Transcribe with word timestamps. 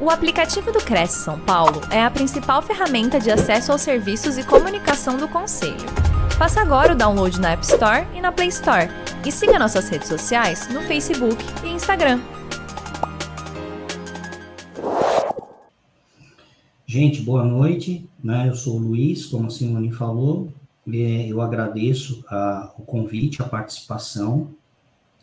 O 0.00 0.10
aplicativo 0.10 0.70
do 0.70 0.78
Cresce 0.78 1.24
São 1.24 1.40
Paulo 1.40 1.80
é 1.90 2.00
a 2.00 2.08
principal 2.08 2.62
ferramenta 2.62 3.18
de 3.18 3.32
acesso 3.32 3.72
aos 3.72 3.80
serviços 3.80 4.38
e 4.38 4.44
comunicação 4.44 5.16
do 5.16 5.26
Conselho. 5.26 5.74
Faça 6.38 6.60
agora 6.60 6.92
o 6.92 6.96
download 6.96 7.40
na 7.40 7.50
App 7.50 7.64
Store 7.64 8.06
e 8.14 8.20
na 8.20 8.30
Play 8.30 8.46
Store. 8.46 8.88
E 9.26 9.32
siga 9.32 9.58
nossas 9.58 9.88
redes 9.88 10.06
sociais 10.06 10.72
no 10.72 10.82
Facebook 10.82 11.44
e 11.64 11.70
Instagram. 11.70 12.20
Gente, 16.86 17.20
boa 17.22 17.44
noite. 17.44 18.08
Né? 18.22 18.48
Eu 18.48 18.54
sou 18.54 18.76
o 18.76 18.78
Luiz, 18.78 19.26
como 19.26 19.48
a 19.48 19.50
Simone 19.50 19.90
falou. 19.90 20.52
É, 20.86 21.26
eu 21.26 21.42
agradeço 21.42 22.24
o 22.78 22.82
convite, 22.82 23.42
a 23.42 23.44
participação, 23.44 24.50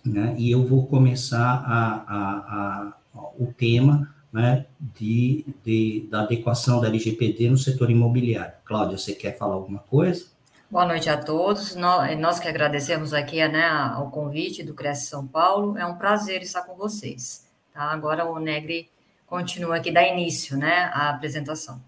né? 0.06 0.36
e 0.38 0.52
eu 0.52 0.68
vou 0.68 0.86
começar 0.86 1.64
a, 1.66 2.92
a 2.92 2.94
o 3.38 3.48
tema 3.48 4.15
né, 4.36 4.66
de, 5.00 5.46
de, 5.64 6.08
da 6.12 6.24
adequação 6.24 6.82
da 6.82 6.88
LGPD 6.88 7.50
no 7.50 7.58
setor 7.58 7.90
imobiliário. 7.90 8.54
Cláudia, 8.66 8.98
você 8.98 9.14
quer 9.14 9.38
falar 9.38 9.56
alguma 9.56 9.80
coisa? 9.80 10.26
Boa 10.70 10.86
noite 10.86 11.10
a 11.10 11.16
todos. 11.16 11.74
Nós, 11.74 12.20
nós 12.20 12.38
que 12.38 12.50
agradecemos 12.50 13.14
aqui 13.14 13.38
né, 13.48 13.66
ao 13.66 14.12
convite 14.12 14.62
do 14.62 14.74
Cresce 14.74 15.08
São 15.08 15.26
Paulo. 15.26 15.78
É 15.78 15.86
um 15.86 15.96
prazer 15.96 16.42
estar 16.42 16.64
com 16.64 16.76
vocês. 16.76 17.46
Tá? 17.74 17.84
Agora 17.84 18.30
o 18.30 18.38
Negri 18.38 18.90
continua 19.26 19.78
aqui, 19.78 19.90
dá 19.90 20.06
início 20.06 20.58
né, 20.58 20.92
à 20.94 21.12
apresentação. 21.12 21.82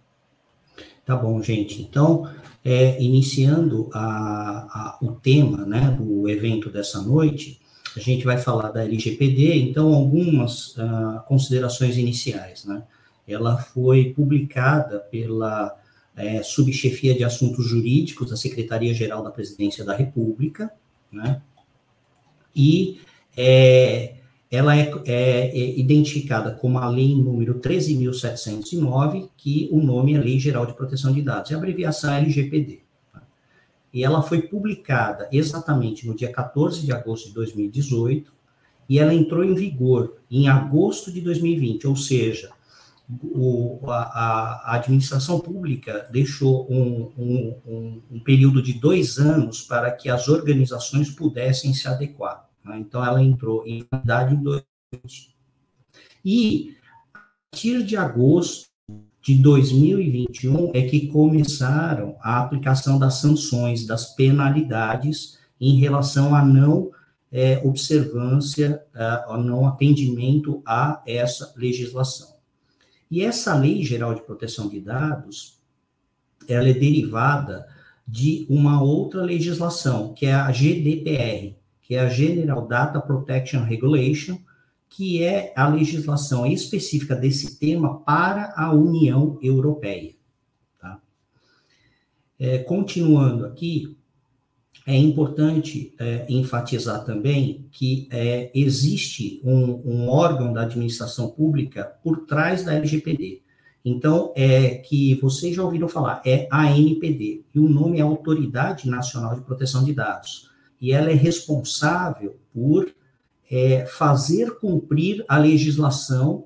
Tá 1.05 1.17
bom, 1.17 1.43
gente. 1.43 1.81
Então, 1.81 2.31
é, 2.63 2.97
iniciando 3.01 3.89
a, 3.93 3.99
a, 3.99 4.97
o 5.01 5.11
tema 5.11 5.65
né, 5.65 5.91
do 5.91 6.29
evento 6.29 6.69
dessa 6.69 7.01
noite, 7.01 7.59
a 7.97 8.01
gente 8.01 8.25
vai 8.25 8.37
falar 8.37 8.71
da 8.71 8.83
LGPD, 8.83 9.55
então, 9.55 9.93
algumas 9.93 10.75
uh, 10.77 11.21
considerações 11.27 11.97
iniciais. 11.97 12.65
Né? 12.65 12.83
Ela 13.27 13.57
foi 13.57 14.13
publicada 14.13 14.99
pela 14.99 15.77
é, 16.15 16.41
Subchefia 16.41 17.13
de 17.13 17.23
Assuntos 17.23 17.65
Jurídicos 17.65 18.29
da 18.29 18.35
Secretaria-Geral 18.35 19.23
da 19.23 19.31
Presidência 19.31 19.85
da 19.85 19.95
República, 19.95 20.71
né? 21.11 21.41
e 22.55 22.99
é, 23.35 24.15
ela 24.49 24.75
é, 24.75 24.91
é, 25.05 25.47
é, 25.49 25.79
identificada 25.79 26.51
como 26.51 26.79
a 26.79 26.89
lei 26.89 27.15
número 27.15 27.59
13.709, 27.59 29.29
que 29.37 29.69
o 29.71 29.81
nome 29.81 30.15
é 30.15 30.19
Lei 30.19 30.39
Geral 30.39 30.65
de 30.65 30.73
Proteção 30.73 31.13
de 31.13 31.21
Dados, 31.21 31.51
e 31.51 31.53
a 31.53 31.57
abreviação 31.57 32.13
é 32.13 32.19
LGPD 32.19 32.86
e 33.93 34.03
ela 34.03 34.21
foi 34.21 34.41
publicada 34.41 35.27
exatamente 35.31 36.07
no 36.07 36.15
dia 36.15 36.31
14 36.31 36.85
de 36.85 36.91
agosto 36.91 37.29
de 37.29 37.33
2018, 37.33 38.31
e 38.89 38.99
ela 38.99 39.13
entrou 39.13 39.43
em 39.43 39.53
vigor 39.53 40.17
em 40.29 40.47
agosto 40.47 41.11
de 41.11 41.21
2020, 41.21 41.87
ou 41.87 41.95
seja, 41.95 42.51
o, 43.23 43.79
a, 43.89 44.71
a, 44.71 44.75
administração 44.75 45.39
pública 45.39 46.07
deixou 46.11 46.69
um, 46.69 47.11
um, 47.17 47.61
um, 47.65 48.01
um, 48.11 48.19
período 48.19 48.61
de 48.61 48.73
dois 48.73 49.17
anos 49.17 49.61
para 49.61 49.91
que 49.91 50.09
as 50.09 50.27
organizações 50.27 51.09
pudessem 51.09 51.73
se 51.73 51.87
adequar. 51.87 52.49
Né? 52.63 52.79
Então, 52.79 53.03
ela 53.03 53.23
entrou 53.23 53.65
em 53.65 53.87
idade 53.93 54.35
em 54.35 54.43
2020. 54.43 55.35
E, 56.23 56.75
a 57.13 57.19
partir 57.49 57.83
de 57.83 57.95
agosto 57.95 58.66
de 59.27 59.35
2021 59.35 60.71
é 60.73 60.83
que 60.83 61.07
começaram 61.07 62.15
a 62.21 62.39
aplicação 62.39 62.97
das 62.97 63.15
sanções, 63.15 63.85
das 63.85 64.15
penalidades 64.15 65.37
em 65.59 65.77
relação 65.81 66.33
à 66.33 66.45
não 66.45 66.91
é, 67.29 67.61
observância, 67.65 68.81
ao 69.25 69.43
não 69.43 69.67
atendimento 69.67 70.63
a 70.65 71.03
essa 71.05 71.53
legislação. 71.57 72.37
E 73.11 73.21
essa 73.21 73.53
Lei 73.53 73.83
Geral 73.83 74.15
de 74.15 74.21
Proteção 74.21 74.69
de 74.69 74.79
Dados, 74.79 75.59
ela 76.47 76.69
é 76.69 76.73
derivada 76.73 77.67
de 78.07 78.45
uma 78.49 78.81
outra 78.81 79.23
legislação, 79.23 80.13
que 80.13 80.25
é 80.25 80.33
a 80.33 80.49
GDPR, 80.53 81.53
que 81.81 81.95
é 81.95 81.99
a 81.99 82.07
General 82.07 82.65
Data 82.65 83.01
Protection 83.01 83.65
Regulation, 83.65 84.37
que 84.89 85.23
é 85.23 85.53
a 85.55 85.67
legislação 85.67 86.45
específica 86.45 87.15
desse 87.15 87.59
tema 87.59 87.99
para 88.01 88.53
a 88.55 88.73
União 88.73 89.37
Europeia. 89.41 90.15
Tá? 90.79 91.01
É, 92.39 92.59
continuando 92.59 93.45
aqui, 93.45 93.97
é 94.87 94.95
importante 94.95 95.93
é, 95.99 96.25
enfatizar 96.29 97.03
também 97.03 97.67
que 97.71 98.07
é, 98.09 98.49
existe 98.55 99.41
um, 99.43 99.81
um, 99.85 100.09
órgão 100.09 100.53
da 100.53 100.61
administração 100.61 101.29
pública 101.29 101.83
por 102.01 102.25
trás 102.25 102.63
da 102.63 102.73
LGPD. 102.73 103.41
Então, 103.83 104.33
é 104.35 104.75
que 104.75 105.15
vocês 105.15 105.55
já 105.55 105.63
ouviram 105.63 105.89
falar, 105.89 106.21
é 106.25 106.47
a 106.49 106.61
ANPD, 106.67 107.43
e 107.53 107.59
o 107.59 107.67
nome 107.67 107.99
é 107.99 108.01
Autoridade 108.01 108.89
Nacional 108.89 109.35
de 109.35 109.41
Proteção 109.41 109.83
de 109.83 109.93
Dados. 109.93 110.49
E 110.79 110.93
ela 110.93 111.11
é 111.11 111.15
responsável 111.15 112.37
por 112.53 112.89
é, 113.49 113.85
fazer 113.85 114.59
cumprir 114.59 115.23
a 115.27 115.37
legislação 115.37 116.45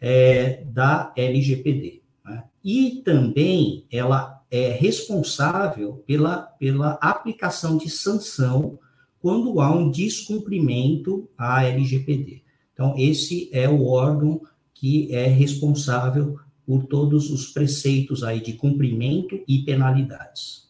é, 0.00 0.64
da 0.66 1.12
LGPD. 1.16 2.02
Né? 2.24 2.44
E 2.62 3.02
também 3.04 3.86
ela 3.90 4.42
é 4.50 4.70
responsável 4.70 6.04
pela, 6.06 6.36
pela 6.38 6.92
aplicação 7.00 7.76
de 7.76 7.90
sanção 7.90 8.78
quando 9.20 9.60
há 9.60 9.74
um 9.74 9.90
descumprimento 9.90 11.28
à 11.36 11.64
LGPD. 11.64 12.42
Então, 12.72 12.94
esse 12.98 13.48
é 13.52 13.68
o 13.68 13.86
órgão 13.86 14.42
que 14.74 15.14
é 15.14 15.26
responsável 15.26 16.38
por 16.66 16.84
todos 16.86 17.30
os 17.30 17.46
preceitos 17.46 18.22
aí 18.22 18.40
de 18.40 18.54
cumprimento 18.54 19.42
e 19.46 19.60
penalidades. 19.60 20.68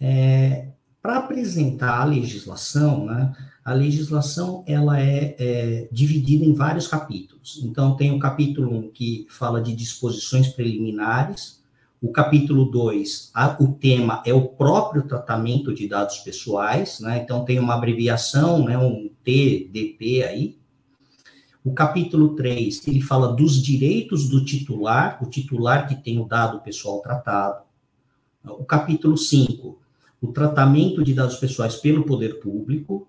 É, 0.00 0.68
Para 1.00 1.18
apresentar 1.18 2.00
a 2.00 2.04
legislação, 2.04 3.06
né, 3.06 3.34
a 3.64 3.72
legislação 3.72 4.62
ela 4.66 5.00
é, 5.00 5.34
é, 5.38 5.88
dividida 5.90 6.44
em 6.44 6.52
vários 6.52 6.86
capítulos. 6.86 7.60
Então, 7.64 7.96
tem 7.96 8.12
o 8.12 8.18
capítulo 8.18 8.70
1 8.76 8.90
que 8.90 9.26
fala 9.30 9.62
de 9.62 9.74
disposições 9.74 10.48
preliminares, 10.48 11.64
o 12.04 12.12
capítulo 12.12 12.66
2, 12.66 13.32
o 13.58 13.68
tema 13.68 14.22
é 14.26 14.34
o 14.34 14.46
próprio 14.46 15.04
tratamento 15.04 15.72
de 15.72 15.88
dados 15.88 16.18
pessoais, 16.18 17.00
né? 17.00 17.22
Então, 17.24 17.46
tem 17.46 17.58
uma 17.58 17.76
abreviação, 17.76 18.62
né, 18.62 18.76
um 18.76 19.08
TDP 19.24 20.22
aí. 20.22 20.58
O 21.64 21.72
capítulo 21.72 22.36
3, 22.36 22.86
ele 22.86 23.00
fala 23.00 23.32
dos 23.32 23.62
direitos 23.62 24.28
do 24.28 24.44
titular, 24.44 25.18
o 25.22 25.30
titular 25.30 25.88
que 25.88 25.94
tem 25.94 26.20
o 26.20 26.26
dado 26.26 26.60
pessoal 26.60 27.00
tratado. 27.00 27.64
O 28.44 28.66
capítulo 28.66 29.16
5, 29.16 29.78
o 30.20 30.26
tratamento 30.26 31.02
de 31.02 31.14
dados 31.14 31.36
pessoais 31.36 31.76
pelo 31.76 32.04
poder 32.04 32.38
público. 32.38 33.08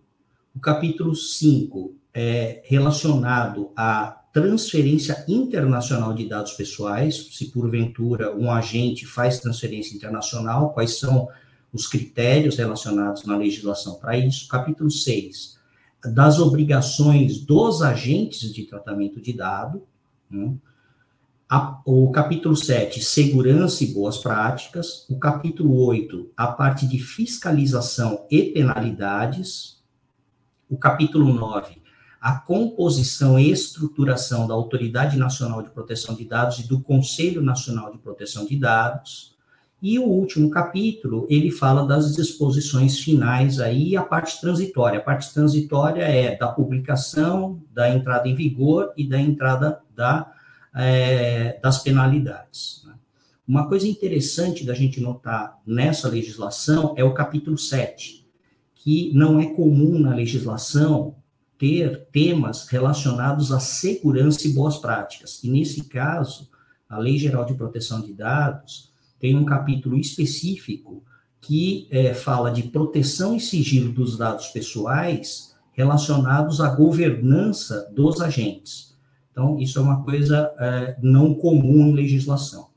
O 0.55 0.59
capítulo 0.59 1.13
5 1.13 1.93
é 2.13 2.61
relacionado 2.63 3.71
à 3.75 4.21
transferência 4.31 5.25
internacional 5.27 6.13
de 6.13 6.29
dados 6.29 6.53
pessoais, 6.53 7.27
se 7.33 7.51
porventura 7.51 8.33
um 8.33 8.49
agente 8.49 9.05
faz 9.05 9.39
transferência 9.39 9.93
internacional, 9.95 10.73
quais 10.73 10.97
são 10.97 11.27
os 11.73 11.87
critérios 11.87 12.55
relacionados 12.55 13.25
na 13.25 13.35
legislação 13.35 13.95
para 13.95 14.17
isso. 14.17 14.47
Capítulo 14.47 14.89
6, 14.89 15.59
das 16.05 16.39
obrigações 16.39 17.41
dos 17.41 17.81
agentes 17.81 18.53
de 18.53 18.63
tratamento 18.63 19.19
de 19.19 19.33
dado. 19.33 19.83
Né? 20.31 20.53
O 21.85 22.11
capítulo 22.11 22.55
7, 22.55 23.03
segurança 23.03 23.83
e 23.83 23.87
boas 23.87 24.19
práticas. 24.19 25.05
O 25.09 25.19
capítulo 25.19 25.85
8, 25.85 26.31
a 26.35 26.47
parte 26.47 26.87
de 26.87 26.97
fiscalização 26.97 28.25
e 28.31 28.41
penalidades 28.43 29.74
o 30.69 30.77
capítulo 30.77 31.33
9, 31.33 31.81
a 32.19 32.39
composição 32.39 33.39
e 33.39 33.51
estruturação 33.51 34.47
da 34.47 34.53
Autoridade 34.53 35.17
Nacional 35.17 35.61
de 35.61 35.69
Proteção 35.69 36.15
de 36.15 36.25
Dados 36.25 36.59
e 36.59 36.67
do 36.67 36.81
Conselho 36.81 37.41
Nacional 37.41 37.91
de 37.91 37.99
Proteção 37.99 38.45
de 38.45 38.57
Dados. 38.57 39.35
E 39.81 39.99
o 39.99 40.05
último 40.05 40.49
capítulo, 40.49 41.27
ele 41.29 41.51
fala 41.51 41.85
das 41.85 42.15
disposições 42.15 42.97
finais 42.97 43.59
aí, 43.59 43.95
a 43.95 44.01
parte 44.01 44.41
transitória. 44.41 44.97
A 44.97 45.03
parte 45.03 45.31
transitória 45.31 46.01
é 46.01 46.35
da 46.35 46.47
publicação, 46.47 47.61
da 47.71 47.93
entrada 47.93 48.27
em 48.27 48.33
vigor 48.33 48.91
e 48.97 49.07
da 49.07 49.19
entrada 49.19 49.79
da, 49.95 50.33
é, 50.75 51.59
das 51.61 51.83
penalidades. 51.83 52.81
Né? 52.87 52.95
Uma 53.47 53.67
coisa 53.67 53.87
interessante 53.87 54.65
da 54.65 54.73
gente 54.73 54.99
notar 54.99 55.59
nessa 55.63 56.09
legislação 56.09 56.95
é 56.97 57.03
o 57.03 57.13
capítulo 57.13 57.59
7, 57.59 58.24
que 58.85 59.11
não 59.15 59.39
é 59.39 59.47
comum 59.47 59.97
na 59.97 60.13
legislação 60.13 61.15
ter 61.57 62.05
temas 62.11 62.67
relacionados 62.67 63.51
à 63.51 63.59
segurança 63.59 64.47
e 64.47 64.53
boas 64.53 64.77
práticas. 64.77 65.43
E 65.43 65.49
nesse 65.49 65.85
caso, 65.85 66.47
a 66.87 66.99
Lei 66.99 67.17
Geral 67.17 67.45
de 67.45 67.55
Proteção 67.55 67.99
de 67.99 68.13
Dados 68.13 68.91
tem 69.19 69.35
um 69.35 69.43
capítulo 69.43 69.97
específico 69.97 71.03
que 71.41 71.87
é, 71.89 72.13
fala 72.13 72.51
de 72.51 72.61
proteção 72.61 73.35
e 73.35 73.39
sigilo 73.39 73.91
dos 73.91 74.19
dados 74.19 74.49
pessoais 74.49 75.55
relacionados 75.73 76.61
à 76.61 76.69
governança 76.69 77.91
dos 77.91 78.21
agentes. 78.21 78.95
Então, 79.31 79.57
isso 79.57 79.79
é 79.79 79.81
uma 79.81 80.03
coisa 80.03 80.53
é, 80.59 80.95
não 81.01 81.33
comum 81.33 81.87
em 81.87 81.93
legislação. 81.93 82.67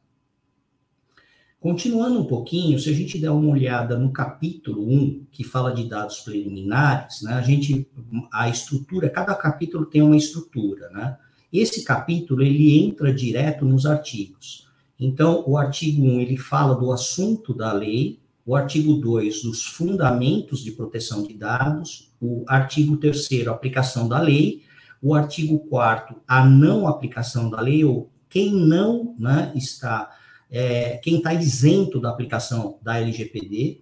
Continuando 1.69 2.21
um 2.21 2.25
pouquinho, 2.25 2.79
se 2.79 2.89
a 2.89 2.95
gente 2.95 3.19
der 3.19 3.29
uma 3.29 3.53
olhada 3.53 3.99
no 3.99 4.11
capítulo 4.11 4.91
1, 4.91 5.27
que 5.31 5.45
fala 5.45 5.71
de 5.71 5.87
dados 5.87 6.21
preliminares, 6.21 7.21
né, 7.21 7.35
a 7.35 7.43
gente, 7.43 7.87
a 8.33 8.49
estrutura, 8.49 9.11
cada 9.11 9.35
capítulo 9.35 9.85
tem 9.85 10.01
uma 10.01 10.17
estrutura, 10.17 10.89
né? 10.89 11.19
Esse 11.53 11.85
capítulo, 11.85 12.43
ele 12.43 12.83
entra 12.83 13.13
direto 13.13 13.67
nos 13.67 13.85
artigos. 13.85 14.67
Então, 14.99 15.45
o 15.47 15.59
artigo 15.59 16.07
1, 16.07 16.21
ele 16.21 16.39
fala 16.39 16.75
do 16.75 16.91
assunto 16.91 17.53
da 17.53 17.71
lei, 17.71 18.19
o 18.47 18.57
artigo 18.57 18.95
2, 18.95 19.43
dos 19.43 19.67
fundamentos 19.67 20.65
de 20.65 20.73
proteção 20.73 21.23
de 21.23 21.35
dados, 21.35 22.11
o 22.19 22.47
artigo 22.49 22.97
3 22.97 23.47
aplicação 23.47 24.09
da 24.09 24.19
lei, 24.19 24.63
o 25.03 25.15
artigo 25.15 25.59
4 25.69 26.17
a 26.27 26.47
não 26.47 26.89
aplicação 26.89 27.51
da 27.51 27.61
lei, 27.61 27.85
ou 27.85 28.11
quem 28.27 28.55
não 28.55 29.15
né, 29.19 29.53
está 29.55 30.11
é, 30.51 30.97
quem 30.99 31.19
está 31.19 31.35
isento 31.35 32.01
da 32.01 32.11
aplicação 32.11 32.79
da 32.83 32.99
LGPD, 32.99 33.81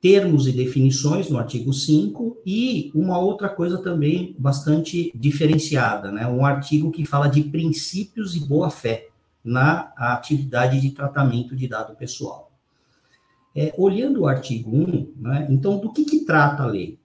termos 0.00 0.46
e 0.46 0.52
definições 0.52 1.30
no 1.30 1.38
artigo 1.38 1.72
5 1.72 2.42
e 2.44 2.90
uma 2.94 3.18
outra 3.18 3.48
coisa 3.48 3.78
também 3.78 4.36
bastante 4.38 5.10
diferenciada, 5.14 6.12
né? 6.12 6.26
Um 6.26 6.44
artigo 6.44 6.90
que 6.90 7.06
fala 7.06 7.26
de 7.26 7.42
princípios 7.44 8.36
e 8.36 8.40
boa-fé 8.40 9.08
na 9.42 9.92
atividade 9.96 10.80
de 10.80 10.90
tratamento 10.90 11.56
de 11.56 11.68
dado 11.68 11.96
pessoal. 11.96 12.50
É, 13.56 13.72
olhando 13.78 14.22
o 14.22 14.26
artigo 14.26 14.76
1, 14.76 15.12
né, 15.16 15.46
então, 15.48 15.78
do 15.78 15.92
que, 15.92 16.04
que 16.04 16.24
trata 16.24 16.64
a 16.64 16.66
lei? 16.66 16.98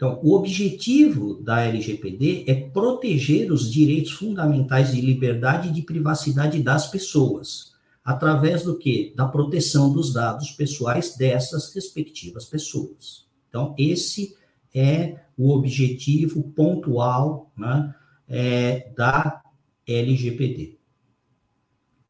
Então, 0.00 0.18
o 0.22 0.34
objetivo 0.34 1.34
da 1.42 1.60
LGPD 1.60 2.44
é 2.46 2.54
proteger 2.54 3.52
os 3.52 3.70
direitos 3.70 4.12
fundamentais 4.12 4.92
de 4.92 5.00
liberdade 5.02 5.68
e 5.68 5.72
de 5.72 5.82
privacidade 5.82 6.62
das 6.62 6.90
pessoas, 6.90 7.74
através 8.02 8.62
do 8.62 8.78
que? 8.78 9.12
Da 9.14 9.26
proteção 9.28 9.92
dos 9.92 10.10
dados 10.10 10.52
pessoais 10.52 11.18
dessas 11.18 11.74
respectivas 11.74 12.46
pessoas. 12.46 13.26
Então, 13.50 13.74
esse 13.76 14.34
é 14.74 15.18
o 15.36 15.50
objetivo 15.50 16.44
pontual 16.44 17.52
né, 17.54 17.94
é, 18.26 18.90
da 18.96 19.42
LGPD. 19.86 20.78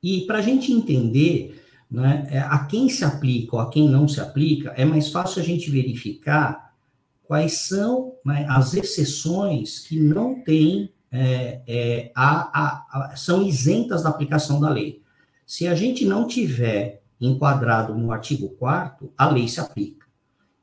E 0.01 0.21
para 0.29 0.39
a 0.39 0.43
gente 0.43 0.73
entender 0.73 1.61
né, 1.91 2.29
é, 2.31 2.39
a 2.39 2.67
quem 2.67 2.89
se 2.89 3.05
aplica 3.05 3.57
ou 3.57 3.63
a 3.63 3.69
quem 3.69 3.89
não 3.89 4.07
se 4.07 4.21
aplica, 4.21 4.71
é 4.77 4.85
mais 4.85 5.11
fácil 5.11 5.43
a 5.43 5.45
gente 5.45 5.69
verificar 5.69 6.70
quais 7.31 7.59
são 7.59 8.17
né, 8.27 8.45
as 8.49 8.75
exceções 8.75 9.79
que 9.79 10.01
não 10.01 10.43
têm, 10.43 10.93
é, 11.13 11.63
é, 11.65 12.13
a, 12.13 12.51
a, 12.61 12.87
a, 13.13 13.17
são 13.17 13.41
isentas 13.41 14.03
da 14.03 14.09
aplicação 14.09 14.61
da 14.61 14.69
lei. 14.69 15.01
Se 15.47 15.69
a 15.69 15.77
gente 15.77 16.05
não 16.05 16.27
tiver 16.27 17.05
enquadrado 17.21 17.95
no 17.95 18.11
artigo 18.11 18.49
4 18.49 19.13
a 19.17 19.31
lei 19.31 19.47
se 19.47 19.61
aplica. 19.61 20.07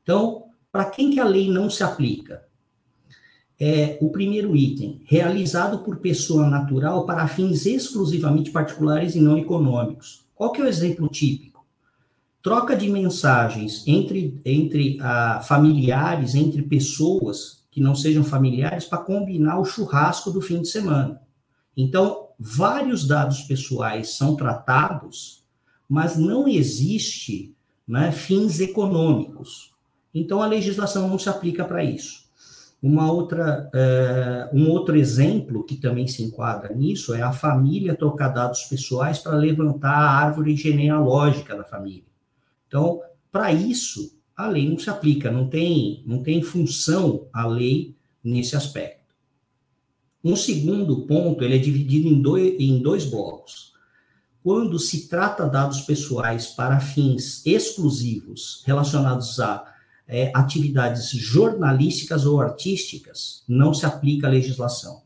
Então, 0.02 0.44
para 0.70 0.84
quem 0.84 1.10
que 1.10 1.18
a 1.18 1.24
lei 1.24 1.50
não 1.50 1.70
se 1.70 1.82
aplica? 1.82 2.44
É, 3.58 3.96
o 4.02 4.10
primeiro 4.10 4.54
item, 4.54 5.00
realizado 5.06 5.78
por 5.78 5.96
pessoa 6.00 6.50
natural 6.50 7.06
para 7.06 7.26
fins 7.28 7.64
exclusivamente 7.64 8.50
particulares 8.50 9.14
e 9.14 9.22
não 9.22 9.38
econômicos. 9.38 10.26
Qual 10.34 10.52
que 10.52 10.60
é 10.60 10.64
o 10.64 10.68
exemplo 10.68 11.08
típico? 11.08 11.57
Troca 12.48 12.74
de 12.74 12.88
mensagens 12.88 13.86
entre, 13.86 14.40
entre 14.42 14.96
ah, 15.02 15.38
familiares, 15.46 16.34
entre 16.34 16.62
pessoas 16.62 17.62
que 17.70 17.78
não 17.78 17.94
sejam 17.94 18.24
familiares, 18.24 18.86
para 18.86 18.96
combinar 18.96 19.60
o 19.60 19.66
churrasco 19.66 20.30
do 20.30 20.40
fim 20.40 20.62
de 20.62 20.68
semana. 20.68 21.20
Então, 21.76 22.28
vários 22.40 23.06
dados 23.06 23.42
pessoais 23.42 24.16
são 24.16 24.34
tratados, 24.34 25.44
mas 25.86 26.16
não 26.16 26.48
existe 26.48 27.54
né, 27.86 28.12
fins 28.12 28.60
econômicos. 28.60 29.74
Então, 30.14 30.40
a 30.40 30.46
legislação 30.46 31.06
não 31.06 31.18
se 31.18 31.28
aplica 31.28 31.66
para 31.66 31.84
isso. 31.84 32.30
Uma 32.82 33.12
outra, 33.12 33.70
uh, 33.74 34.56
um 34.56 34.70
outro 34.70 34.96
exemplo 34.96 35.64
que 35.64 35.76
também 35.76 36.06
se 36.06 36.22
enquadra 36.22 36.74
nisso 36.74 37.12
é 37.12 37.20
a 37.20 37.30
família 37.30 37.94
trocar 37.94 38.28
dados 38.28 38.62
pessoais 38.62 39.18
para 39.18 39.36
levantar 39.36 39.92
a 39.92 40.10
árvore 40.10 40.56
genealógica 40.56 41.54
da 41.54 41.64
família. 41.64 42.08
Então, 42.68 43.00
para 43.32 43.52
isso, 43.52 44.16
a 44.36 44.46
lei 44.46 44.68
não 44.68 44.78
se 44.78 44.88
aplica, 44.88 45.32
não 45.32 45.48
tem, 45.48 46.02
não 46.06 46.22
tem 46.22 46.42
função 46.42 47.26
a 47.32 47.46
lei 47.46 47.96
nesse 48.22 48.54
aspecto. 48.54 48.98
Um 50.22 50.36
segundo 50.36 51.06
ponto, 51.06 51.42
ele 51.42 51.56
é 51.56 51.58
dividido 51.58 52.06
em 52.06 52.20
dois, 52.20 52.54
em 52.60 52.80
dois 52.80 53.04
blocos. 53.04 53.72
Quando 54.42 54.78
se 54.78 55.08
trata 55.08 55.48
dados 55.48 55.80
pessoais 55.80 56.46
para 56.48 56.80
fins 56.80 57.44
exclusivos 57.44 58.62
relacionados 58.64 59.40
a 59.40 59.74
é, 60.06 60.32
atividades 60.34 61.10
jornalísticas 61.10 62.24
ou 62.24 62.40
artísticas, 62.40 63.42
não 63.46 63.74
se 63.74 63.84
aplica 63.84 64.26
a 64.26 64.30
legislação. 64.30 65.02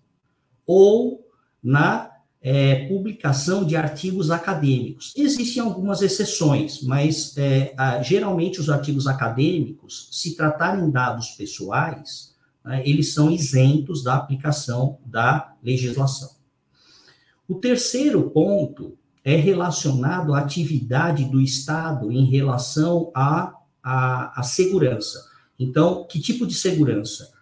Ou 0.65 1.27
na 1.63 2.12
é, 2.43 2.87
publicação 2.89 3.65
de 3.65 3.77
artigos 3.77 4.31
acadêmicos. 4.31 5.13
Existem 5.17 5.63
algumas 5.63 6.03
exceções, 6.03 6.83
mas 6.83 7.37
é, 7.39 7.73
a, 7.77 8.03
geralmente 8.03 8.61
os 8.61 8.69
artigos 8.69 9.07
acadêmicos, 9.07 10.09
se 10.11 10.35
tratarem 10.35 10.91
dados 10.91 11.29
pessoais, 11.31 12.35
né, 12.65 12.83
eles 12.85 13.15
são 13.15 13.31
isentos 13.31 14.03
da 14.03 14.17
aplicação 14.17 14.99
da 15.07 15.55
legislação. 15.63 16.31
O 17.49 17.55
terceiro 17.55 18.31
ponto 18.31 18.99
é 19.25 19.37
relacionado 19.37 20.35
à 20.35 20.41
atividade 20.41 21.25
do 21.27 21.41
Estado 21.41 22.11
em 22.11 22.25
relação 22.25 23.13
à, 23.15 23.55
à, 23.83 24.41
à 24.41 24.43
segurança. 24.43 25.25
Então, 25.59 26.05
que 26.09 26.19
tipo 26.19 26.45
de 26.45 26.55
segurança? 26.55 27.33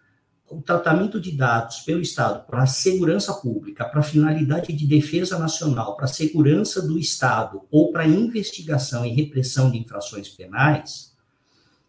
O 0.50 0.60
tratamento 0.60 1.20
de 1.20 1.30
dados 1.30 1.80
pelo 1.80 2.00
Estado 2.00 2.44
para 2.46 2.62
a 2.62 2.66
segurança 2.66 3.32
pública, 3.34 3.84
para 3.84 4.00
a 4.00 4.04
finalidade 4.04 4.72
de 4.72 4.86
defesa 4.86 5.38
nacional, 5.38 5.96
para 5.96 6.06
a 6.06 6.08
segurança 6.08 6.82
do 6.82 6.98
Estado 6.98 7.62
ou 7.70 7.92
para 7.92 8.06
investigação 8.06 9.06
e 9.06 9.10
repressão 9.10 9.70
de 9.70 9.78
infrações 9.78 10.28
penais, 10.28 11.14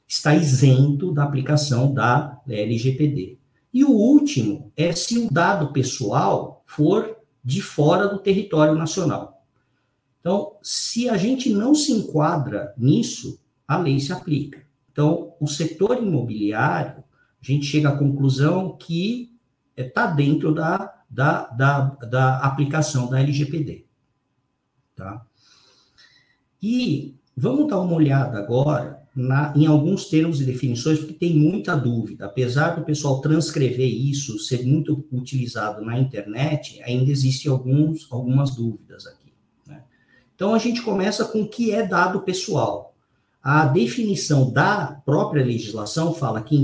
está 0.07 0.35
isento 0.35 1.11
da 1.11 1.23
aplicação 1.23 1.91
da 1.93 2.39
LGPD. 2.47 3.39
E 3.73 3.83
o 3.83 3.91
último 3.91 4.71
é 4.77 4.91
se 4.91 5.17
o 5.17 5.31
dado 5.31 5.71
pessoal 5.73 6.63
for 6.65 7.17
de 7.43 7.61
fora 7.61 8.07
do 8.07 8.19
território 8.19 8.75
nacional. 8.75 9.43
Então, 10.19 10.57
se 10.61 11.09
a 11.09 11.17
gente 11.17 11.51
não 11.51 11.73
se 11.73 11.91
enquadra 11.91 12.73
nisso, 12.77 13.39
a 13.67 13.77
lei 13.77 13.99
se 13.99 14.13
aplica. 14.13 14.61
Então, 14.91 15.33
o 15.39 15.47
setor 15.47 15.97
imobiliário 15.97 17.03
a 17.41 17.45
gente 17.45 17.65
chega 17.65 17.89
à 17.89 17.97
conclusão 17.97 18.77
que 18.77 19.31
está 19.75 20.09
é, 20.11 20.15
dentro 20.15 20.53
da, 20.53 21.03
da, 21.09 21.47
da, 21.47 21.79
da 22.09 22.37
aplicação 22.37 23.09
da 23.09 23.19
LGPD. 23.19 23.85
Tá? 24.95 25.25
E 26.61 27.15
vamos 27.35 27.67
dar 27.67 27.79
uma 27.79 27.95
olhada 27.95 28.37
agora 28.37 29.01
na, 29.15 29.53
em 29.55 29.65
alguns 29.65 30.05
termos 30.05 30.39
e 30.39 30.45
definições, 30.45 30.99
porque 30.99 31.13
tem 31.13 31.35
muita 31.35 31.75
dúvida. 31.75 32.25
Apesar 32.25 32.75
do 32.75 32.85
pessoal 32.85 33.19
transcrever 33.19 33.87
isso, 33.87 34.39
ser 34.39 34.63
muito 34.63 35.05
utilizado 35.11 35.83
na 35.83 35.99
internet, 35.99 36.81
ainda 36.83 37.11
existem 37.11 37.51
alguns, 37.51 38.07
algumas 38.11 38.55
dúvidas 38.55 39.07
aqui. 39.07 39.33
Né? 39.67 39.83
Então, 40.35 40.53
a 40.53 40.59
gente 40.59 40.81
começa 40.81 41.25
com 41.25 41.41
o 41.41 41.47
que 41.47 41.71
é 41.71 41.85
dado 41.85 42.21
pessoal. 42.21 42.90
A 43.43 43.65
definição 43.65 44.51
da 44.51 45.01
própria 45.03 45.43
legislação 45.43 46.13
fala 46.13 46.41
que 46.41 46.63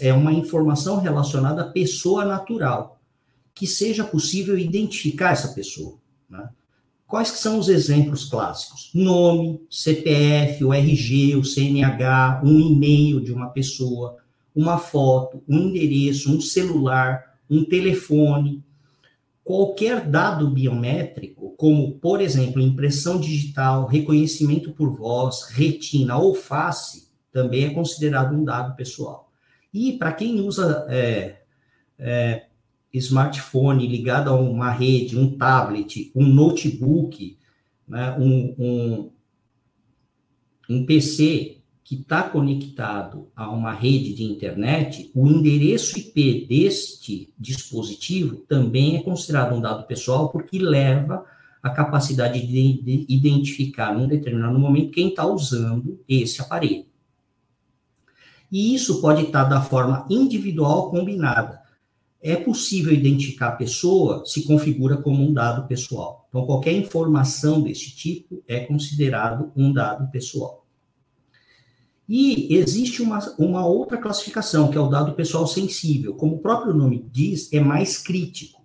é 0.00 0.12
uma 0.12 0.32
informação 0.32 0.98
relacionada 0.98 1.62
à 1.62 1.70
pessoa 1.70 2.24
natural, 2.24 3.00
que 3.54 3.68
seja 3.68 4.02
possível 4.02 4.58
identificar 4.58 5.30
essa 5.30 5.48
pessoa. 5.48 5.96
Né? 6.28 6.48
Quais 7.06 7.30
que 7.30 7.38
são 7.38 7.58
os 7.58 7.68
exemplos 7.68 8.24
clássicos? 8.24 8.90
Nome, 8.92 9.60
CPF, 9.70 10.64
o 10.64 10.72
RG, 10.72 11.36
o 11.36 11.44
CNH, 11.44 12.42
um 12.44 12.58
e-mail 12.58 13.20
de 13.20 13.32
uma 13.32 13.50
pessoa, 13.50 14.16
uma 14.54 14.76
foto, 14.76 15.40
um 15.48 15.68
endereço, 15.68 16.36
um 16.36 16.40
celular, 16.40 17.38
um 17.48 17.64
telefone, 17.64 18.64
qualquer 19.48 20.06
dado 20.06 20.50
biométrico, 20.50 21.54
como, 21.56 21.92
por 21.92 22.20
exemplo, 22.20 22.60
impressão 22.60 23.18
digital, 23.18 23.86
reconhecimento 23.86 24.72
por 24.72 24.94
voz, 24.94 25.44
retina 25.48 26.18
ou 26.18 26.34
face, 26.34 27.08
também 27.32 27.64
é 27.64 27.70
considerado 27.70 28.36
um 28.36 28.44
dado 28.44 28.76
pessoal. 28.76 29.32
E 29.72 29.94
para 29.94 30.12
quem 30.12 30.38
usa 30.42 30.86
é, 30.90 31.36
é, 31.98 32.44
smartphone 32.92 33.86
ligado 33.86 34.28
a 34.28 34.34
uma 34.34 34.70
rede, 34.70 35.18
um 35.18 35.34
tablet, 35.38 36.12
um 36.14 36.26
notebook, 36.26 37.38
né, 37.88 38.14
um, 38.18 38.54
um, 38.58 39.10
um 40.68 40.84
PC 40.84 41.57
que 41.88 41.94
está 41.94 42.22
conectado 42.22 43.28
a 43.34 43.48
uma 43.48 43.72
rede 43.72 44.12
de 44.12 44.22
internet, 44.22 45.10
o 45.14 45.26
endereço 45.26 45.98
IP 45.98 46.44
deste 46.46 47.32
dispositivo 47.38 48.44
também 48.46 48.96
é 48.96 49.02
considerado 49.02 49.54
um 49.54 49.60
dado 49.62 49.86
pessoal, 49.86 50.28
porque 50.28 50.58
leva 50.58 51.24
a 51.62 51.70
capacidade 51.70 52.46
de, 52.46 53.06
identificar, 53.08 53.96
num 53.96 54.06
determinado 54.06 54.58
momento, 54.58 54.90
quem 54.90 55.08
está 55.08 55.24
usando 55.24 55.98
esse 56.06 56.42
aparelho. 56.42 56.84
E 58.52 58.74
isso 58.74 59.00
pode 59.00 59.22
estar 59.22 59.44
tá 59.44 59.48
da 59.48 59.62
forma 59.62 60.06
individual 60.10 60.90
combinada. 60.90 61.58
É 62.20 62.36
possível 62.36 62.92
identificar 62.92 63.48
a 63.48 63.56
pessoa 63.56 64.26
se 64.26 64.42
configura 64.42 64.98
como 64.98 65.26
um 65.26 65.32
dado 65.32 65.66
pessoal. 65.66 66.26
Então, 66.28 66.44
qualquer 66.44 66.72
informação 66.72 67.62
desse 67.62 67.96
tipo 67.96 68.44
é 68.46 68.60
considerado 68.60 69.50
um 69.56 69.72
dado 69.72 70.10
pessoal. 70.10 70.57
E 72.08 72.54
existe 72.54 73.02
uma, 73.02 73.18
uma 73.38 73.66
outra 73.66 73.98
classificação, 73.98 74.70
que 74.70 74.78
é 74.78 74.80
o 74.80 74.88
dado 74.88 75.12
pessoal 75.12 75.46
sensível. 75.46 76.14
Como 76.14 76.36
o 76.36 76.38
próprio 76.38 76.72
nome 76.72 77.06
diz, 77.12 77.52
é 77.52 77.60
mais 77.60 77.98
crítico. 77.98 78.64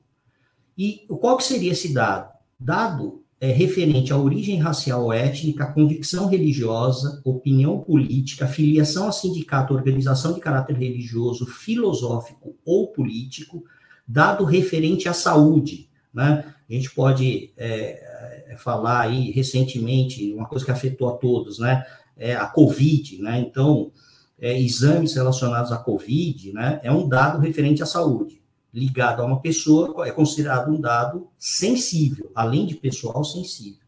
E 0.77 1.05
qual 1.07 1.35
que 1.35 1.43
seria 1.43 1.73
esse 1.73 1.93
dado? 1.93 2.31
Dado 2.57 3.21
é, 3.41 3.51
referente 3.51 4.13
à 4.13 4.17
origem 4.17 4.57
racial 4.57 5.03
ou 5.03 5.11
étnica, 5.11 5.73
convicção 5.73 6.29
religiosa, 6.29 7.21
opinião 7.25 7.79
política, 7.79 8.47
filiação 8.47 9.09
a 9.09 9.11
sindicato, 9.11 9.73
organização 9.73 10.33
de 10.33 10.39
caráter 10.39 10.77
religioso, 10.77 11.45
filosófico 11.45 12.55
ou 12.65 12.87
político, 12.87 13.65
dado 14.07 14.45
referente 14.45 15.09
à 15.09 15.13
saúde. 15.13 15.89
Né? 16.13 16.45
A 16.69 16.73
gente 16.73 16.89
pode 16.91 17.51
é, 17.57 18.53
é 18.53 18.55
falar 18.55 19.01
aí 19.01 19.31
recentemente, 19.31 20.31
uma 20.31 20.47
coisa 20.47 20.63
que 20.63 20.71
afetou 20.71 21.09
a 21.09 21.17
todos, 21.17 21.59
né? 21.59 21.85
É, 22.17 22.35
a 22.35 22.45
Covid, 22.45 23.21
né? 23.21 23.39
Então, 23.39 23.91
é, 24.39 24.59
exames 24.59 25.13
relacionados 25.13 25.71
à 25.71 25.77
Covid, 25.77 26.53
né? 26.53 26.79
É 26.83 26.91
um 26.91 27.07
dado 27.07 27.39
referente 27.39 27.83
à 27.83 27.85
saúde, 27.85 28.41
ligado 28.73 29.21
a 29.21 29.25
uma 29.25 29.39
pessoa, 29.39 30.07
é 30.07 30.11
considerado 30.11 30.71
um 30.71 30.79
dado 30.79 31.29
sensível, 31.37 32.31
além 32.33 32.65
de 32.65 32.75
pessoal 32.75 33.23
sensível. 33.23 33.83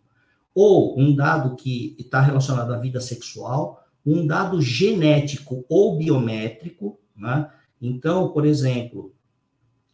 Ou 0.54 1.00
um 1.00 1.16
dado 1.16 1.56
que 1.56 1.96
está 2.00 2.22
relacionado 2.22 2.74
à 2.74 2.78
vida 2.78 3.02
sexual, 3.02 3.84
um 4.06 4.26
dado 4.26 4.62
genético 4.62 5.66
ou 5.68 5.98
biométrico, 5.98 7.00
né? 7.16 7.50
Então, 7.82 8.30
por 8.30 8.46
exemplo, 8.46 9.15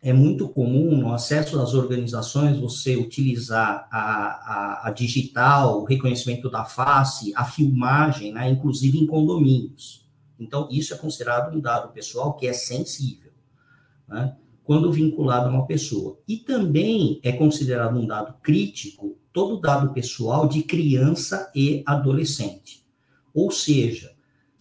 é 0.02 0.12
muito 0.12 0.50
comum 0.50 0.98
no 0.98 1.14
acesso 1.14 1.60
às 1.62 1.76
organizações 1.76 2.58
você 2.58 2.96
utilizar 2.96 3.88
a, 3.92 4.00
a, 4.00 4.88
a, 4.88 4.92
digital, 4.92 5.82
o 5.82 5.86
reconhecimento 5.86 6.50
da 6.50 6.66
face, 6.66 7.32
a 7.36 7.46
filmagem, 7.46 8.34
né, 8.34 8.50
inclusive 8.50 8.98
em 8.98 9.06
condomínios. 9.06 10.04
Então, 10.40 10.68
isso 10.72 10.94
é 10.94 10.98
considerado 10.98 11.56
um 11.56 11.60
dado 11.60 11.94
pessoal 11.94 12.34
que 12.34 12.48
é 12.48 12.54
sensível, 12.54 13.32
né, 14.08 14.36
quando 14.64 14.92
vinculado 14.92 15.50
a 15.50 15.52
uma 15.52 15.68
pessoa. 15.68 16.18
E 16.28 16.38
também 16.38 17.20
é 17.22 17.32
considerado 17.32 17.96
um 18.00 18.08
dado 18.08 18.34
crítico 18.42 19.18
todo 19.32 19.62
dado 19.62 19.94
pessoal 19.94 20.48
de 20.48 20.64
criança 20.64 21.52
e 21.56 21.84
adolescente. 21.86 22.84
Ou 23.34 23.52
seja, 23.52 24.11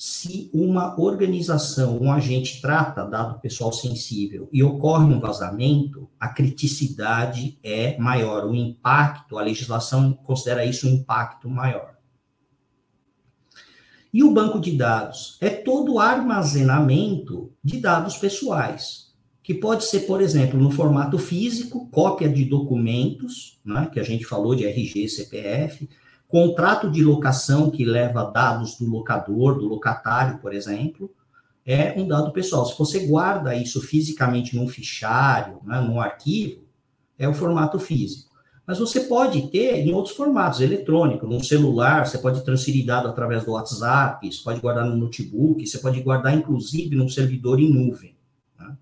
se 0.02 0.49
uma 0.54 0.99
organização, 0.99 1.99
um 2.00 2.11
agente 2.11 2.62
trata 2.62 3.04
dado 3.04 3.38
pessoal 3.38 3.71
sensível 3.71 4.49
e 4.50 4.62
ocorre 4.62 5.04
um 5.04 5.21
vazamento, 5.21 6.09
a 6.19 6.26
criticidade 6.30 7.59
é 7.62 7.99
maior, 7.99 8.47
o 8.47 8.54
impacto, 8.54 9.37
a 9.37 9.42
legislação 9.42 10.14
considera 10.14 10.64
isso 10.64 10.88
um 10.88 10.92
impacto 10.92 11.50
maior. 11.50 11.97
E 14.11 14.25
o 14.25 14.33
banco 14.33 14.59
de 14.59 14.75
dados 14.75 15.37
é 15.38 15.50
todo 15.50 15.92
o 15.92 15.99
armazenamento 15.99 17.52
de 17.62 17.78
dados 17.78 18.16
pessoais, 18.16 19.12
que 19.42 19.52
pode 19.52 19.85
ser, 19.85 20.07
por 20.07 20.23
exemplo, 20.23 20.59
no 20.59 20.71
formato 20.71 21.19
físico, 21.19 21.90
cópia 21.90 22.30
de 22.30 22.47
documentos, 22.47 23.61
né, 23.62 23.90
que 23.92 24.00
a 24.00 24.02
gente 24.02 24.25
falou 24.25 24.54
de 24.54 24.64
RG, 24.64 25.11
CPF, 25.11 25.87
Contrato 26.31 26.89
de 26.89 27.03
locação 27.03 27.73
que 27.73 27.85
leva 27.85 28.23
dados 28.23 28.79
do 28.79 28.89
locador, 28.89 29.59
do 29.59 29.67
locatário, 29.67 30.39
por 30.39 30.55
exemplo, 30.55 31.11
é 31.67 31.93
um 32.01 32.07
dado 32.07 32.31
pessoal. 32.31 32.65
Se 32.65 32.79
você 32.79 33.05
guarda 33.05 33.53
isso 33.53 33.81
fisicamente 33.81 34.55
num 34.55 34.69
fichário, 34.69 35.59
né, 35.65 35.81
num 35.81 36.01
arquivo, 36.01 36.63
é 37.19 37.29
o 37.29 37.35
formato 37.35 37.81
físico. 37.81 38.31
Mas 38.65 38.79
você 38.79 39.01
pode 39.01 39.49
ter 39.49 39.79
em 39.79 39.93
outros 39.93 40.15
formatos, 40.15 40.61
eletrônico, 40.61 41.27
num 41.27 41.43
celular, 41.43 42.07
você 42.07 42.17
pode 42.17 42.45
transferir 42.45 42.87
dado 42.87 43.09
através 43.09 43.45
do 43.45 43.51
WhatsApp, 43.51 44.33
você 44.33 44.45
pode 44.45 44.61
guardar 44.61 44.87
no 44.87 44.97
notebook, 44.97 45.67
você 45.67 45.79
pode 45.79 46.01
guardar, 46.01 46.33
inclusive, 46.33 46.95
num 46.95 47.09
servidor 47.09 47.59
em 47.59 47.69
nuvem. 47.69 48.15
Né? 48.57 48.77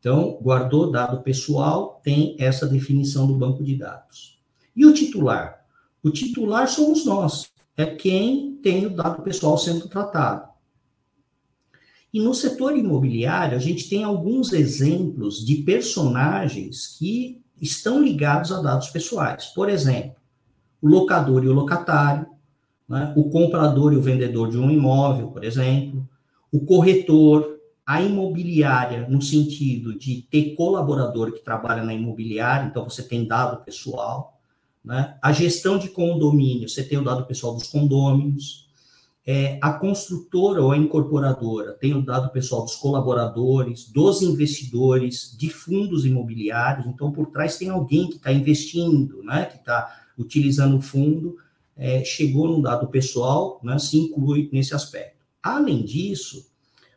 Então, 0.00 0.38
guardou 0.40 0.90
dado 0.90 1.20
pessoal, 1.20 2.00
tem 2.02 2.34
essa 2.38 2.66
definição 2.66 3.26
do 3.26 3.34
banco 3.34 3.62
de 3.62 3.76
dados. 3.76 4.40
E 4.74 4.86
o 4.86 4.94
titular? 4.94 5.61
O 6.02 6.10
titular 6.10 6.68
somos 6.68 7.04
nós, 7.04 7.52
é 7.76 7.86
quem 7.86 8.56
tem 8.56 8.86
o 8.86 8.90
dado 8.90 9.22
pessoal 9.22 9.56
sendo 9.56 9.88
tratado. 9.88 10.50
E 12.12 12.20
no 12.20 12.34
setor 12.34 12.76
imobiliário, 12.76 13.56
a 13.56 13.60
gente 13.60 13.88
tem 13.88 14.04
alguns 14.04 14.52
exemplos 14.52 15.44
de 15.44 15.56
personagens 15.56 16.96
que 16.98 17.40
estão 17.60 18.02
ligados 18.02 18.52
a 18.52 18.60
dados 18.60 18.90
pessoais. 18.90 19.46
Por 19.46 19.70
exemplo, 19.70 20.16
o 20.80 20.88
locador 20.88 21.44
e 21.44 21.48
o 21.48 21.54
locatário, 21.54 22.26
né? 22.88 23.14
o 23.16 23.30
comprador 23.30 23.92
e 23.92 23.96
o 23.96 24.02
vendedor 24.02 24.50
de 24.50 24.58
um 24.58 24.70
imóvel, 24.70 25.28
por 25.28 25.44
exemplo, 25.44 26.06
o 26.50 26.60
corretor, 26.66 27.58
a 27.86 28.02
imobiliária, 28.02 29.08
no 29.08 29.22
sentido 29.22 29.98
de 29.98 30.22
ter 30.30 30.54
colaborador 30.54 31.32
que 31.32 31.42
trabalha 31.42 31.82
na 31.82 31.94
imobiliária, 31.94 32.66
então 32.66 32.84
você 32.84 33.02
tem 33.02 33.26
dado 33.26 33.64
pessoal, 33.64 34.40
né? 34.84 35.16
A 35.22 35.32
gestão 35.32 35.78
de 35.78 35.88
condomínio, 35.88 36.68
você 36.68 36.82
tem 36.82 36.98
o 36.98 37.04
dado 37.04 37.24
pessoal 37.24 37.54
dos 37.54 37.68
condôminos. 37.68 38.68
É, 39.24 39.56
a 39.62 39.72
construtora 39.74 40.60
ou 40.60 40.72
a 40.72 40.76
incorporadora 40.76 41.74
tem 41.74 41.94
o 41.94 42.04
dado 42.04 42.32
pessoal 42.32 42.64
dos 42.64 42.74
colaboradores, 42.74 43.88
dos 43.88 44.20
investidores, 44.20 45.36
de 45.38 45.48
fundos 45.48 46.04
imobiliários. 46.04 46.86
Então, 46.86 47.12
por 47.12 47.26
trás 47.26 47.56
tem 47.56 47.68
alguém 47.68 48.08
que 48.08 48.16
está 48.16 48.32
investindo, 48.32 49.22
né? 49.22 49.44
que 49.44 49.58
está 49.58 50.02
utilizando 50.18 50.76
o 50.76 50.82
fundo, 50.82 51.36
é, 51.76 52.02
chegou 52.04 52.48
no 52.48 52.60
dado 52.60 52.88
pessoal, 52.88 53.60
né? 53.62 53.78
se 53.78 53.96
inclui 53.96 54.48
nesse 54.52 54.74
aspecto. 54.74 55.22
Além 55.40 55.84
disso, 55.84 56.50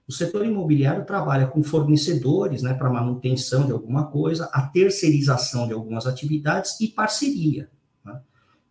o 0.07 0.11
setor 0.11 0.45
imobiliário 0.45 1.05
trabalha 1.05 1.47
com 1.47 1.63
fornecedores, 1.63 2.61
né, 2.61 2.75
para 2.75 2.91
manutenção 2.91 3.65
de 3.65 3.71
alguma 3.71 4.05
coisa, 4.05 4.47
a 4.53 4.61
terceirização 4.61 5.65
de 5.65 5.73
algumas 5.73 6.05
atividades 6.05 6.79
e 6.79 6.87
parceria. 6.87 7.69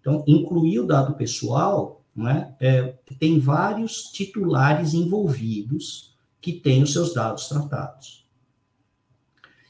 Então, 0.04 0.22
incluir 0.26 0.80
o 0.80 0.86
dado 0.86 1.14
pessoal, 1.14 2.02
né, 2.14 2.54
é, 2.60 2.94
tem 3.18 3.38
vários 3.38 4.02
titulares 4.12 4.92
envolvidos 4.92 6.14
que 6.42 6.52
têm 6.52 6.82
os 6.82 6.92
seus 6.92 7.14
dados 7.14 7.48
tratados. 7.48 8.28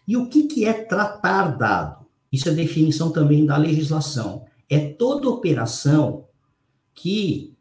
E 0.09 0.17
o 0.17 0.29
que, 0.29 0.49
que 0.49 0.64
é 0.64 0.73
tratar 0.73 1.57
dado? 1.57 2.05
Isso 2.33 2.49
é 2.49 2.53
definição 2.53 3.12
também 3.12 3.47
da 3.47 3.57
legislação. 3.57 4.45
É 4.69 4.81
toda 4.81 5.29
operação 5.29 6.25
que 6.93 7.55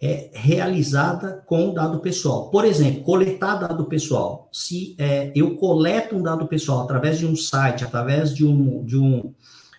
é 0.00 0.32
realizada 0.34 1.44
com 1.46 1.72
dado 1.72 2.00
pessoal. 2.00 2.50
Por 2.50 2.64
exemplo, 2.64 3.04
coletar 3.04 3.54
dado 3.54 3.86
pessoal. 3.86 4.48
Se 4.52 4.96
é, 4.98 5.32
eu 5.32 5.54
coleto 5.54 6.16
um 6.16 6.22
dado 6.22 6.48
pessoal 6.48 6.82
através 6.82 7.20
de 7.20 7.26
um 7.26 7.36
site, 7.36 7.84
através 7.84 8.34
de 8.34 8.44
um, 8.44 8.84
de 8.84 8.98
um, 8.98 9.32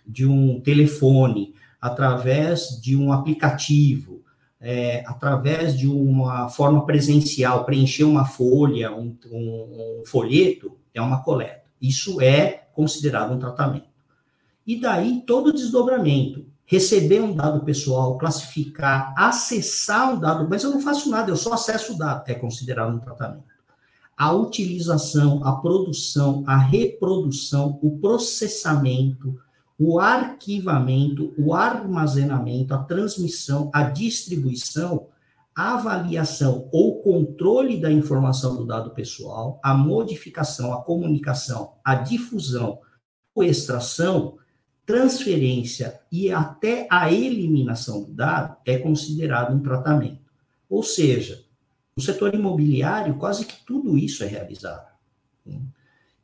de 0.07 0.25
um 0.25 0.61
telefone, 0.61 1.56
através 1.79 2.79
de 2.81 2.95
um 2.95 3.11
aplicativo, 3.11 4.23
é, 4.59 5.03
através 5.05 5.77
de 5.77 5.87
uma 5.87 6.49
forma 6.49 6.85
presencial, 6.85 7.63
preencher 7.63 8.03
uma 8.03 8.25
folha, 8.25 8.91
um, 8.91 9.15
um, 9.31 10.01
um 10.01 10.03
folheto, 10.05 10.77
é 10.93 11.01
uma 11.01 11.23
coleta. 11.23 11.63
Isso 11.81 12.19
é 12.19 12.67
considerado 12.73 13.33
um 13.33 13.39
tratamento. 13.39 13.87
E 14.65 14.79
daí 14.79 15.23
todo 15.25 15.47
o 15.47 15.53
desdobramento. 15.53 16.45
Receber 16.69 17.21
um 17.21 17.33
dado 17.33 17.63
pessoal, 17.63 18.17
classificar, 18.17 19.13
acessar 19.17 20.13
um 20.13 20.19
dado, 20.19 20.45
mas 20.49 20.65
eu 20.65 20.71
não 20.71 20.81
faço 20.81 21.09
nada, 21.09 21.31
eu 21.31 21.37
só 21.37 21.53
acesso 21.53 21.93
o 21.93 21.97
dado, 21.97 22.29
é 22.29 22.33
considerado 22.33 22.93
um 22.93 22.99
tratamento. 22.99 23.45
A 24.17 24.33
utilização, 24.33 25.41
a 25.45 25.53
produção, 25.53 26.43
a 26.45 26.57
reprodução, 26.57 27.79
o 27.81 27.97
processamento, 27.99 29.39
o 29.79 29.99
arquivamento, 29.99 31.33
o 31.37 31.53
armazenamento, 31.53 32.73
a 32.73 32.79
transmissão, 32.79 33.69
a 33.73 33.83
distribuição, 33.83 35.07
a 35.55 35.75
avaliação 35.75 36.67
ou 36.71 37.01
controle 37.01 37.79
da 37.79 37.91
informação 37.91 38.55
do 38.55 38.65
dado 38.65 38.91
pessoal, 38.91 39.59
a 39.63 39.73
modificação, 39.73 40.73
a 40.73 40.83
comunicação, 40.83 41.73
a 41.83 41.95
difusão, 41.95 42.79
a 43.37 43.43
extração, 43.45 44.37
transferência 44.85 45.99
e 46.11 46.31
até 46.31 46.87
a 46.89 47.11
eliminação 47.11 48.03
do 48.03 48.13
dado 48.13 48.57
é 48.65 48.77
considerado 48.77 49.53
um 49.53 49.61
tratamento. 49.61 50.21
Ou 50.69 50.81
seja, 50.81 51.45
No 51.97 52.03
setor 52.03 52.35
imobiliário, 52.35 53.17
quase 53.17 53.43
que 53.43 53.65
tudo 53.65 53.97
isso 53.97 54.23
é 54.23 54.27
realizado. 54.27 54.85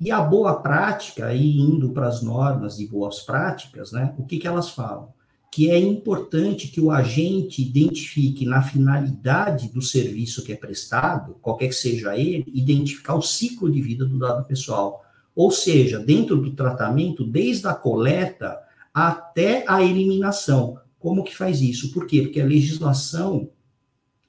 E 0.03 0.11
a 0.11 0.19
boa 0.19 0.55
prática, 0.55 1.27
aí 1.27 1.57
indo 1.57 1.91
para 1.91 2.09
as 2.09 2.21
normas 2.21 2.75
de 2.75 2.85
boas 2.85 3.21
práticas, 3.21 3.93
né, 3.93 4.13
o 4.17 4.25
que, 4.25 4.37
que 4.37 4.45
elas 4.45 4.69
falam? 4.69 5.13
Que 5.49 5.71
é 5.71 5.79
importante 5.79 6.67
que 6.67 6.81
o 6.81 6.91
agente 6.91 7.61
identifique 7.61 8.45
na 8.45 8.61
finalidade 8.61 9.69
do 9.69 9.81
serviço 9.81 10.43
que 10.43 10.51
é 10.51 10.57
prestado, 10.57 11.37
qualquer 11.41 11.69
que 11.69 11.75
seja 11.75 12.17
ele, 12.17 12.43
identificar 12.53 13.15
o 13.15 13.21
ciclo 13.21 13.71
de 13.71 13.81
vida 13.81 14.03
do 14.05 14.19
dado 14.19 14.45
pessoal. 14.45 15.05
Ou 15.33 15.49
seja, 15.51 15.99
dentro 15.99 16.35
do 16.35 16.51
tratamento, 16.51 17.23
desde 17.25 17.65
a 17.67 17.73
coleta 17.73 18.59
até 18.93 19.63
a 19.65 19.81
eliminação. 19.81 20.79
Como 20.99 21.23
que 21.23 21.33
faz 21.33 21.61
isso? 21.61 21.93
Por 21.93 22.05
quê? 22.05 22.23
Porque 22.23 22.41
a 22.41 22.45
legislação, 22.45 23.49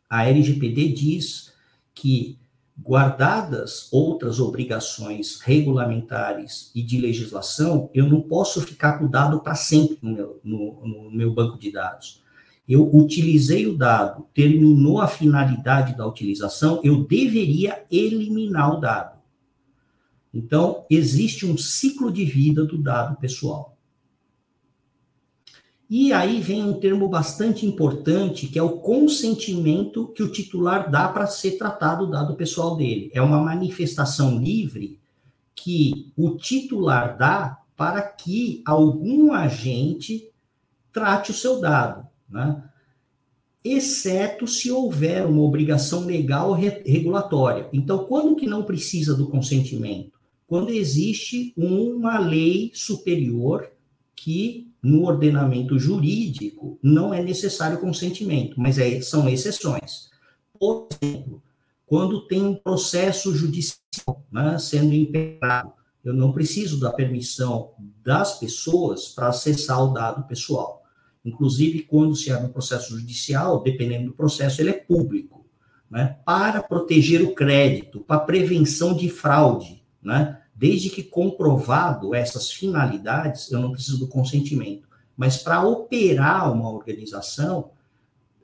a 0.09 0.29
LGPD 0.29 0.93
diz 0.93 1.53
que 1.93 2.39
guardadas 2.77 3.89
outras 3.93 4.41
obrigações 4.41 5.41
regulamentares 5.41 6.71
e 6.75 6.83
de 6.83 7.01
legislação, 7.01 7.89
eu 7.95 8.07
não 8.09 8.21
posso 8.21 8.61
ficar 8.61 8.99
com 8.99 9.05
o 9.05 9.11
dado 9.11 9.41
para 9.41 9.55
sempre 9.55 9.99
no 10.03 10.13
meu, 10.13 10.41
no, 10.43 10.87
no 10.87 11.11
meu 11.11 11.33
banco 11.33 11.59
de 11.59 11.71
dados. 11.71 12.23
Eu 12.69 12.95
utilizei 12.95 13.67
o 13.67 13.77
dado, 13.77 14.27
terminou 14.35 15.01
a 15.01 15.07
finalidade 15.07 15.97
da 15.97 16.07
utilização, 16.07 16.81
eu 16.83 17.05
deveria 17.05 17.85
eliminar 17.91 18.77
o 18.77 18.81
dado. 18.81 19.19
Então, 20.33 20.85
existe 20.91 21.47
um 21.47 21.57
ciclo 21.57 22.11
de 22.11 22.25
vida 22.25 22.65
do 22.65 22.77
dado 22.77 23.17
pessoal. 23.17 23.74
E 25.89 26.13
aí 26.13 26.41
vem 26.41 26.65
um 26.65 26.81
termo 26.81 27.09
bastante 27.09 27.67
importante, 27.67 28.47
que 28.47 28.59
é 28.59 28.63
o 28.63 28.79
consentimento 28.79 30.09
que 30.09 30.23
o 30.23 30.33
titular 30.33 30.91
dá 30.91 31.09
para 31.09 31.27
ser 31.27 31.53
tratado 31.59 32.05
o 32.05 32.11
dado 32.11 32.35
pessoal 32.35 32.77
dele. 32.77 33.11
É 33.13 33.21
uma 33.21 33.41
manifestação 33.41 34.39
livre 34.39 34.99
que 35.55 36.11
o 36.17 36.37
titular 36.37 37.17
dá 37.19 37.59
para 37.77 38.03
que 38.03 38.63
algum 38.65 39.33
agente 39.33 40.31
trate 40.93 41.33
o 41.33 41.35
seu 41.35 41.61
dado, 41.61 42.07
né? 42.29 42.63
exceto 43.65 44.47
se 44.47 44.71
houver 44.71 45.27
uma 45.27 45.43
obrigação 45.43 46.05
legal 46.05 46.53
regulatória. 46.53 47.69
Então, 47.73 48.05
quando 48.05 48.37
que 48.37 48.47
não 48.47 48.63
precisa 48.63 49.15
do 49.15 49.27
consentimento? 49.29 50.13
Quando 50.47 50.71
existe 50.71 51.55
uma 51.57 52.19
lei 52.19 52.71
superior 52.75 53.71
que 54.15 54.71
no 54.85 55.07
ordenamento 55.07 55.79
jurídico 55.79 56.79
não 56.83 57.15
é 57.15 57.23
necessário 57.23 57.81
consentimento, 57.81 58.61
mas 58.61 58.79
é, 58.79 59.01
são 59.01 59.27
exceções. 59.27 60.11
Por 60.61 60.89
exemplo, 61.01 61.43
quando 61.87 62.27
tem 62.27 62.45
um 62.45 62.55
processo 62.55 63.35
judicial 63.35 64.23
né, 64.31 64.59
sendo 64.59 64.93
impetrado, 64.93 65.73
eu 66.05 66.13
não 66.13 66.33
preciso 66.33 66.79
da 66.79 66.93
permissão 66.93 67.71
das 68.05 68.39
pessoas 68.39 69.09
para 69.09 69.29
acessar 69.29 69.83
o 69.83 69.95
dado 69.95 70.29
pessoal. 70.29 70.83
Inclusive, 71.25 71.85
quando 71.85 72.15
se 72.15 72.31
abre 72.31 72.49
um 72.49 72.53
processo 72.53 72.99
judicial, 72.99 73.63
dependendo 73.63 74.09
do 74.09 74.15
processo, 74.15 74.61
ele 74.61 74.69
é 74.69 74.75
público, 74.75 75.47
né, 75.91 76.19
para 76.27 76.63
proteger 76.63 77.23
o 77.23 77.35
crédito, 77.35 78.01
para 78.01 78.21
prevenção 78.21 78.95
de 78.95 79.09
fraude, 79.09 79.83
né, 80.03 80.43
Desde 80.55 80.89
que 80.89 81.03
comprovado 81.03 82.15
essas 82.15 82.51
finalidades, 82.51 83.51
eu 83.51 83.61
não 83.61 83.73
preciso 83.73 83.99
do 83.99 84.09
consentimento. 84.09 84.89
Mas 85.17 85.37
para 85.37 85.63
operar 85.63 86.53
uma 86.53 86.71
organização, 86.71 87.71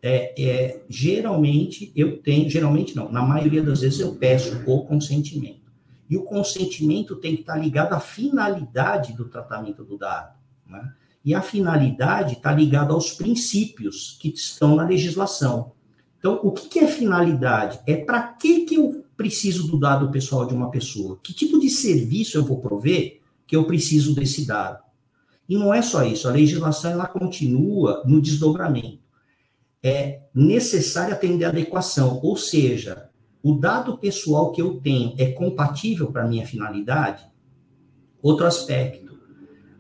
é, 0.03 0.35
é, 0.43 0.83
geralmente 0.89 1.93
eu 1.95 2.19
tenho, 2.19 2.49
geralmente 2.49 2.97
não, 2.97 3.11
na 3.11 3.23
maioria 3.23 3.63
das 3.63 3.81
vezes 3.81 4.01
eu 4.01 4.15
peço 4.15 4.63
o 4.67 4.85
consentimento. 4.85 5.61
E 6.09 6.17
o 6.17 6.25
consentimento 6.25 7.17
tem 7.17 7.37
que 7.37 7.43
estar 7.43 7.57
ligado 7.57 7.93
à 7.93 8.01
finalidade 8.01 9.13
do 9.13 9.27
tratamento 9.27 9.85
do 9.85 9.97
dado. 9.97 10.37
Né? 10.67 10.93
E 11.25 11.35
a 11.35 11.43
finalidade 11.43 12.35
está 12.35 12.53
ligada 12.53 12.93
aos 12.93 13.13
princípios 13.13 14.17
que 14.21 14.29
estão 14.29 14.75
na 14.75 14.85
legislação. 14.85 15.73
Então, 16.19 16.41
o 16.43 16.51
que, 16.51 16.69
que 16.69 16.79
é 16.81 16.89
finalidade? 16.89 17.81
É 17.87 17.97
para 17.97 18.23
que, 18.23 18.65
que 18.65 18.75
eu 18.75 19.05
preciso 19.21 19.67
do 19.67 19.79
dado 19.79 20.11
pessoal 20.11 20.47
de 20.47 20.55
uma 20.55 20.71
pessoa? 20.71 21.21
Que 21.23 21.35
tipo 21.35 21.61
de 21.61 21.69
serviço 21.69 22.39
eu 22.39 22.43
vou 22.43 22.59
prover 22.59 23.21
que 23.47 23.55
eu 23.55 23.65
preciso 23.65 24.15
desse 24.15 24.47
dado? 24.47 24.83
E 25.47 25.59
não 25.59 25.75
é 25.75 25.83
só 25.83 26.03
isso, 26.03 26.27
a 26.27 26.33
legislação 26.33 26.93
ela 26.93 27.07
continua 27.07 28.03
no 28.07 28.19
desdobramento. 28.19 28.99
É 29.83 30.23
necessário 30.35 31.13
atender 31.13 31.45
a 31.45 31.51
adequação, 31.51 32.19
ou 32.23 32.35
seja, 32.35 33.11
o 33.43 33.53
dado 33.53 33.99
pessoal 33.99 34.53
que 34.53 34.63
eu 34.63 34.81
tenho 34.81 35.13
é 35.19 35.33
compatível 35.33 36.11
para 36.11 36.25
a 36.25 36.27
minha 36.27 36.47
finalidade? 36.47 37.23
Outro 38.23 38.47
aspecto, 38.47 39.19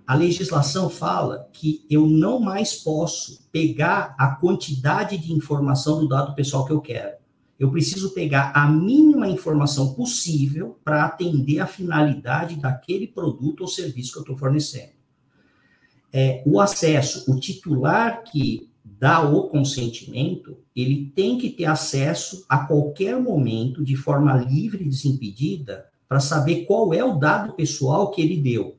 a 0.06 0.14
legislação 0.14 0.90
fala 0.90 1.48
que 1.50 1.86
eu 1.88 2.06
não 2.06 2.40
mais 2.40 2.74
posso 2.74 3.48
pegar 3.50 4.14
a 4.18 4.34
quantidade 4.34 5.16
de 5.16 5.32
informação 5.32 5.98
do 5.98 6.06
dado 6.06 6.34
pessoal 6.34 6.66
que 6.66 6.72
eu 6.72 6.80
quero 6.82 7.19
eu 7.60 7.70
preciso 7.70 8.14
pegar 8.14 8.52
a 8.54 8.66
mínima 8.66 9.28
informação 9.28 9.92
possível 9.92 10.80
para 10.82 11.04
atender 11.04 11.60
a 11.60 11.66
finalidade 11.66 12.56
daquele 12.56 13.06
produto 13.06 13.60
ou 13.60 13.68
serviço 13.68 14.12
que 14.12 14.18
eu 14.18 14.22
estou 14.22 14.38
fornecendo. 14.38 14.92
É, 16.10 16.42
o 16.46 16.58
acesso, 16.58 17.30
o 17.30 17.38
titular 17.38 18.24
que 18.24 18.70
dá 18.82 19.20
o 19.20 19.46
consentimento, 19.48 20.56
ele 20.74 21.12
tem 21.14 21.36
que 21.36 21.50
ter 21.50 21.66
acesso 21.66 22.46
a 22.48 22.66
qualquer 22.66 23.20
momento, 23.20 23.84
de 23.84 23.94
forma 23.94 24.34
livre 24.38 24.82
e 24.82 24.88
desimpedida, 24.88 25.86
para 26.08 26.18
saber 26.18 26.64
qual 26.64 26.94
é 26.94 27.04
o 27.04 27.18
dado 27.18 27.52
pessoal 27.52 28.10
que 28.10 28.22
ele 28.22 28.38
deu. 28.38 28.78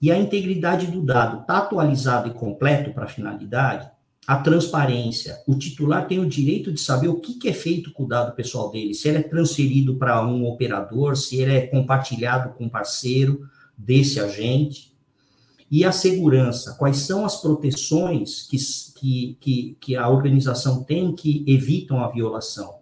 E 0.00 0.10
a 0.10 0.18
integridade 0.18 0.86
do 0.86 1.02
dado 1.02 1.42
está 1.42 1.58
atualizado 1.58 2.30
e 2.30 2.32
completo 2.32 2.94
para 2.94 3.04
a 3.04 3.08
finalidade? 3.08 3.90
A 4.30 4.36
transparência. 4.36 5.42
O 5.44 5.56
titular 5.56 6.06
tem 6.06 6.20
o 6.20 6.28
direito 6.28 6.70
de 6.70 6.78
saber 6.78 7.08
o 7.08 7.18
que, 7.18 7.34
que 7.34 7.48
é 7.48 7.52
feito 7.52 7.92
com 7.92 8.04
o 8.04 8.06
dado 8.06 8.32
pessoal 8.36 8.70
dele, 8.70 8.94
se 8.94 9.08
ele 9.08 9.18
é 9.18 9.22
transferido 9.24 9.96
para 9.96 10.24
um 10.24 10.46
operador, 10.46 11.16
se 11.16 11.40
ele 11.40 11.52
é 11.52 11.66
compartilhado 11.66 12.54
com 12.54 12.66
um 12.66 12.68
parceiro 12.68 13.40
desse 13.76 14.20
agente. 14.20 14.94
E 15.68 15.84
a 15.84 15.90
segurança, 15.90 16.76
quais 16.78 16.98
são 16.98 17.26
as 17.26 17.42
proteções 17.42 18.46
que, 18.46 18.56
que, 19.00 19.36
que, 19.40 19.76
que 19.80 19.96
a 19.96 20.08
organização 20.08 20.84
tem 20.84 21.12
que 21.12 21.44
evitam 21.48 21.98
a 21.98 22.08
violação. 22.08 22.76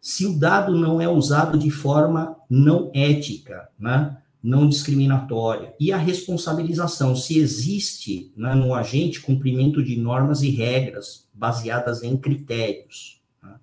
Se 0.00 0.24
o 0.24 0.38
dado 0.38 0.74
não 0.74 1.02
é 1.02 1.06
usado 1.06 1.58
de 1.58 1.68
forma 1.70 2.34
não 2.48 2.90
ética, 2.94 3.68
né? 3.78 4.16
Não 4.42 4.68
discriminatória 4.68 5.74
e 5.78 5.92
a 5.92 5.96
responsabilização, 5.96 7.14
se 7.14 7.38
existe 7.38 8.32
né, 8.36 8.54
no 8.54 8.74
agente 8.74 9.20
cumprimento 9.20 9.82
de 9.82 9.96
normas 9.96 10.42
e 10.42 10.50
regras 10.50 11.28
baseadas 11.32 12.02
em 12.02 12.16
critérios, 12.16 13.22
né? 13.42 13.54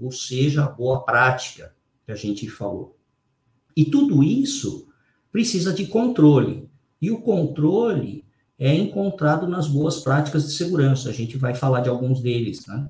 ou 0.00 0.10
seja, 0.10 0.66
boa 0.66 1.04
prática 1.04 1.74
que 2.06 2.12
a 2.12 2.16
gente 2.16 2.48
falou. 2.48 2.96
E 3.76 3.84
tudo 3.84 4.24
isso 4.24 4.88
precisa 5.30 5.72
de 5.72 5.86
controle, 5.86 6.68
e 7.00 7.10
o 7.10 7.20
controle 7.20 8.24
é 8.58 8.74
encontrado 8.74 9.46
nas 9.46 9.66
boas 9.66 9.98
práticas 9.98 10.44
de 10.44 10.52
segurança, 10.52 11.08
a 11.08 11.12
gente 11.12 11.36
vai 11.36 11.54
falar 11.54 11.80
de 11.80 11.88
alguns 11.88 12.20
deles, 12.20 12.66
né? 12.66 12.88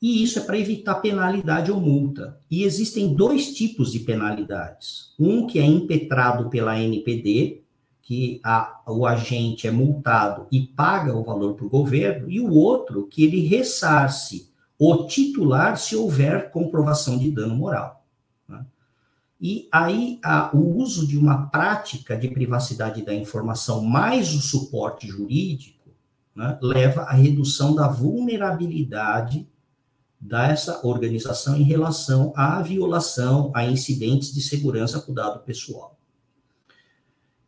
E 0.00 0.22
isso 0.22 0.38
é 0.38 0.42
para 0.42 0.58
evitar 0.58 0.96
penalidade 0.96 1.72
ou 1.72 1.80
multa. 1.80 2.38
E 2.50 2.62
existem 2.62 3.14
dois 3.14 3.52
tipos 3.54 3.90
de 3.90 4.00
penalidades. 4.00 5.12
Um 5.18 5.46
que 5.46 5.58
é 5.58 5.64
impetrado 5.64 6.48
pela 6.48 6.78
NPD, 6.80 7.62
que 8.00 8.40
a, 8.44 8.80
o 8.86 9.04
agente 9.04 9.66
é 9.66 9.70
multado 9.70 10.46
e 10.50 10.60
paga 10.60 11.14
o 11.14 11.24
valor 11.24 11.54
para 11.54 11.66
o 11.66 11.70
governo, 11.70 12.30
e 12.30 12.40
o 12.40 12.52
outro 12.52 13.06
que 13.06 13.24
ele 13.24 13.46
ressarce 13.46 14.48
o 14.78 15.04
titular 15.06 15.76
se 15.76 15.96
houver 15.96 16.50
comprovação 16.50 17.18
de 17.18 17.30
dano 17.32 17.56
moral. 17.56 18.06
Né? 18.48 18.64
E 19.40 19.68
aí 19.72 20.20
a, 20.22 20.56
o 20.56 20.78
uso 20.78 21.06
de 21.06 21.18
uma 21.18 21.48
prática 21.48 22.16
de 22.16 22.28
privacidade 22.28 23.04
da 23.04 23.12
informação 23.12 23.82
mais 23.82 24.32
o 24.32 24.40
suporte 24.40 25.08
jurídico 25.08 25.90
né, 26.34 26.56
leva 26.62 27.02
à 27.02 27.12
redução 27.12 27.74
da 27.74 27.88
vulnerabilidade 27.88 29.48
dessa 30.20 30.84
organização 30.86 31.56
em 31.56 31.62
relação 31.62 32.32
à 32.36 32.60
violação, 32.62 33.52
a 33.54 33.64
incidentes 33.64 34.32
de 34.34 34.40
segurança 34.40 35.00
com 35.00 35.14
dado 35.14 35.44
pessoal. 35.44 35.96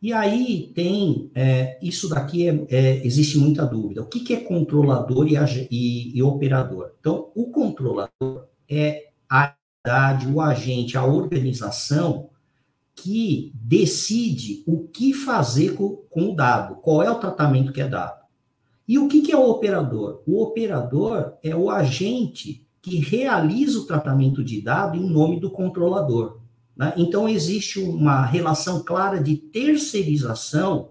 E 0.01 0.11
aí 0.13 0.71
tem, 0.73 1.29
é, 1.35 1.77
isso 1.79 2.09
daqui 2.09 2.47
é, 2.47 2.65
é, 2.69 3.05
existe 3.05 3.37
muita 3.37 3.65
dúvida. 3.65 4.01
O 4.01 4.07
que, 4.07 4.21
que 4.21 4.33
é 4.33 4.39
controlador 4.39 5.27
e, 5.27 5.35
e, 5.69 6.17
e, 6.17 6.23
operador? 6.23 6.93
Então, 6.99 7.29
o 7.35 7.51
controlador 7.51 8.47
é 8.67 9.09
a 9.29 9.53
entidade, 9.79 10.27
o 10.27 10.41
agente, 10.41 10.97
a 10.97 11.05
organização 11.05 12.29
que 12.95 13.51
decide 13.53 14.63
o 14.65 14.87
que 14.87 15.13
fazer 15.13 15.75
com, 15.75 15.97
com 16.09 16.31
o 16.31 16.35
dado, 16.35 16.75
qual 16.77 17.03
é 17.03 17.11
o 17.11 17.19
tratamento 17.19 17.71
que 17.71 17.81
é 17.81 17.87
dado. 17.87 18.20
E 18.91 18.99
o 18.99 19.07
que, 19.07 19.21
que 19.21 19.31
é 19.31 19.37
o 19.37 19.49
operador? 19.49 20.21
O 20.27 20.43
operador 20.43 21.35
é 21.41 21.55
o 21.55 21.69
agente 21.69 22.67
que 22.81 22.97
realiza 22.97 23.79
o 23.79 23.85
tratamento 23.85 24.43
de 24.43 24.59
dado 24.61 24.97
em 24.97 25.09
nome 25.09 25.39
do 25.39 25.49
controlador. 25.49 26.41
Né? 26.75 26.93
Então, 26.97 27.29
existe 27.29 27.79
uma 27.79 28.25
relação 28.25 28.83
clara 28.83 29.23
de 29.23 29.37
terceirização 29.37 30.89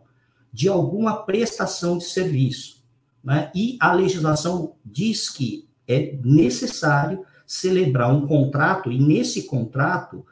de 0.51 0.67
alguma 0.67 1.27
prestação 1.27 1.99
de 1.99 2.05
serviço. 2.05 2.83
Né? 3.23 3.53
E 3.55 3.77
a 3.79 3.93
legislação 3.93 4.77
diz 4.83 5.29
que 5.29 5.69
é 5.87 6.19
necessário 6.25 7.23
celebrar 7.47 8.11
um 8.15 8.27
contrato, 8.27 8.91
e 8.91 8.99
nesse 8.99 9.43
contrato 9.43 10.25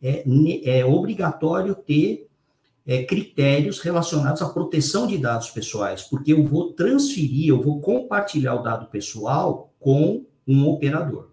é, 0.00 0.24
é 0.62 0.84
obrigatório 0.84 1.74
ter 1.74 2.25
é, 2.86 3.02
critérios 3.02 3.80
relacionados 3.80 4.40
à 4.40 4.48
proteção 4.48 5.06
de 5.06 5.18
dados 5.18 5.50
pessoais, 5.50 6.02
porque 6.02 6.32
eu 6.32 6.44
vou 6.44 6.72
transferir, 6.72 7.48
eu 7.48 7.60
vou 7.60 7.80
compartilhar 7.80 8.54
o 8.54 8.62
dado 8.62 8.86
pessoal 8.86 9.74
com 9.80 10.24
um 10.46 10.68
operador. 10.68 11.32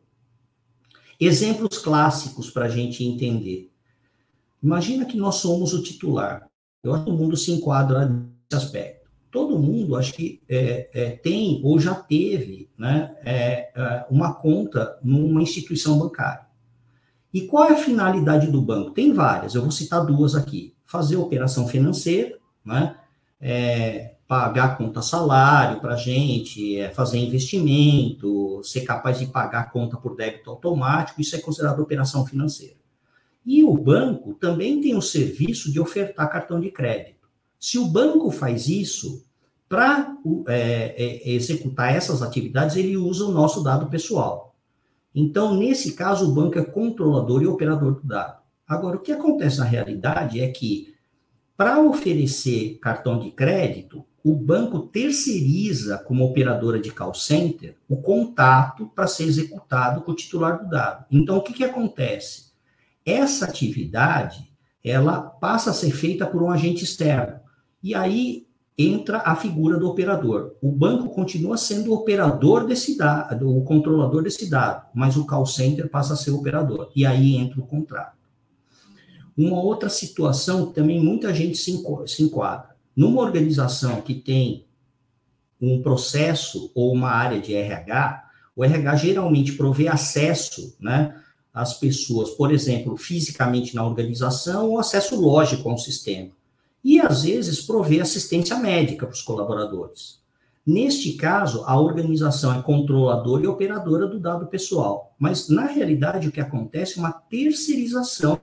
Exemplos 1.20 1.78
clássicos 1.78 2.50
para 2.50 2.66
a 2.66 2.70
gente 2.70 3.04
entender. 3.04 3.72
Imagina 4.62 5.06
que 5.06 5.16
nós 5.16 5.36
somos 5.36 5.74
o 5.74 5.84
titular. 5.84 6.50
Eu 6.84 6.94
acho 6.94 7.04
que 7.04 7.12
todo 7.12 7.18
mundo 7.18 7.38
se 7.38 7.52
enquadra 7.52 8.08
nesse 8.08 8.66
aspecto. 8.66 9.04
Todo 9.32 9.58
mundo, 9.58 9.96
acho 9.96 10.14
que 10.14 10.42
é, 10.48 10.90
é, 10.94 11.10
tem 11.12 11.62
ou 11.64 11.80
já 11.80 11.96
teve 11.96 12.70
né, 12.78 13.16
é, 13.24 13.72
é 13.76 14.06
uma 14.10 14.34
conta 14.34 14.98
numa 15.04 15.42
instituição 15.42 15.98
bancária. 15.98 16.46
E 17.34 17.42
qual 17.42 17.66
é 17.66 17.74
a 17.74 17.78
finalidade 17.78 18.52
do 18.52 18.62
banco? 18.62 18.92
Tem 18.92 19.12
várias, 19.12 19.56
eu 19.56 19.62
vou 19.62 19.72
citar 19.72 20.06
duas 20.06 20.36
aqui. 20.36 20.73
Fazer 20.94 21.16
operação 21.16 21.68
financeira, 21.68 22.38
né? 22.64 22.96
É, 23.42 24.14
pagar 24.28 24.78
conta 24.78 25.02
salário 25.02 25.82
para 25.82 25.96
a 25.96 25.98
gente, 25.98 26.78
é, 26.78 26.92
fazer 26.92 27.18
investimento, 27.18 28.62
ser 28.64 28.82
capaz 28.82 29.18
de 29.18 29.26
pagar 29.26 29.72
conta 29.72 29.98
por 29.98 30.16
débito 30.16 30.52
automático, 30.52 31.20
isso 31.20 31.36
é 31.36 31.40
considerado 31.40 31.80
operação 31.80 32.24
financeira. 32.28 32.76
E 33.44 33.64
o 33.64 33.76
banco 33.76 34.36
também 34.36 34.82
tem 34.82 34.96
o 34.96 35.02
serviço 35.02 35.72
de 35.72 35.80
ofertar 35.80 36.30
cartão 36.30 36.62
de 36.62 36.70
crédito. 36.70 37.28
Se 37.60 37.80
o 37.80 37.88
banco 37.88 38.30
faz 38.30 38.68
isso, 38.68 39.26
para 39.68 40.16
é, 40.48 40.94
é, 40.96 41.32
executar 41.32 41.92
essas 41.96 42.22
atividades, 42.22 42.76
ele 42.76 42.96
usa 42.96 43.26
o 43.26 43.32
nosso 43.32 43.64
dado 43.64 43.90
pessoal. 43.90 44.56
Então, 45.16 45.56
nesse 45.58 45.94
caso, 45.94 46.30
o 46.30 46.36
banco 46.36 46.60
é 46.60 46.64
controlador 46.64 47.42
e 47.42 47.48
operador 47.48 47.96
do 47.96 48.08
dado. 48.08 48.43
Agora, 48.68 48.98
o 48.98 49.02
que 49.02 49.12
acontece 49.12 49.60
na 49.60 49.66
realidade 49.66 50.40
é 50.40 50.48
que, 50.48 50.94
para 51.56 51.82
oferecer 51.82 52.80
cartão 52.82 53.20
de 53.20 53.32
crédito, 53.32 54.06
o 54.24 54.34
banco 54.34 54.80
terceiriza, 54.80 55.98
como 55.98 56.24
operadora 56.24 56.80
de 56.80 56.92
call 56.92 57.14
center, 57.14 57.76
o 57.90 57.98
contato 57.98 58.90
para 58.96 59.06
ser 59.06 59.26
executado 59.26 60.02
com 60.02 60.14
o 60.14 60.16
titular 60.16 60.64
do 60.64 60.70
dado. 60.70 61.06
Então, 61.12 61.38
o 61.38 61.42
que, 61.42 61.52
que 61.52 61.64
acontece? 61.64 62.54
Essa 63.06 63.46
atividade, 63.46 64.50
ela 64.82 65.20
passa 65.22 65.72
a 65.72 65.74
ser 65.74 65.92
feita 65.92 66.26
por 66.26 66.42
um 66.42 66.50
agente 66.50 66.86
externo. 66.86 67.42
E 67.82 67.94
aí 67.94 68.48
entra 68.78 69.22
a 69.26 69.36
figura 69.36 69.78
do 69.78 69.90
operador. 69.90 70.56
O 70.62 70.72
banco 70.72 71.10
continua 71.14 71.58
sendo 71.58 71.92
o 71.92 71.96
operador 71.96 72.66
desse 72.66 72.98
dado, 72.98 73.56
o 73.56 73.64
controlador 73.64 74.24
desse 74.24 74.50
dado, 74.50 74.88
mas 74.96 75.18
o 75.18 75.26
call 75.26 75.46
center 75.46 75.90
passa 75.90 76.14
a 76.14 76.18
ser 76.18 76.32
o 76.32 76.38
operador. 76.38 76.90
E 76.96 77.06
aí 77.06 77.36
entra 77.36 77.60
o 77.60 77.68
contrato. 77.68 78.23
Uma 79.38 79.62
outra 79.62 79.90
situação 79.90 80.72
também 80.72 81.04
muita 81.04 81.34
gente 81.34 81.58
se 81.58 82.24
enquadra. 82.24 82.76
Numa 82.96 83.22
organização 83.22 84.02
que 84.02 84.14
tem 84.14 84.66
um 85.60 85.82
processo 85.82 86.72
ou 86.76 86.94
uma 86.94 87.10
área 87.10 87.40
de 87.40 87.56
RH, 87.56 88.30
o 88.56 88.64
RH 88.64 88.96
geralmente 88.98 89.54
provê 89.54 89.88
acesso, 89.88 90.76
né, 90.80 91.20
às 91.54 91.80
pessoas, 91.80 92.32
por 92.32 92.52
exemplo, 92.52 92.98
fisicamente 92.98 93.76
na 93.76 93.86
organização 93.86 94.70
ou 94.70 94.80
acesso 94.80 95.20
lógico 95.20 95.70
ao 95.70 95.78
sistema 95.78 96.32
e, 96.84 97.00
às 97.00 97.24
vezes, 97.24 97.62
prover 97.62 98.02
assistência 98.02 98.58
médica 98.58 99.06
para 99.06 99.14
os 99.14 99.22
colaboradores. 99.22 100.22
Neste 100.66 101.14
caso, 101.14 101.64
a 101.66 101.80
organização 101.80 102.58
é 102.58 102.62
controladora 102.62 103.44
e 103.44 103.48
operadora 103.48 104.08
do 104.08 104.20
dado 104.20 104.48
pessoal, 104.48 105.14
mas, 105.18 105.50
na 105.50 105.66
realidade, 105.66 106.28
o 106.28 106.32
que 106.32 106.42
acontece 106.42 106.98
é 106.98 107.02
uma 107.02 107.12
terceirização 107.12 108.40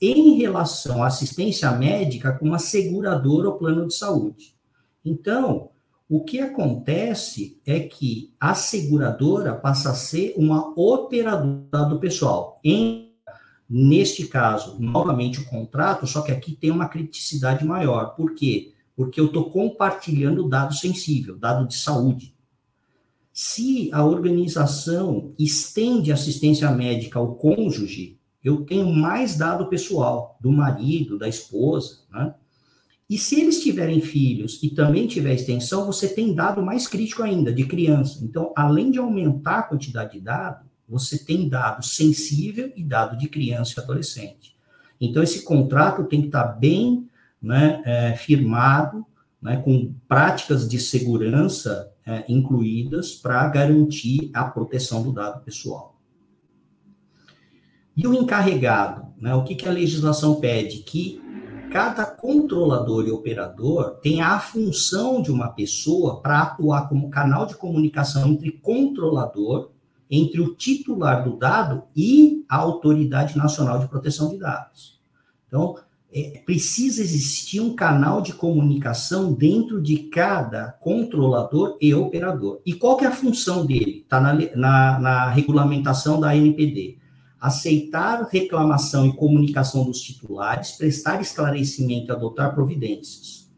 em 0.00 0.36
relação 0.36 1.02
à 1.02 1.06
assistência 1.06 1.70
médica 1.72 2.32
com 2.32 2.46
uma 2.46 2.58
seguradora 2.58 3.48
ou 3.48 3.56
plano 3.56 3.86
de 3.86 3.94
saúde. 3.94 4.54
Então, 5.04 5.70
o 6.08 6.22
que 6.22 6.40
acontece 6.40 7.60
é 7.66 7.80
que 7.80 8.32
a 8.38 8.54
seguradora 8.54 9.54
passa 9.54 9.90
a 9.90 9.94
ser 9.94 10.34
uma 10.36 10.72
operadora 10.78 11.88
do 11.88 11.98
pessoal, 11.98 12.60
em 12.62 13.06
Neste 13.68 14.28
caso, 14.28 14.76
novamente 14.78 15.40
o 15.40 15.44
contrato, 15.44 16.06
só 16.06 16.22
que 16.22 16.30
aqui 16.30 16.54
tem 16.54 16.70
uma 16.70 16.88
criticidade 16.88 17.64
maior. 17.64 18.14
Por 18.14 18.32
quê? 18.32 18.72
Porque 18.94 19.18
eu 19.18 19.26
estou 19.26 19.50
compartilhando 19.50 20.48
dado 20.48 20.72
sensível, 20.72 21.36
dado 21.36 21.66
de 21.66 21.74
saúde. 21.74 22.32
Se 23.32 23.90
a 23.92 24.04
organização 24.04 25.34
estende 25.36 26.12
assistência 26.12 26.70
médica 26.70 27.18
ao 27.18 27.34
cônjuge, 27.34 28.15
eu 28.46 28.64
tenho 28.64 28.86
mais 28.92 29.36
dado 29.36 29.68
pessoal 29.68 30.38
do 30.40 30.52
marido, 30.52 31.18
da 31.18 31.28
esposa, 31.28 32.02
né? 32.10 32.32
E 33.10 33.18
se 33.18 33.40
eles 33.40 33.62
tiverem 33.62 34.00
filhos 34.00 34.60
e 34.62 34.70
também 34.70 35.06
tiver 35.06 35.34
extensão, 35.34 35.86
você 35.86 36.08
tem 36.08 36.34
dado 36.34 36.62
mais 36.62 36.88
crítico 36.88 37.22
ainda, 37.22 37.52
de 37.52 37.64
criança. 37.64 38.24
Então, 38.24 38.52
além 38.56 38.90
de 38.90 38.98
aumentar 38.98 39.58
a 39.58 39.62
quantidade 39.62 40.12
de 40.12 40.20
dado, 40.20 40.64
você 40.88 41.18
tem 41.18 41.48
dado 41.48 41.84
sensível 41.84 42.72
e 42.76 42.82
dado 42.82 43.16
de 43.16 43.28
criança 43.28 43.74
e 43.76 43.82
adolescente. 43.82 44.56
Então, 45.00 45.22
esse 45.22 45.42
contrato 45.42 46.04
tem 46.04 46.20
que 46.20 46.28
estar 46.28 46.44
bem 46.44 47.08
né, 47.40 47.82
é, 47.84 48.14
firmado, 48.14 49.04
né, 49.40 49.56
com 49.58 49.92
práticas 50.08 50.68
de 50.68 50.78
segurança 50.80 51.92
é, 52.04 52.24
incluídas 52.28 53.14
para 53.14 53.46
garantir 53.48 54.30
a 54.34 54.44
proteção 54.44 55.02
do 55.02 55.12
dado 55.12 55.44
pessoal. 55.44 55.95
E 57.96 58.06
o 58.06 58.14
encarregado, 58.14 59.06
né, 59.18 59.34
o 59.34 59.42
que, 59.42 59.54
que 59.54 59.68
a 59.68 59.72
legislação 59.72 60.36
pede? 60.36 60.78
Que 60.78 61.20
cada 61.72 62.04
controlador 62.04 63.06
e 63.06 63.10
operador 63.10 63.98
tenha 64.02 64.28
a 64.28 64.38
função 64.38 65.22
de 65.22 65.30
uma 65.30 65.48
pessoa 65.48 66.20
para 66.20 66.42
atuar 66.42 66.88
como 66.88 67.10
canal 67.10 67.46
de 67.46 67.54
comunicação 67.54 68.28
entre 68.28 68.52
controlador 68.52 69.70
entre 70.10 70.40
o 70.40 70.54
titular 70.54 71.24
do 71.24 71.36
dado 71.36 71.82
e 71.94 72.44
a 72.48 72.56
Autoridade 72.56 73.36
Nacional 73.36 73.78
de 73.78 73.88
Proteção 73.88 74.30
de 74.30 74.38
Dados. 74.38 75.00
Então, 75.48 75.76
é, 76.12 76.42
precisa 76.46 77.02
existir 77.02 77.60
um 77.60 77.74
canal 77.74 78.22
de 78.22 78.32
comunicação 78.32 79.32
dentro 79.32 79.82
de 79.82 79.98
cada 79.98 80.72
controlador 80.80 81.76
e 81.80 81.92
operador. 81.92 82.60
E 82.64 82.72
qual 82.72 82.96
que 82.96 83.04
é 83.04 83.08
a 83.08 83.12
função 83.12 83.66
dele? 83.66 84.02
Está 84.02 84.20
na, 84.20 84.32
na, 84.54 84.98
na 85.00 85.30
regulamentação 85.30 86.20
da 86.20 86.36
NPD. 86.36 86.98
Aceitar 87.40 88.28
reclamação 88.30 89.06
e 89.06 89.14
comunicação 89.14 89.84
dos 89.84 90.00
titulares, 90.00 90.72
prestar 90.72 91.20
esclarecimento 91.20 92.10
e 92.10 92.12
adotar 92.12 92.54
providências. 92.54 93.50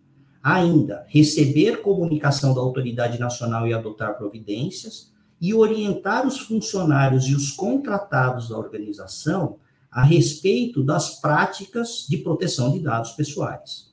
Ainda, 0.43 1.05
receber 1.09 1.83
comunicação 1.83 2.55
da 2.55 2.61
autoridade 2.61 3.19
nacional 3.19 3.67
e 3.67 3.75
adotar 3.75 4.17
providências, 4.17 5.13
e 5.41 5.55
orientar 5.55 6.27
os 6.27 6.39
funcionários 6.39 7.27
e 7.27 7.35
os 7.35 7.51
contratados 7.53 8.49
da 8.49 8.59
organização 8.59 9.57
a 9.91 10.03
respeito 10.03 10.83
das 10.83 11.21
práticas 11.21 12.07
de 12.09 12.19
proteção 12.19 12.73
de 12.73 12.81
dados 12.81 13.13
pessoais. 13.13 13.89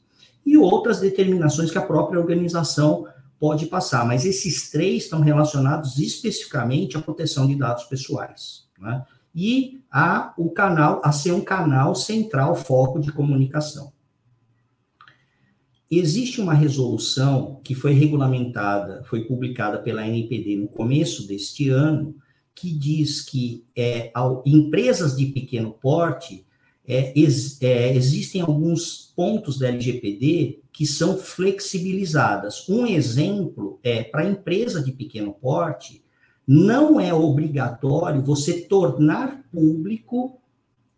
E 0.46 0.58
outras 0.58 1.00
determinações 1.00 1.72
que 1.72 1.78
a 1.78 1.86
própria 1.86 2.20
organização 2.20 3.08
pode 3.40 3.68
passar, 3.68 4.06
mas 4.06 4.26
esses 4.26 4.70
três 4.70 5.04
estão 5.04 5.22
relacionados 5.22 5.98
especificamente 6.00 6.98
à 6.98 7.02
proteção 7.02 7.48
de 7.48 7.56
dados 7.56 7.84
pessoais. 7.86 8.66
Né? 8.80 9.04
E 9.36 9.82
a 9.92 10.34
o 10.38 10.50
canal, 10.50 11.02
a 11.04 11.12
ser 11.12 11.34
um 11.34 11.42
canal 11.42 11.94
central, 11.94 12.56
foco 12.56 13.00
de 13.00 13.12
comunicação. 13.12 13.92
Existe 15.92 16.42
uma 16.42 16.54
resolução 16.54 17.60
que 17.64 17.76
foi 17.76 17.94
regulamentada, 17.94 19.04
foi 19.04 19.26
publicada 19.26 19.78
pela 19.80 20.08
NPD 20.08 20.56
no 20.56 20.68
começo 20.68 21.28
deste 21.28 21.70
ano, 21.70 22.16
que 22.56 22.72
diz 22.72 23.22
que 23.22 23.66
é, 23.76 24.10
ao, 24.14 24.42
empresas 24.46 25.16
de 25.16 25.26
pequeno 25.28 25.72
porte 25.74 26.46
é, 26.88 27.12
ex, 27.20 27.62
é, 27.62 27.94
existem 27.96 28.42
alguns 28.42 29.12
pontos 29.16 29.60
da 29.60 29.68
LGPD 29.68 30.62
que 30.72 30.86
são 30.86 31.18
flexibilizadas. 31.18 32.68
Um 32.70 32.86
exemplo 32.86 33.80
é 33.84 34.04
para 34.04 34.22
a 34.22 34.30
empresa 34.30 34.82
de 34.82 34.92
pequeno 34.92 35.34
porte, 35.34 36.05
não 36.48 37.00
é 37.00 37.14
obrigatório 37.14 38.22
você 38.22 38.62
tornar 38.62 39.44
público 39.52 40.40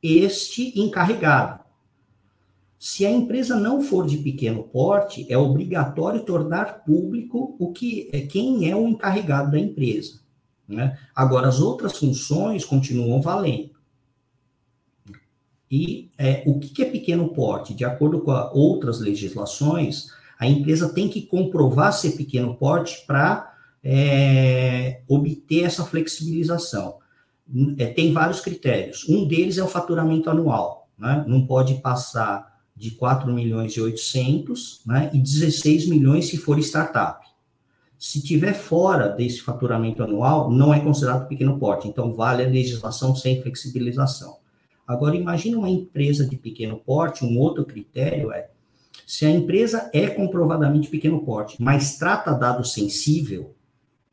este 0.01 0.79
encarregado. 0.79 1.63
Se 2.79 3.05
a 3.05 3.12
empresa 3.12 3.55
não 3.55 3.81
for 3.81 4.05
de 4.05 4.17
pequeno 4.17 4.63
porte, 4.63 5.25
é 5.29 5.38
obrigatório 5.38 6.23
tornar 6.23 6.83
público 6.83 7.55
o 7.57 7.71
que 7.71 8.10
é 8.13 8.21
quem 8.21 8.69
é 8.69 8.75
o 8.75 8.88
encarregado 8.88 9.51
da 9.51 9.60
empresa. 9.60 10.19
Né? 10.67 10.97
Agora, 11.15 11.47
as 11.47 11.60
outras 11.60 11.97
funções 11.97 12.63
continuam 12.63 13.21
valendo. 13.21 13.71
E 15.71 16.10
é, 16.17 16.43
o 16.45 16.60
que 16.60 16.81
é 16.81 16.86
pequeno 16.86 17.29
porte? 17.29 17.73
De 17.73 17.83
acordo 17.83 18.21
com 18.21 18.31
outras 18.53 18.99
legislações, 18.99 20.12
a 20.39 20.47
empresa 20.47 20.93
tem 20.93 21.10
que 21.10 21.23
comprovar 21.23 21.91
ser 21.91 22.12
pequeno 22.12 22.55
porte 22.55 23.03
para 23.05 23.57
é, 23.83 25.01
obter 25.07 25.63
essa 25.63 25.83
flexibilização. 25.83 26.97
É, 27.77 27.85
tem 27.87 28.11
vários 28.11 28.41
critérios. 28.41 29.07
Um 29.07 29.25
deles 29.25 29.57
é 29.57 29.63
o 29.63 29.67
faturamento 29.67 30.29
anual. 30.29 30.89
Né? 30.97 31.23
Não 31.27 31.45
pode 31.45 31.75
passar 31.75 32.57
de 32.75 32.91
4 32.91 33.31
milhões 33.31 33.73
e 33.73 33.81
800 33.81 34.81
né? 34.85 35.09
e 35.13 35.19
16 35.19 35.87
milhões 35.87 36.27
se 36.27 36.37
for 36.37 36.59
startup. 36.59 37.25
Se 37.97 38.21
tiver 38.21 38.53
fora 38.53 39.07
desse 39.07 39.41
faturamento 39.41 40.03
anual, 40.03 40.51
não 40.51 40.73
é 40.73 40.79
considerado 40.79 41.27
pequeno 41.27 41.57
porte. 41.57 41.87
Então, 41.87 42.13
vale 42.13 42.43
a 42.43 42.47
legislação 42.47 43.15
sem 43.15 43.41
flexibilização. 43.41 44.37
Agora, 44.85 45.15
imagine 45.15 45.55
uma 45.55 45.69
empresa 45.69 46.25
de 46.25 46.37
pequeno 46.37 46.77
porte, 46.77 47.25
um 47.25 47.39
outro 47.39 47.65
critério 47.65 48.31
é 48.31 48.49
se 49.07 49.25
a 49.25 49.29
empresa 49.29 49.89
é 49.93 50.07
comprovadamente 50.07 50.89
pequeno 50.89 51.23
porte, 51.23 51.55
mas 51.61 51.97
trata 51.97 52.33
dado 52.33 52.65
sensível, 52.65 53.55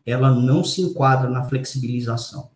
ela 0.05 0.31
não 0.35 0.63
se 0.63 0.83
enquadra 0.83 1.29
na 1.29 1.45
flexibilização. 1.45 2.51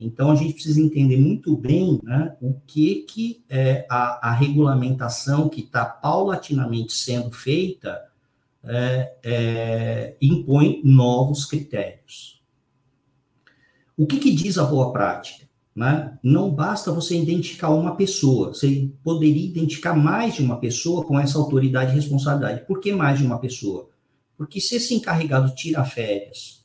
Então, 0.00 0.30
a 0.30 0.34
gente 0.34 0.54
precisa 0.54 0.80
entender 0.80 1.16
muito 1.16 1.56
bem 1.56 2.00
né, 2.02 2.36
o 2.40 2.54
que, 2.66 3.06
que 3.08 3.44
é 3.48 3.86
a, 3.88 4.30
a 4.30 4.32
regulamentação 4.32 5.48
que 5.48 5.60
está 5.60 5.84
paulatinamente 5.84 6.92
sendo 6.92 7.30
feita 7.30 8.02
é, 8.64 9.14
é, 9.22 10.16
impõe 10.20 10.80
novos 10.84 11.44
critérios. 11.44 12.42
O 13.96 14.06
que, 14.06 14.18
que 14.18 14.32
diz 14.32 14.58
a 14.58 14.64
boa 14.64 14.92
prática? 14.92 15.44
Né? 15.74 16.18
Não 16.22 16.50
basta 16.50 16.92
você 16.92 17.20
identificar 17.20 17.70
uma 17.70 17.96
pessoa, 17.96 18.48
você 18.48 18.90
poderia 19.02 19.46
identificar 19.46 19.94
mais 19.94 20.34
de 20.34 20.42
uma 20.42 20.58
pessoa 20.58 21.04
com 21.04 21.18
essa 21.18 21.38
autoridade 21.38 21.92
e 21.92 21.94
responsabilidade. 21.94 22.66
Por 22.66 22.80
que 22.80 22.92
mais 22.92 23.18
de 23.18 23.26
uma 23.26 23.38
pessoa? 23.38 23.88
Porque 24.36 24.60
se 24.60 24.76
esse 24.76 24.94
encarregado 24.94 25.54
tira 25.54 25.84
férias, 25.84 26.63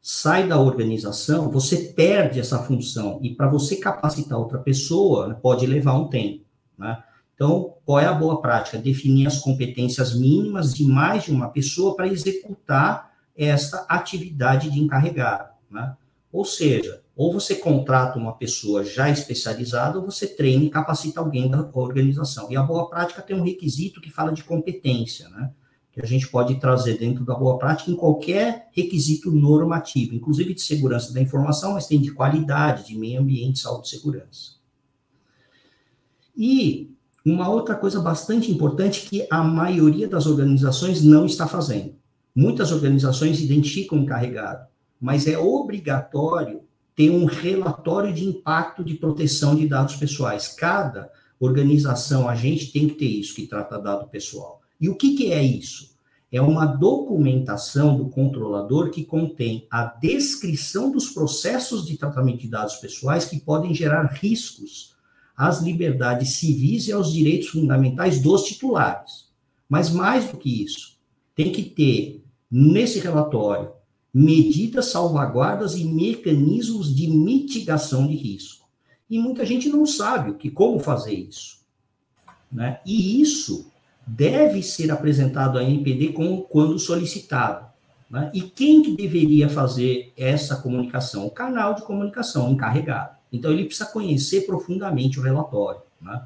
sai 0.00 0.48
da 0.48 0.58
organização, 0.58 1.50
você 1.50 1.92
perde 1.94 2.40
essa 2.40 2.58
função. 2.62 3.18
E 3.22 3.34
para 3.34 3.48
você 3.48 3.76
capacitar 3.76 4.38
outra 4.38 4.58
pessoa, 4.58 5.28
né, 5.28 5.36
pode 5.40 5.66
levar 5.66 5.94
um 5.94 6.08
tempo. 6.08 6.44
Né? 6.78 7.02
Então, 7.34 7.74
qual 7.84 8.00
é 8.00 8.06
a 8.06 8.14
boa 8.14 8.40
prática? 8.40 8.78
Definir 8.78 9.26
as 9.26 9.38
competências 9.38 10.14
mínimas 10.18 10.74
de 10.74 10.84
mais 10.84 11.24
de 11.24 11.32
uma 11.32 11.48
pessoa 11.48 11.94
para 11.94 12.08
executar 12.08 13.10
essa 13.36 13.84
atividade 13.88 14.70
de 14.70 14.80
encarregado. 14.80 15.50
Né? 15.70 15.94
Ou 16.32 16.44
seja, 16.44 17.02
ou 17.16 17.32
você 17.32 17.54
contrata 17.56 18.18
uma 18.18 18.32
pessoa 18.32 18.82
já 18.82 19.10
especializada, 19.10 19.98
ou 19.98 20.04
você 20.06 20.26
treina 20.26 20.64
e 20.64 20.70
capacita 20.70 21.20
alguém 21.20 21.50
da 21.50 21.68
organização. 21.74 22.50
E 22.50 22.56
a 22.56 22.62
boa 22.62 22.88
prática 22.88 23.20
tem 23.20 23.36
um 23.36 23.42
requisito 23.42 24.00
que 24.00 24.10
fala 24.10 24.32
de 24.32 24.42
competência, 24.42 25.28
né? 25.28 25.50
Que 25.92 26.00
a 26.00 26.06
gente 26.06 26.28
pode 26.28 26.60
trazer 26.60 26.98
dentro 26.98 27.24
da 27.24 27.34
boa 27.34 27.58
prática 27.58 27.90
em 27.90 27.96
qualquer 27.96 28.68
requisito 28.72 29.30
normativo, 29.30 30.14
inclusive 30.14 30.54
de 30.54 30.62
segurança 30.62 31.12
da 31.12 31.20
informação, 31.20 31.74
mas 31.74 31.86
tem 31.86 32.00
de 32.00 32.12
qualidade, 32.12 32.86
de 32.86 32.96
meio 32.96 33.20
ambiente, 33.20 33.58
saúde 33.58 33.88
e 33.88 33.90
segurança. 33.90 34.60
E 36.36 36.94
uma 37.26 37.48
outra 37.48 37.74
coisa 37.74 38.00
bastante 38.00 38.50
importante 38.50 39.08
que 39.08 39.26
a 39.30 39.42
maioria 39.42 40.08
das 40.08 40.26
organizações 40.26 41.02
não 41.02 41.26
está 41.26 41.46
fazendo. 41.46 41.94
Muitas 42.34 42.70
organizações 42.70 43.40
identificam 43.40 43.98
o 43.98 44.02
encarregado, 44.02 44.66
mas 45.00 45.26
é 45.26 45.36
obrigatório 45.36 46.62
tem 47.00 47.08
um 47.08 47.24
relatório 47.24 48.12
de 48.12 48.26
impacto 48.26 48.84
de 48.84 48.92
proteção 48.92 49.56
de 49.56 49.66
dados 49.66 49.96
pessoais. 49.96 50.48
Cada 50.48 51.10
organização, 51.38 52.28
a 52.28 52.34
gente 52.34 52.70
tem 52.70 52.88
que 52.88 52.94
ter 52.96 53.06
isso, 53.06 53.34
que 53.34 53.46
trata 53.46 53.80
dado 53.80 54.06
pessoal. 54.10 54.59
E 54.80 54.88
o 54.88 54.96
que, 54.96 55.14
que 55.14 55.32
é 55.32 55.42
isso? 55.42 55.90
É 56.32 56.40
uma 56.40 56.64
documentação 56.64 57.96
do 57.96 58.08
controlador 58.08 58.90
que 58.90 59.04
contém 59.04 59.66
a 59.70 59.84
descrição 59.84 60.90
dos 60.90 61.10
processos 61.10 61.84
de 61.84 61.96
tratamento 61.96 62.38
de 62.38 62.48
dados 62.48 62.76
pessoais 62.76 63.24
que 63.24 63.40
podem 63.40 63.74
gerar 63.74 64.04
riscos 64.06 64.94
às 65.36 65.60
liberdades 65.60 66.34
civis 66.34 66.86
e 66.86 66.92
aos 66.92 67.12
direitos 67.12 67.48
fundamentais 67.48 68.20
dos 68.20 68.44
titulares. 68.44 69.28
Mas 69.68 69.90
mais 69.90 70.30
do 70.30 70.36
que 70.36 70.62
isso, 70.62 70.98
tem 71.34 71.50
que 71.50 71.62
ter 71.62 72.24
nesse 72.50 73.00
relatório 73.00 73.72
medidas, 74.12 74.86
salvaguardas 74.86 75.74
e 75.74 75.84
mecanismos 75.84 76.94
de 76.94 77.08
mitigação 77.08 78.06
de 78.06 78.14
risco. 78.14 78.68
E 79.08 79.18
muita 79.18 79.44
gente 79.44 79.68
não 79.68 79.86
sabe 79.86 80.30
o 80.30 80.34
que, 80.34 80.50
como 80.50 80.78
fazer 80.78 81.14
isso. 81.14 81.60
Né? 82.50 82.80
E 82.84 83.20
isso 83.20 83.70
deve 84.06 84.62
ser 84.62 84.90
apresentado 84.90 85.58
à 85.58 85.64
NPD 85.64 86.14
quando 86.48 86.78
solicitado. 86.78 87.66
Né? 88.10 88.30
E 88.34 88.42
quem 88.42 88.82
que 88.82 88.96
deveria 88.96 89.48
fazer 89.48 90.12
essa 90.16 90.56
comunicação? 90.56 91.26
O 91.26 91.30
canal 91.30 91.74
de 91.74 91.82
comunicação 91.82 92.50
encarregado. 92.50 93.16
Então, 93.32 93.52
ele 93.52 93.64
precisa 93.64 93.88
conhecer 93.88 94.42
profundamente 94.46 95.20
o 95.20 95.22
relatório. 95.22 95.82
Né? 96.00 96.22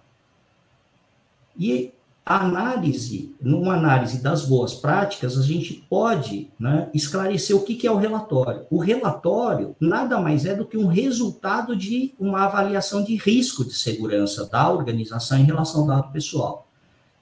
E 1.58 1.92
análise, 2.24 3.34
numa 3.38 3.74
análise 3.74 4.22
das 4.22 4.46
boas 4.46 4.72
práticas, 4.72 5.36
a 5.36 5.42
gente 5.42 5.74
pode 5.90 6.50
né, 6.58 6.88
esclarecer 6.94 7.54
o 7.54 7.62
que, 7.62 7.74
que 7.74 7.86
é 7.86 7.92
o 7.92 7.98
relatório. 7.98 8.66
O 8.70 8.78
relatório 8.78 9.76
nada 9.78 10.18
mais 10.18 10.46
é 10.46 10.54
do 10.54 10.64
que 10.64 10.78
um 10.78 10.86
resultado 10.86 11.76
de 11.76 12.14
uma 12.18 12.44
avaliação 12.44 13.04
de 13.04 13.14
risco 13.16 13.62
de 13.62 13.74
segurança 13.74 14.46
da 14.46 14.70
organização 14.70 15.38
em 15.38 15.44
relação 15.44 15.82
ao 15.82 15.86
dado 15.86 16.12
pessoal. 16.12 16.66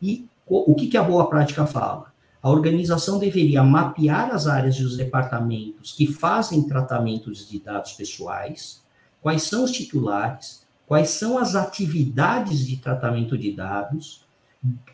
E 0.01 0.29
o 0.59 0.75
que, 0.75 0.87
que 0.87 0.97
a 0.97 1.03
boa 1.03 1.29
prática 1.29 1.67
fala? 1.67 2.13
A 2.43 2.51
organização 2.51 3.19
deveria 3.19 3.63
mapear 3.63 4.31
as 4.33 4.47
áreas 4.47 4.75
e 4.77 4.83
os 4.83 4.97
departamentos 4.97 5.93
que 5.93 6.07
fazem 6.07 6.63
tratamentos 6.65 7.49
de 7.49 7.59
dados 7.61 7.93
pessoais, 7.93 8.83
quais 9.21 9.45
são 9.45 9.63
os 9.63 9.71
titulares, 9.71 10.67
quais 10.87 11.11
são 11.11 11.39
as 11.39 11.55
atividades 11.55 12.67
de 12.67 12.77
tratamento 12.77 13.39
de 13.39 13.53
dados, 13.53 14.25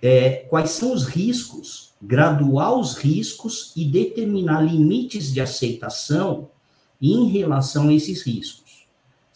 é, 0.03 0.47
quais 0.49 0.71
são 0.71 0.93
os 0.93 1.07
riscos, 1.07 1.93
graduar 2.01 2.75
os 2.75 2.97
riscos 2.97 3.73
e 3.75 3.85
determinar 3.85 4.61
limites 4.61 5.33
de 5.33 5.41
aceitação 5.41 6.49
em 7.01 7.29
relação 7.29 7.89
a 7.89 7.95
esses 7.95 8.23
riscos. 8.23 8.68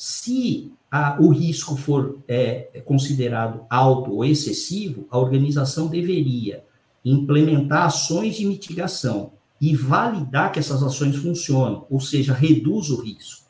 Se 0.04 0.72
a, 0.90 1.16
o 1.20 1.28
risco 1.28 1.76
for 1.76 2.18
é, 2.26 2.82
considerado 2.84 3.64
alto 3.70 4.12
ou 4.12 4.24
excessivo, 4.24 5.06
a 5.08 5.16
organização 5.16 5.86
deveria 5.86 6.64
implementar 7.04 7.84
ações 7.84 8.34
de 8.34 8.44
mitigação 8.44 9.30
e 9.60 9.76
validar 9.76 10.50
que 10.50 10.58
essas 10.58 10.82
ações 10.82 11.14
funcionam, 11.14 11.86
ou 11.88 12.00
seja, 12.00 12.34
reduz 12.34 12.90
o 12.90 13.00
risco. 13.00 13.46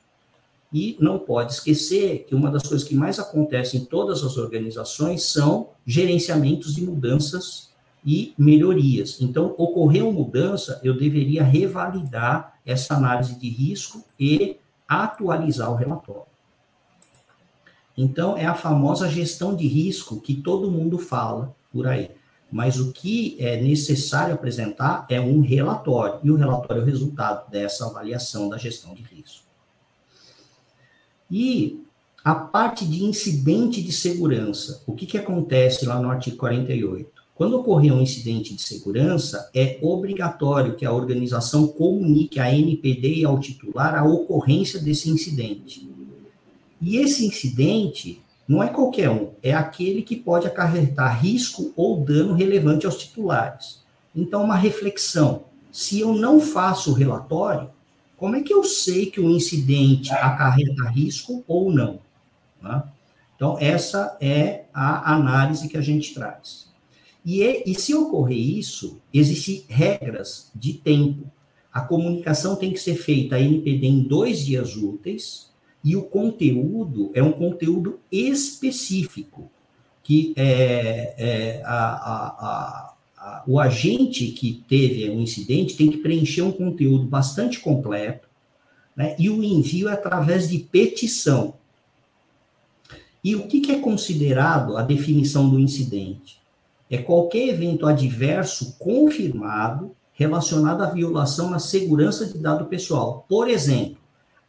E 0.71 0.95
não 1.01 1.19
pode 1.19 1.55
esquecer 1.55 2.27
que 2.29 2.35
uma 2.35 2.51
das 2.51 2.65
coisas 2.65 2.87
que 2.87 2.95
mais 2.95 3.19
acontece 3.19 3.79
em 3.79 3.87
todas 3.87 4.23
as 4.23 4.37
organizações 4.37 5.23
são 5.23 5.71
gerenciamentos 5.87 6.75
de 6.75 6.83
mudanças 6.83 7.71
e 8.05 8.35
melhorias. 8.37 9.23
Então, 9.23 9.55
ocorreu 9.57 10.13
mudança, 10.13 10.79
eu 10.85 10.95
deveria 10.95 11.43
revalidar 11.43 12.59
essa 12.67 12.95
análise 12.95 13.39
de 13.39 13.49
risco 13.49 14.05
e 14.21 14.59
atualizar 14.87 15.73
o 15.73 15.77
relatório. 15.77 16.32
Então, 17.97 18.37
é 18.37 18.47
a 18.47 18.55
famosa 18.55 19.09
gestão 19.09 19.55
de 19.55 19.67
risco 19.67 20.21
que 20.21 20.35
todo 20.35 20.71
mundo 20.71 20.99
fala 20.99 21.55
por 21.73 21.87
aí. 21.87 22.11
Mas 22.51 22.79
o 22.79 22.93
que 22.93 23.37
é 23.39 23.61
necessário 23.61 24.35
apresentar 24.35 25.07
é 25.09 25.21
um 25.21 25.41
relatório, 25.41 26.21
e 26.23 26.31
o 26.31 26.37
relatório 26.37 26.81
é 26.81 26.83
o 26.83 26.87
resultado 26.87 27.51
dessa 27.51 27.87
avaliação 27.87 28.49
da 28.49 28.59
gestão 28.59 28.95
de 28.95 29.03
risco. 29.03 29.47
E 31.31 31.83
a 32.23 32.35
parte 32.35 32.87
de 32.87 33.05
incidente 33.05 33.83
de 33.83 33.91
segurança, 33.91 34.83
o 34.87 34.93
que, 34.93 35.07
que 35.07 35.19
acontece 35.19 35.87
lá 35.87 36.01
no 36.01 36.11
artigo 36.11 36.37
48? 36.37 37.11
Quando 37.35 37.59
ocorrer 37.59 37.93
um 37.93 38.03
incidente 38.03 38.55
de 38.55 38.63
segurança, 38.63 39.51
é 39.55 39.79
obrigatório 39.83 40.77
que 40.77 40.85
a 40.85 40.93
organização 40.93 41.67
comunique 41.67 42.39
à 42.39 42.55
NPD 42.55 43.15
e 43.15 43.25
ao 43.25 43.41
titular 43.41 43.95
a 43.97 44.05
ocorrência 44.05 44.79
desse 44.79 45.11
incidente. 45.11 45.91
E 46.83 46.97
esse 46.97 47.25
incidente 47.25 48.21
não 48.47 48.61
é 48.61 48.69
qualquer 48.69 49.09
um, 49.09 49.31
é 49.41 49.55
aquele 49.55 50.03
que 50.03 50.17
pode 50.17 50.49
acarretar 50.49 51.23
risco 51.23 51.73
ou 51.77 52.05
dano 52.05 52.35
relevante 52.35 52.85
aos 52.85 52.99
titulares. 52.99 53.81
Então, 54.15 54.43
uma 54.43 54.57
reflexão: 54.57 55.45
se 55.71 56.01
eu 56.01 56.13
não 56.13 56.41
faço 56.41 56.91
o 56.91 56.95
relatório, 56.95 57.71
como 58.17 58.35
é 58.35 58.43
que 58.43 58.53
eu 58.53 58.65
sei 58.65 59.07
que 59.07 59.21
o 59.21 59.31
incidente 59.31 60.13
acarreta 60.13 60.89
risco 60.91 61.45
ou 61.47 61.73
não? 61.73 62.01
Né? 62.61 62.83
Então, 63.37 63.57
essa 63.61 64.17
é 64.21 64.65
a 64.75 65.15
análise 65.15 65.69
que 65.69 65.77
a 65.77 65.81
gente 65.81 66.13
traz. 66.13 66.69
E, 67.25 67.43
é, 67.43 67.63
e 67.65 67.75
se 67.77 67.95
ocorrer 67.95 68.39
isso, 68.39 69.01
existem 69.15 69.65
regras 69.69 70.51
de 70.55 70.75
tempo. 70.75 71.31
a 71.73 71.81
comunicação 71.81 72.57
tem 72.57 72.73
que 72.73 72.81
ser 72.81 72.97
feita 72.97 73.37
a 73.37 73.41
NPD 73.41 73.87
em 73.87 74.03
dois 74.03 74.45
dias 74.45 74.77
úteis, 74.77 75.52
e 75.85 75.97
o 75.97 76.03
conteúdo 76.03 77.11
é 77.15 77.23
um 77.23 77.33
conteúdo 77.33 77.99
específico, 78.11 79.51
que 80.03 80.33
é, 80.37 81.15
é 81.17 81.63
a, 81.65 81.75
a, 81.75 82.95
a, 83.19 83.45
o 83.47 83.59
agente 83.59 84.27
que 84.29 84.65
teve 84.69 85.09
o 85.09 85.15
um 85.15 85.21
incidente 85.21 85.77
tem 85.77 85.91
que 85.91 85.99
preencher 85.99 86.43
um 86.43 86.53
conteúdo 86.53 87.05
bastante 87.05 87.61
completo, 87.61 88.29
né, 88.97 89.17
e 89.19 89.31
o 89.31 89.43
envio 89.43 89.89
é 89.89 89.93
através 89.93 90.49
de 90.49 90.59
petição. 90.59 91.55
E 93.25 93.37
o 93.37 93.47
que, 93.47 93.61
que 93.61 93.73
é 93.73 93.79
considerado 93.79 94.77
a 94.77 94.83
definição 94.83 95.49
do 95.49 95.59
incidente? 95.59 96.41
É 96.91 96.99
qualquer 96.99 97.49
evento 97.49 97.87
adverso 97.87 98.77
confirmado 98.79 99.95
relacionado 100.13 100.83
à 100.83 100.91
violação 100.91 101.49
na 101.49 101.59
segurança 101.59 102.27
de 102.27 102.39
dado 102.39 102.67
pessoal. 102.67 103.25
Por 103.29 103.49
exemplo, 103.49 104.02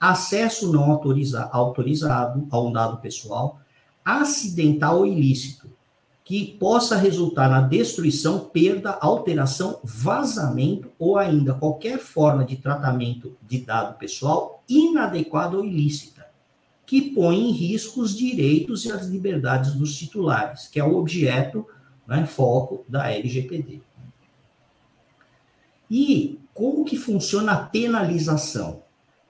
acesso 0.04 0.70
não 0.70 0.92
autoriza, 0.92 1.50
autorizado 1.54 2.46
a 2.52 2.60
um 2.60 2.74
dado 2.74 2.98
pessoal, 2.98 3.62
acidental 4.04 4.98
ou 4.98 5.08
ilícito, 5.08 5.72
que 6.26 6.58
possa 6.60 6.98
resultar 6.98 7.50
na 7.50 7.62
destruição, 7.62 8.40
perda, 8.40 8.98
alteração, 9.00 9.80
vazamento 9.82 10.92
ou 11.00 11.18
ainda 11.18 11.54
qualquer 11.54 12.00
forma 12.00 12.44
de 12.44 12.58
tratamento 12.58 13.38
de 13.42 13.60
dado 13.60 13.98
pessoal 13.98 14.62
inadequada 14.68 15.56
ou 15.56 15.64
ilícita, 15.64 16.28
que 16.86 17.14
põe 17.14 17.38
em 17.38 17.52
risco 17.52 18.02
os 18.02 18.14
direitos 18.14 18.84
e 18.84 18.92
as 18.92 19.08
liberdades 19.08 19.74
dos 19.74 19.98
titulares, 19.98 20.68
que 20.68 20.82
é 20.82 20.84
o 20.84 20.98
objeto, 20.98 21.66
né, 22.06 22.26
foco 22.26 22.84
da 22.90 23.10
LGPD. 23.10 23.82
E 25.90 26.40
como 26.54 26.84
que 26.84 26.98
funciona 26.98 27.54
a 27.54 27.64
penalização? 27.64 28.83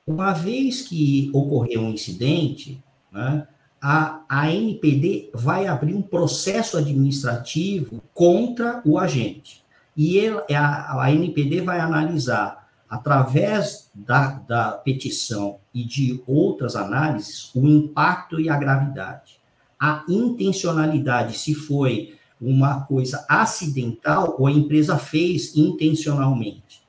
Uma 0.05 0.33
vez 0.33 0.81
que 0.81 1.29
ocorreu 1.33 1.81
um 1.81 1.91
incidente, 1.91 2.83
né, 3.11 3.47
a, 3.81 4.21
a 4.27 4.51
NPD 4.51 5.29
vai 5.33 5.65
abrir 5.65 5.93
um 5.93 6.01
processo 6.01 6.77
administrativo 6.77 8.01
contra 8.13 8.81
o 8.85 8.99
agente. 8.99 9.63
E 9.95 10.17
ele, 10.17 10.41
a, 10.53 11.01
a 11.03 11.11
NPD 11.11 11.61
vai 11.61 11.79
analisar, 11.79 12.67
através 12.89 13.89
da, 13.93 14.33
da 14.47 14.71
petição 14.71 15.59
e 15.73 15.83
de 15.83 16.21
outras 16.27 16.75
análises, 16.75 17.49
o 17.55 17.67
impacto 17.67 18.39
e 18.39 18.49
a 18.49 18.57
gravidade. 18.57 19.39
A 19.79 20.03
intencionalidade, 20.07 21.37
se 21.37 21.55
foi 21.55 22.15
uma 22.39 22.81
coisa 22.81 23.25
acidental 23.27 24.35
ou 24.37 24.47
a 24.47 24.51
empresa 24.51 24.97
fez 24.97 25.55
intencionalmente. 25.55 26.82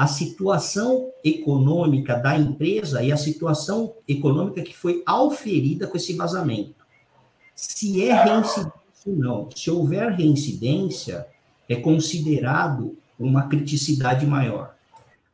A 0.00 0.06
situação 0.06 1.12
econômica 1.22 2.16
da 2.16 2.34
empresa 2.34 3.02
e 3.02 3.12
a 3.12 3.18
situação 3.18 3.96
econômica 4.08 4.62
que 4.62 4.74
foi 4.74 5.02
auferida 5.04 5.86
com 5.86 5.94
esse 5.94 6.14
vazamento. 6.14 6.86
Se 7.54 8.02
é 8.02 8.14
reincidência 8.24 8.72
ou 9.04 9.14
não. 9.14 9.48
Se 9.54 9.70
houver 9.70 10.10
reincidência, 10.12 11.26
é 11.68 11.76
considerado 11.76 12.96
uma 13.18 13.46
criticidade 13.46 14.24
maior. 14.24 14.74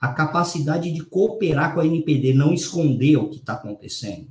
A 0.00 0.08
capacidade 0.08 0.92
de 0.92 1.04
cooperar 1.04 1.72
com 1.72 1.78
a 1.78 1.86
NPD, 1.86 2.34
não 2.34 2.52
esconder 2.52 3.18
o 3.18 3.28
que 3.28 3.36
está 3.36 3.52
acontecendo. 3.52 4.26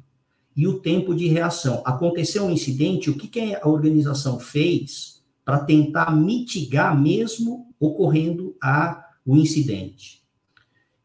E 0.54 0.68
o 0.68 0.82
tempo 0.82 1.16
de 1.16 1.30
reação. 1.30 1.82
Aconteceu 1.86 2.44
um 2.44 2.52
incidente, 2.52 3.10
o 3.10 3.18
que, 3.18 3.30
que 3.30 3.56
a 3.56 3.66
organização 3.66 4.38
fez 4.38 5.24
para 5.46 5.60
tentar 5.60 6.14
mitigar 6.14 6.94
mesmo 7.02 7.74
ocorrendo 7.80 8.54
a, 8.62 9.02
o 9.26 9.38
incidente. 9.38 10.25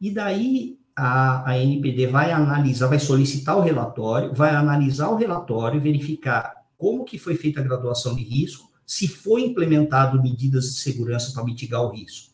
E 0.01 0.11
daí 0.11 0.79
a, 0.97 1.51
a 1.51 1.59
NPD 1.59 2.07
vai 2.07 2.33
analisar, 2.33 2.87
vai 2.87 2.99
solicitar 2.99 3.57
o 3.57 3.61
relatório, 3.61 4.33
vai 4.33 4.55
analisar 4.55 5.11
o 5.11 5.17
relatório, 5.17 5.81
verificar 5.81 6.55
como 6.79 7.05
que 7.05 7.19
foi 7.19 7.37
feita 7.37 7.61
a 7.61 7.65
graduação 7.65 8.15
de 8.15 8.23
risco, 8.23 8.71
se 8.87 9.07
foi 9.07 9.43
implementado 9.43 10.23
medidas 10.23 10.65
de 10.65 10.81
segurança 10.81 11.33
para 11.33 11.45
mitigar 11.45 11.83
o 11.83 11.91
risco. 11.91 12.31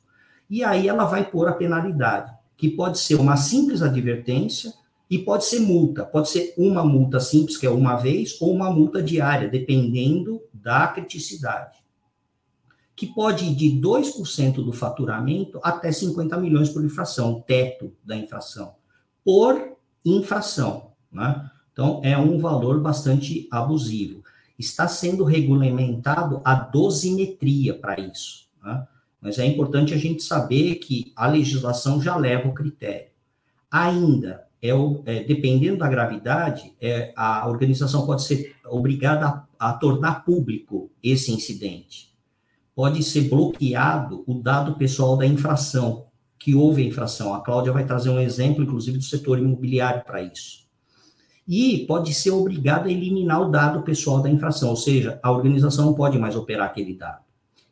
E 0.49 0.63
aí 0.63 0.89
ela 0.89 1.05
vai 1.05 1.29
pôr 1.29 1.49
a 1.49 1.53
penalidade, 1.53 2.33
que 2.57 2.71
pode 2.71 2.99
ser 2.99 3.17
uma 3.17 3.37
simples 3.37 3.83
advertência 3.83 4.73
e 5.11 5.19
pode 5.19 5.45
ser 5.45 5.61
multa. 5.61 6.05
Pode 6.05 6.29
ser 6.29 6.55
uma 6.57 6.85
multa 6.85 7.19
simples, 7.19 7.57
que 7.57 7.67
é 7.67 7.71
uma 7.71 7.97
vez, 7.97 8.41
ou 8.41 8.55
uma 8.55 8.71
multa 8.71 9.03
diária, 9.03 9.49
dependendo 9.49 10.41
da 10.55 10.87
criticidade 10.87 11.86
que 12.97 13.07
pode 13.07 13.45
ir 13.45 13.55
de 13.55 13.79
2% 13.79 14.55
do 14.55 14.73
faturamento 14.73 15.61
até 15.63 15.93
50 15.93 16.35
milhões 16.39 16.71
por 16.71 16.83
infração, 16.83 17.45
teto 17.47 17.93
da 18.03 18.17
infração, 18.17 18.75
por 19.23 19.77
infração. 20.03 20.93
Né? 21.13 21.51
Então, 21.71 22.01
é 22.03 22.17
um 22.17 22.39
valor 22.39 22.81
bastante 22.81 23.47
abusivo. 23.51 24.25
Está 24.59 24.89
sendo 24.89 25.25
regulamentado 25.25 26.41
a 26.43 26.55
dosimetria 26.55 27.75
para 27.75 28.01
isso. 28.01 28.49
Né? 28.65 28.87
Mas 29.21 29.39
é 29.39 29.45
importante 29.45 29.93
a 29.93 29.99
gente 29.99 30.23
saber 30.23 30.77
que 30.77 31.13
a 31.15 31.27
legislação 31.27 32.01
já 32.01 32.17
leva 32.17 32.49
o 32.49 32.55
critério. 32.55 33.11
Ainda, 33.71 34.47
é, 34.63 34.71
é 34.71 35.23
dependendo 35.23 35.79
da 35.79 35.89
gravidade, 35.89 36.73
é, 36.81 37.13
a 37.15 37.47
organização 37.47 38.07
pode 38.07 38.23
ser 38.23 38.57
obrigada 38.65 39.45
a, 39.59 39.69
a 39.69 39.73
tornar 39.75 40.25
público 40.25 40.91
esse 41.03 41.31
incidente 41.31 42.16
pode 42.77 43.03
ser 43.03 43.23
bloqueado 43.23 44.23
o 44.27 44.35
dado 44.35 44.75
pessoal 44.75 45.17
da 45.17 45.27
infração, 45.27 46.05
que 46.39 46.55
houve 46.55 46.83
a 46.83 46.87
infração. 46.87 47.33
A 47.33 47.41
Cláudia 47.41 47.73
vai 47.73 47.87
trazer 47.87 48.11
um 48.11 48.21
exemplo, 48.21 48.63
inclusive, 48.63 48.99
do 48.99 49.05
setor 49.05 49.39
imobiliário 49.39 50.05
para 50.05 50.23
isso. 50.23 50.67
E 51.49 51.87
pode 51.87 52.13
ser 52.13 52.33
obrigado 52.33 52.87
a 52.87 52.93
eliminar 52.93 53.41
o 53.41 53.51
dado 53.51 53.81
pessoal 53.81 54.21
da 54.21 54.29
infração, 54.29 54.69
ou 54.69 54.77
seja, 54.77 55.19
a 55.23 55.33
organização 55.33 55.87
não 55.87 55.95
pode 55.95 56.19
mais 56.19 56.37
operar 56.37 56.67
aquele 56.67 56.95
dado. 56.95 57.25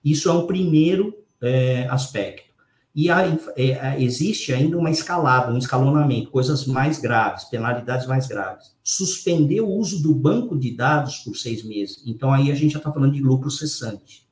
Isso 0.02 0.30
é 0.30 0.32
um 0.32 0.46
primeiro 0.46 1.14
é, 1.42 1.86
aspecto. 1.90 2.54
E 2.94 3.10
a, 3.10 3.26
é, 3.56 4.02
existe 4.02 4.54
ainda 4.54 4.78
uma 4.78 4.90
escalada, 4.90 5.52
um 5.52 5.58
escalonamento, 5.58 6.30
coisas 6.30 6.64
mais 6.64 6.98
graves, 6.98 7.44
penalidades 7.44 8.06
mais 8.06 8.26
graves. 8.26 8.72
Suspender 8.82 9.60
o 9.60 9.68
uso 9.68 10.02
do 10.02 10.14
banco 10.14 10.56
de 10.56 10.74
dados 10.74 11.18
por 11.18 11.36
seis 11.36 11.62
meses. 11.62 12.02
Então, 12.06 12.32
aí 12.32 12.50
a 12.50 12.54
gente 12.54 12.72
já 12.72 12.78
está 12.78 12.90
falando 12.90 13.12
de 13.12 13.20
lucro 13.20 13.50
cessante 13.50 14.23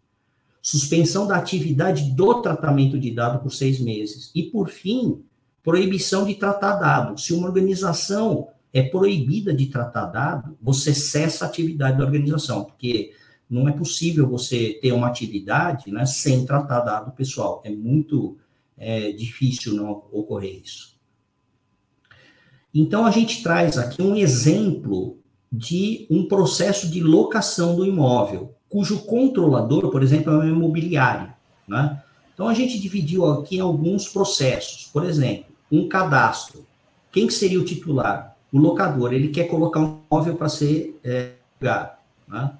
suspensão 0.62 1.26
da 1.26 1.36
atividade 1.36 2.12
do 2.12 2.40
tratamento 2.40 2.98
de 2.98 3.10
dado 3.10 3.42
por 3.42 3.52
seis 3.52 3.80
meses. 3.80 4.30
E, 4.32 4.44
por 4.44 4.68
fim, 4.68 5.20
proibição 5.62 6.24
de 6.24 6.36
tratar 6.36 6.76
dado. 6.76 7.20
Se 7.20 7.34
uma 7.34 7.48
organização 7.48 8.48
é 8.72 8.82
proibida 8.82 9.52
de 9.52 9.66
tratar 9.66 10.06
dado, 10.06 10.56
você 10.62 10.94
cessa 10.94 11.44
a 11.44 11.48
atividade 11.48 11.98
da 11.98 12.04
organização, 12.04 12.64
porque 12.64 13.12
não 13.50 13.68
é 13.68 13.72
possível 13.72 14.26
você 14.28 14.78
ter 14.80 14.92
uma 14.92 15.08
atividade 15.08 15.90
né, 15.90 16.06
sem 16.06 16.46
tratar 16.46 16.80
dado 16.80 17.12
pessoal. 17.12 17.60
É 17.64 17.70
muito 17.70 18.38
é, 18.78 19.10
difícil 19.12 19.74
não 19.74 19.90
ocorrer 20.12 20.62
isso. 20.64 20.96
Então, 22.72 23.04
a 23.04 23.10
gente 23.10 23.42
traz 23.42 23.76
aqui 23.76 24.00
um 24.00 24.16
exemplo 24.16 25.18
de 25.52 26.06
um 26.08 26.26
processo 26.26 26.88
de 26.88 27.02
locação 27.02 27.76
do 27.76 27.84
imóvel 27.84 28.54
cujo 28.72 29.00
controlador, 29.00 29.90
por 29.90 30.02
exemplo, 30.02 30.32
é 30.32 30.36
um 30.38 30.48
imobiliário. 30.48 31.30
Né? 31.68 32.02
Então, 32.32 32.48
a 32.48 32.54
gente 32.54 32.80
dividiu 32.80 33.26
aqui 33.26 33.60
alguns 33.60 34.08
processos. 34.08 34.88
Por 34.90 35.04
exemplo, 35.04 35.44
um 35.70 35.86
cadastro. 35.86 36.64
Quem 37.12 37.26
que 37.26 37.34
seria 37.34 37.60
o 37.60 37.64
titular? 37.66 38.34
O 38.50 38.58
locador. 38.58 39.12
Ele 39.12 39.28
quer 39.28 39.44
colocar 39.44 39.80
um 39.80 39.98
imóvel 40.10 40.36
para 40.36 40.48
ser 40.48 40.98
é, 41.04 41.32
Né? 42.26 42.50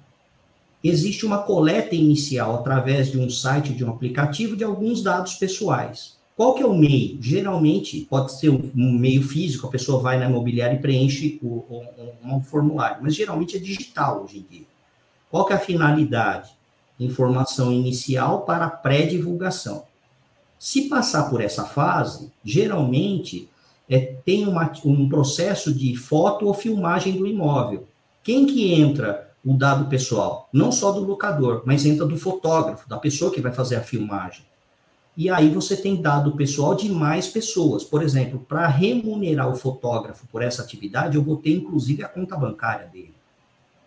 Existe 0.83 1.25
uma 1.25 1.39
coleta 1.39 1.95
inicial 1.95 2.55
através 2.55 3.11
de 3.11 3.17
um 3.17 3.27
site, 3.27 3.73
de 3.73 3.83
um 3.83 3.89
aplicativo, 3.89 4.55
de 4.55 4.63
alguns 4.63 5.01
dados 5.01 5.33
pessoais. 5.33 6.17
Qual 6.35 6.53
que 6.53 6.61
é 6.61 6.65
o 6.65 6.77
meio? 6.77 7.17
Geralmente, 7.21 8.05
pode 8.07 8.33
ser 8.33 8.49
um, 8.49 8.71
meio 8.75 9.23
físico, 9.23 9.65
a 9.65 9.71
pessoa 9.71 10.01
vai 10.01 10.19
na 10.19 10.29
imobiliária 10.29 10.75
e 10.75 10.79
preenche 10.79 11.39
o, 11.41 11.63
um 12.23 12.41
formulário, 12.41 13.01
mas 13.01 13.15
geralmente 13.15 13.55
é 13.55 13.59
digital 13.59 14.23
hoje 14.23 14.39
em 14.39 14.45
dia. 14.49 14.72
Qual 15.33 15.45
que 15.45 15.53
é 15.53 15.55
a 15.55 15.59
finalidade? 15.59 16.51
Informação 16.99 17.71
inicial 17.71 18.41
para 18.41 18.69
pré-divulgação. 18.69 19.85
Se 20.59 20.87
passar 20.87 21.27
por 21.27 21.41
essa 21.41 21.63
fase, 21.63 22.31
geralmente 22.45 23.49
é, 23.89 23.97
tem 23.99 24.47
uma, 24.47 24.71
um 24.85 25.09
processo 25.09 25.73
de 25.73 25.95
foto 25.95 26.45
ou 26.45 26.53
filmagem 26.53 27.17
do 27.17 27.25
imóvel. 27.25 27.87
Quem 28.23 28.45
que 28.45 28.75
entra 28.75 29.27
o 29.43 29.55
dado 29.55 29.89
pessoal? 29.89 30.47
Não 30.53 30.71
só 30.71 30.91
do 30.91 31.03
locador, 31.03 31.63
mas 31.65 31.83
entra 31.83 32.05
do 32.05 32.15
fotógrafo, 32.15 32.87
da 32.87 32.99
pessoa 32.99 33.31
que 33.31 33.41
vai 33.41 33.51
fazer 33.51 33.77
a 33.77 33.81
filmagem. 33.81 34.45
E 35.17 35.31
aí 35.31 35.49
você 35.49 35.75
tem 35.75 35.99
dado 35.99 36.35
pessoal 36.35 36.75
de 36.75 36.91
mais 36.91 37.27
pessoas. 37.27 37.83
Por 37.83 38.03
exemplo, 38.03 38.45
para 38.47 38.67
remunerar 38.67 39.49
o 39.49 39.55
fotógrafo 39.55 40.27
por 40.27 40.43
essa 40.43 40.61
atividade, 40.61 41.15
eu 41.15 41.23
vou 41.23 41.37
ter 41.37 41.55
inclusive 41.55 42.03
a 42.03 42.07
conta 42.07 42.37
bancária 42.37 42.85
dele. 42.85 43.15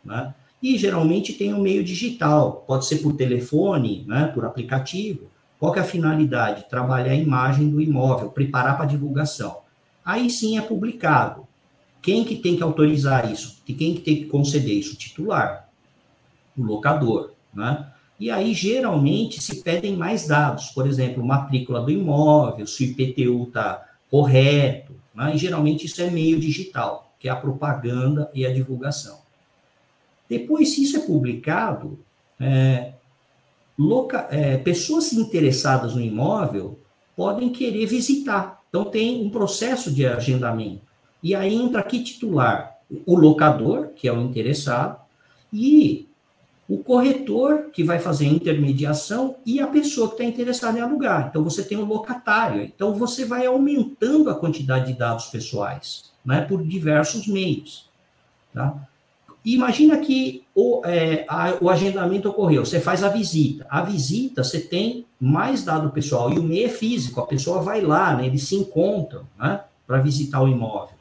Né? 0.04 0.34
E 0.62 0.76
geralmente 0.78 1.32
tem 1.32 1.52
um 1.52 1.60
meio 1.60 1.84
digital, 1.84 2.64
pode 2.66 2.86
ser 2.86 2.98
por 2.98 3.14
telefone, 3.14 4.04
né, 4.06 4.30
por 4.34 4.44
aplicativo, 4.44 5.28
Qual 5.58 5.74
é 5.74 5.80
a 5.80 5.84
finalidade? 5.84 6.68
Trabalhar 6.68 7.12
a 7.12 7.16
imagem 7.16 7.70
do 7.70 7.80
imóvel, 7.80 8.30
preparar 8.30 8.76
para 8.76 8.86
divulgação. 8.86 9.60
Aí 10.04 10.28
sim 10.28 10.58
é 10.58 10.60
publicado. 10.60 11.46
Quem 12.02 12.24
que 12.24 12.36
tem 12.36 12.56
que 12.56 12.62
autorizar 12.62 13.30
isso? 13.32 13.62
Quem 13.64 13.94
que 13.94 14.00
tem 14.00 14.16
que 14.16 14.26
conceder 14.26 14.74
isso? 14.74 14.94
O 14.94 14.98
titular, 14.98 15.68
o 16.56 16.62
locador, 16.62 17.32
né? 17.52 17.90
E 18.18 18.30
aí, 18.30 18.54
geralmente, 18.54 19.42
se 19.42 19.62
pedem 19.62 19.94
mais 19.94 20.26
dados, 20.26 20.68
por 20.68 20.86
exemplo, 20.86 21.24
matrícula 21.24 21.82
do 21.82 21.90
imóvel, 21.90 22.66
se 22.66 22.84
o 22.84 22.86
IPTU 22.86 23.44
está 23.44 23.84
correto, 24.10 24.94
né? 25.14 25.34
e 25.34 25.38
geralmente 25.38 25.84
isso 25.84 26.00
é 26.00 26.10
meio 26.10 26.40
digital, 26.40 27.12
que 27.18 27.28
é 27.28 27.30
a 27.30 27.36
propaganda 27.36 28.30
e 28.32 28.46
a 28.46 28.52
divulgação. 28.52 29.18
Depois, 30.28 30.70
se 30.70 30.82
isso 30.82 30.96
é 30.96 31.00
publicado, 31.00 31.98
é, 32.40 32.92
loca, 33.78 34.26
é, 34.30 34.56
pessoas 34.58 35.12
interessadas 35.12 35.94
no 35.94 36.00
imóvel 36.00 36.78
podem 37.16 37.50
querer 37.50 37.86
visitar. 37.86 38.62
Então, 38.68 38.84
tem 38.84 39.24
um 39.24 39.30
processo 39.30 39.92
de 39.92 40.06
agendamento. 40.06 40.82
E 41.22 41.34
aí 41.34 41.54
entra 41.54 41.80
aqui 41.80 42.02
titular 42.02 42.76
o 43.04 43.16
locador, 43.16 43.88
que 43.96 44.06
é 44.06 44.12
o 44.12 44.20
interessado, 44.20 45.00
e 45.52 46.08
o 46.68 46.78
corretor, 46.78 47.70
que 47.72 47.84
vai 47.84 47.98
fazer 47.98 48.26
a 48.26 48.30
intermediação, 48.30 49.36
e 49.46 49.60
a 49.60 49.66
pessoa 49.66 50.08
que 50.08 50.14
está 50.14 50.24
interessada 50.24 50.78
em 50.78 50.82
alugar. 50.82 51.28
Então, 51.28 51.42
você 51.44 51.62
tem 51.62 51.78
o 51.78 51.84
locatário. 51.84 52.62
Então, 52.62 52.94
você 52.94 53.24
vai 53.24 53.46
aumentando 53.46 54.30
a 54.30 54.34
quantidade 54.34 54.92
de 54.92 54.98
dados 54.98 55.26
pessoais, 55.26 56.10
né, 56.24 56.40
por 56.40 56.62
diversos 56.62 57.26
meios. 57.26 57.88
Tá? 58.52 58.74
Imagina 59.46 59.98
que 59.98 60.44
o, 60.52 60.82
é, 60.84 61.24
a, 61.28 61.56
o 61.60 61.70
agendamento 61.70 62.28
ocorreu, 62.28 62.66
você 62.66 62.80
faz 62.80 63.04
a 63.04 63.08
visita. 63.08 63.64
A 63.70 63.80
visita, 63.80 64.42
você 64.42 64.58
tem 64.58 65.06
mais 65.20 65.64
dado 65.64 65.90
pessoal, 65.90 66.32
e 66.32 66.38
o 66.40 66.42
meio 66.42 66.66
é 66.66 66.68
físico, 66.68 67.20
a 67.20 67.26
pessoa 67.26 67.62
vai 67.62 67.80
lá, 67.80 68.16
né, 68.16 68.26
eles 68.26 68.42
se 68.42 68.56
encontram 68.56 69.22
né, 69.38 69.60
para 69.86 69.98
visitar 69.98 70.42
o 70.42 70.48
imóvel. 70.48 70.96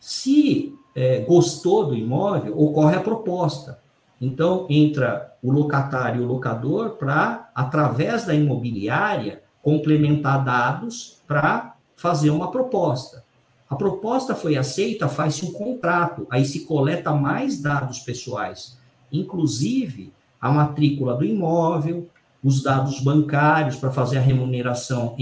Se 0.00 0.74
é, 0.96 1.20
gostou 1.20 1.84
do 1.88 1.94
imóvel, 1.94 2.58
ocorre 2.58 2.96
a 2.96 3.00
proposta. 3.00 3.78
Então, 4.18 4.66
entra 4.70 5.36
o 5.42 5.52
locatário 5.52 6.22
e 6.22 6.24
o 6.24 6.28
locador 6.28 6.92
para, 6.92 7.50
através 7.54 8.24
da 8.24 8.34
imobiliária, 8.34 9.42
complementar 9.62 10.42
dados 10.42 11.20
para 11.26 11.74
fazer 11.94 12.30
uma 12.30 12.50
proposta. 12.50 13.22
A 13.68 13.76
proposta 13.76 14.34
foi 14.34 14.56
aceita, 14.56 15.08
faz-se 15.08 15.44
um 15.44 15.52
contrato, 15.52 16.26
aí 16.30 16.44
se 16.44 16.60
coleta 16.60 17.12
mais 17.12 17.60
dados 17.60 17.98
pessoais, 17.98 18.78
inclusive 19.12 20.12
a 20.40 20.50
matrícula 20.50 21.14
do 21.14 21.24
imóvel, 21.24 22.08
os 22.42 22.62
dados 22.62 23.00
bancários 23.00 23.76
para 23.76 23.90
fazer 23.90 24.18
a 24.18 24.22
remuneração 24.22 25.14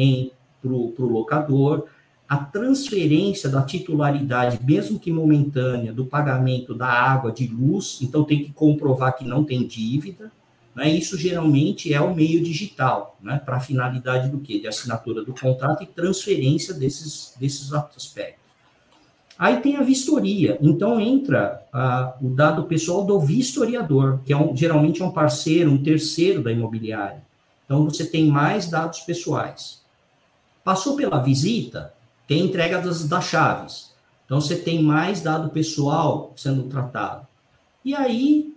para 0.63 0.71
o 0.71 1.09
locador, 1.09 1.87
a 2.29 2.37
transferência 2.37 3.49
da 3.49 3.63
titularidade, 3.63 4.59
mesmo 4.63 4.99
que 4.99 5.13
momentânea, 5.13 5.93
do 5.93 6.05
pagamento 6.05 6.75
da 6.75 6.89
água, 6.89 7.33
de 7.33 7.47
luz, 7.47 7.99
então 8.03 8.25
tem 8.25 8.43
que 8.43 8.53
comprovar 8.53 9.17
que 9.17 9.25
não 9.25 9.45
tem 9.45 9.67
dívida, 9.67 10.31
né? 10.77 10.89
Isso 10.91 11.19
geralmente 11.19 11.93
é 11.93 12.01
o 12.01 12.15
meio 12.15 12.41
digital, 12.43 13.17
né? 13.21 13.41
Para 13.45 13.57
a 13.57 13.61
finalidade 13.61 14.29
do 14.29 14.39
quê? 14.39 14.61
De 14.61 14.69
assinatura 14.69 15.25
do 15.25 15.35
contrato 15.35 15.83
e 15.83 15.87
transferência 15.87 16.75
desses, 16.75 17.35
desses 17.41 17.73
aspectos. 17.73 18.47
Aí 19.39 19.61
tem 19.61 19.77
a 19.77 19.83
vistoria, 19.83 20.57
então 20.63 21.01
entra 21.01 21.63
o 22.23 22.29
dado 22.29 22.65
pessoal 22.65 23.05
do 23.05 23.19
vistoriador, 23.21 24.21
que 24.25 24.33
é 24.33 24.37
um, 24.37 24.57
geralmente 24.57 25.03
é 25.03 25.05
um 25.05 25.11
parceiro, 25.11 25.71
um 25.71 25.83
terceiro 25.83 26.43
da 26.43 26.53
imobiliária. 26.53 27.23
Então 27.65 27.85
você 27.85 28.07
tem 28.07 28.27
mais 28.27 28.71
dados 28.71 29.01
pessoais. 29.01 29.83
Passou 30.65 30.97
pela 30.97 31.23
visita, 31.23 31.93
tem 32.27 32.45
entrega 32.45 32.81
das, 32.81 33.07
das 33.07 33.25
chaves. 33.25 33.97
Então, 34.27 34.41
você 34.41 34.57
tem 34.57 34.83
mais 34.83 35.21
dado 35.21 35.51
pessoal 35.51 36.33
sendo 36.37 36.65
tratado. 36.65 37.27
E 37.85 37.95
aí, 37.95 38.56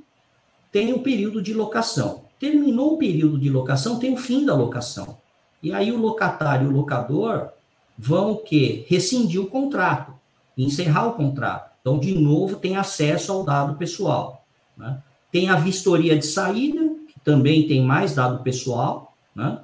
tem 0.71 0.93
o 0.93 1.01
período 1.01 1.41
de 1.41 1.53
locação. 1.53 2.23
Terminou 2.39 2.93
o 2.93 2.97
período 2.97 3.37
de 3.37 3.49
locação, 3.49 3.99
tem 3.99 4.13
o 4.13 4.17
fim 4.17 4.45
da 4.45 4.55
locação. 4.55 5.17
E 5.61 5.73
aí, 5.73 5.91
o 5.91 5.97
locatário 5.97 6.67
e 6.67 6.69
o 6.69 6.75
locador 6.75 7.49
vão 7.97 8.37
que 8.37 8.85
rescindir 8.87 9.41
o 9.41 9.47
contrato, 9.47 10.13
encerrar 10.57 11.07
o 11.07 11.13
contrato. 11.13 11.71
Então, 11.81 11.99
de 11.99 12.17
novo, 12.17 12.55
tem 12.55 12.77
acesso 12.77 13.31
ao 13.31 13.43
dado 13.43 13.75
pessoal. 13.75 14.45
Né? 14.77 15.01
Tem 15.31 15.49
a 15.49 15.55
vistoria 15.55 16.17
de 16.17 16.25
saída, 16.25 16.81
que 17.07 17.19
também 17.19 17.67
tem 17.67 17.83
mais 17.83 18.15
dado 18.15 18.41
pessoal, 18.41 19.13
né? 19.35 19.59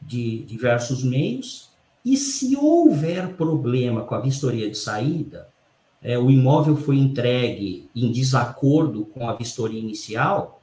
de 0.00 0.38
diversos 0.44 1.02
meios. 1.02 1.68
E 2.04 2.16
se 2.16 2.56
houver 2.56 3.34
problema 3.34 4.02
com 4.02 4.14
a 4.14 4.20
vistoria 4.20 4.70
de 4.70 4.78
saída, 4.78 5.48
é, 6.06 6.16
o 6.16 6.30
imóvel 6.30 6.76
foi 6.76 6.98
entregue 6.98 7.90
em 7.92 8.12
desacordo 8.12 9.04
com 9.06 9.28
a 9.28 9.34
vistoria 9.34 9.80
inicial, 9.80 10.62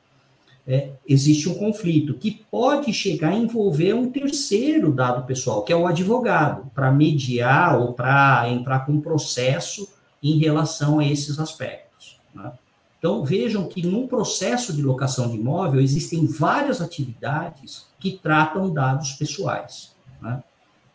é, 0.65 0.91
existe 1.05 1.49
um 1.49 1.55
conflito 1.55 2.13
que 2.13 2.45
pode 2.49 2.93
chegar 2.93 3.31
a 3.31 3.35
envolver 3.35 3.93
um 3.93 4.09
terceiro 4.09 4.93
dado 4.93 5.25
pessoal, 5.25 5.63
que 5.63 5.73
é 5.73 5.75
o 5.75 5.85
advogado, 5.85 6.71
para 6.73 6.89
mediar 6.89 7.77
ou 7.77 7.91
para 7.91 8.49
entrar 8.49 8.85
com 8.85 8.93
um 8.93 9.01
processo 9.01 9.85
em 10.23 10.37
relação 10.37 10.99
a 10.99 11.05
esses 11.05 11.37
aspectos. 11.37 12.17
Né? 12.33 12.49
Então, 12.97 13.25
vejam 13.25 13.67
que 13.67 13.85
no 13.85 14.07
processo 14.07 14.71
de 14.71 14.81
locação 14.81 15.29
de 15.29 15.35
imóvel 15.35 15.81
existem 15.81 16.25
várias 16.25 16.79
atividades 16.79 17.85
que 17.99 18.11
tratam 18.11 18.73
dados 18.73 19.11
pessoais. 19.11 19.93
Né? 20.21 20.41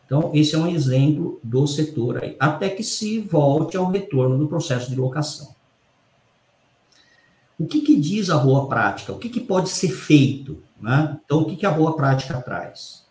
Então, 0.09 0.31
esse 0.33 0.55
é 0.55 0.57
um 0.57 0.65
exemplo 0.65 1.39
do 1.43 1.67
setor 1.67 2.23
aí, 2.23 2.35
até 2.39 2.67
que 2.67 2.81
se 2.81 3.19
volte 3.19 3.77
ao 3.77 3.91
retorno 3.91 4.39
do 4.39 4.47
processo 4.47 4.89
de 4.89 4.95
locação. 4.95 5.53
O 7.59 7.67
que, 7.67 7.81
que 7.81 7.95
diz 7.95 8.31
a 8.31 8.39
boa 8.39 8.67
prática? 8.67 9.13
O 9.13 9.19
que, 9.19 9.29
que 9.29 9.39
pode 9.39 9.69
ser 9.69 9.89
feito? 9.89 10.63
Né? 10.81 11.15
Então, 11.23 11.41
o 11.41 11.45
que, 11.45 11.55
que 11.55 11.65
a 11.65 11.69
boa 11.69 11.95
prática 11.95 12.41
traz? 12.41 13.05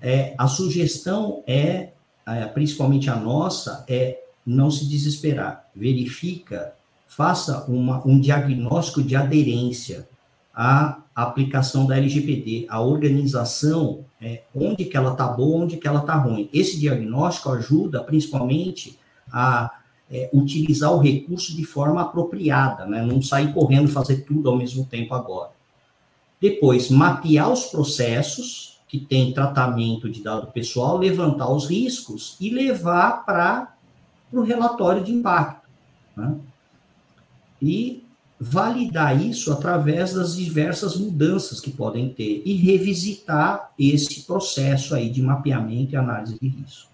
É, 0.00 0.32
a 0.38 0.46
sugestão 0.46 1.42
é, 1.48 1.90
é, 2.24 2.46
principalmente 2.46 3.10
a 3.10 3.16
nossa, 3.16 3.84
é 3.88 4.22
não 4.46 4.70
se 4.70 4.88
desesperar. 4.88 5.68
Verifica, 5.74 6.74
faça 7.08 7.64
uma, 7.64 8.06
um 8.06 8.20
diagnóstico 8.20 9.02
de 9.02 9.16
aderência 9.16 10.08
à 10.54 10.98
aplicação 11.14 11.86
da 11.86 11.96
LGPD, 11.96 12.66
a 12.68 12.80
organização, 12.80 14.04
é, 14.20 14.42
onde 14.54 14.84
que 14.84 14.96
ela 14.96 15.12
está 15.12 15.26
boa, 15.26 15.64
onde 15.64 15.76
que 15.76 15.86
ela 15.86 16.00
está 16.00 16.14
ruim. 16.14 16.48
Esse 16.52 16.78
diagnóstico 16.78 17.50
ajuda 17.50 18.02
principalmente 18.02 18.98
a 19.32 19.70
é, 20.10 20.28
utilizar 20.32 20.92
o 20.92 20.98
recurso 20.98 21.54
de 21.54 21.64
forma 21.64 22.02
apropriada, 22.02 22.84
né? 22.86 23.02
não 23.04 23.22
sair 23.22 23.52
correndo 23.52 23.88
fazer 23.88 24.24
tudo 24.24 24.50
ao 24.50 24.56
mesmo 24.56 24.84
tempo 24.84 25.14
agora. 25.14 25.50
Depois, 26.40 26.90
mapear 26.90 27.50
os 27.50 27.66
processos 27.66 28.80
que 28.88 28.98
tem 28.98 29.32
tratamento 29.32 30.10
de 30.10 30.22
dado 30.22 30.48
pessoal, 30.48 30.98
levantar 30.98 31.48
os 31.48 31.68
riscos 31.68 32.36
e 32.40 32.50
levar 32.50 33.24
para 33.24 33.72
o 34.32 34.40
relatório 34.40 35.04
de 35.04 35.12
impacto. 35.12 35.68
Né? 36.16 36.34
E 37.62 38.04
validar 38.40 39.20
isso 39.20 39.52
através 39.52 40.14
das 40.14 40.34
diversas 40.34 40.96
mudanças 40.96 41.60
que 41.60 41.70
podem 41.70 42.08
ter 42.08 42.40
e 42.46 42.54
revisitar 42.54 43.70
esse 43.78 44.22
processo 44.22 44.94
aí 44.94 45.10
de 45.10 45.20
mapeamento 45.20 45.92
e 45.92 45.96
análise 45.96 46.38
de 46.40 46.48
risco. 46.48 46.88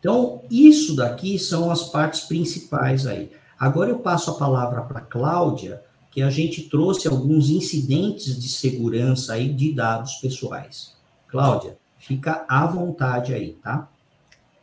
Então, 0.00 0.42
isso 0.50 0.96
daqui 0.96 1.38
são 1.38 1.70
as 1.70 1.84
partes 1.84 2.22
principais 2.22 3.06
aí. 3.06 3.30
Agora 3.58 3.90
eu 3.90 4.00
passo 4.00 4.32
a 4.32 4.34
palavra 4.34 4.82
para 4.82 4.98
a 4.98 5.02
Cláudia, 5.02 5.80
que 6.10 6.20
a 6.20 6.28
gente 6.28 6.68
trouxe 6.68 7.06
alguns 7.06 7.48
incidentes 7.48 8.38
de 8.38 8.48
segurança 8.48 9.34
aí 9.34 9.52
de 9.52 9.72
dados 9.72 10.16
pessoais. 10.16 10.94
Cláudia, 11.28 11.78
fica 11.96 12.44
à 12.48 12.66
vontade 12.66 13.32
aí, 13.32 13.52
tá? 13.62 13.88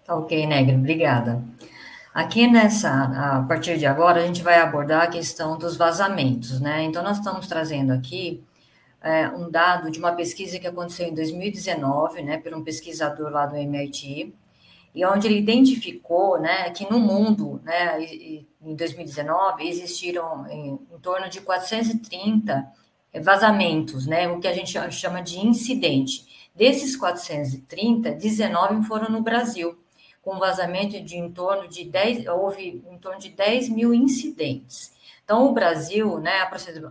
Tá 0.05 0.16
ok, 0.16 0.45
Negro, 0.45 0.76
obrigada. 0.76 1.41
Aqui 2.14 2.45
nessa, 2.45 3.38
a 3.38 3.43
partir 3.43 3.78
de 3.78 3.86
agora, 3.86 4.22
a 4.22 4.26
gente 4.26 4.43
vai 4.43 4.59
abordar 4.59 5.03
a 5.03 5.07
questão 5.07 5.57
dos 5.57 5.78
vazamentos, 5.78 6.59
né? 6.59 6.84
Então, 6.84 7.01
nós 7.01 7.18
estamos 7.20 7.47
trazendo 7.47 7.93
aqui 7.93 8.43
é, 9.01 9.30
um 9.30 9.49
dado 9.49 9.89
de 9.89 9.97
uma 9.97 10.12
pesquisa 10.12 10.59
que 10.59 10.68
aconteceu 10.68 11.07
em 11.07 11.14
2019, 11.14 12.22
né, 12.22 12.38
por 12.38 12.53
um 12.53 12.64
pesquisador 12.64 13.32
lá 13.32 13.45
do 13.45 13.55
MIT, 13.55 14.34
e 14.93 15.05
onde 15.05 15.26
ele 15.28 15.39
identificou, 15.39 16.38
né, 16.38 16.70
que 16.72 16.89
no 16.91 16.99
mundo, 16.99 17.62
né, 17.64 18.03
em 18.62 18.76
2019, 18.76 19.66
existiram 19.66 20.45
em, 20.49 20.80
em 20.93 20.99
torno 20.99 21.30
de 21.30 21.39
430 21.39 22.68
vazamentos, 23.24 24.05
né, 24.05 24.28
o 24.28 24.39
que 24.39 24.47
a 24.49 24.53
gente 24.53 24.78
chama 24.91 25.22
de 25.22 25.39
incidente. 25.39 26.26
Desses 26.53 26.97
430, 26.97 28.12
19 28.12 28.86
foram 28.86 29.09
no 29.09 29.22
Brasil 29.22 29.81
com 30.22 30.38
vazamento 30.38 31.02
de 31.02 31.18
em 31.18 31.32
torno 31.32 31.68
de 31.68 31.84
10, 31.86 32.28
houve 32.28 32.84
em 32.90 32.98
torno 32.98 33.20
de 33.20 33.30
10 33.30 33.70
mil 33.70 33.94
incidentes. 33.94 34.94
Então, 35.24 35.48
o 35.48 35.54
Brasil, 35.54 36.20
né, 36.20 36.42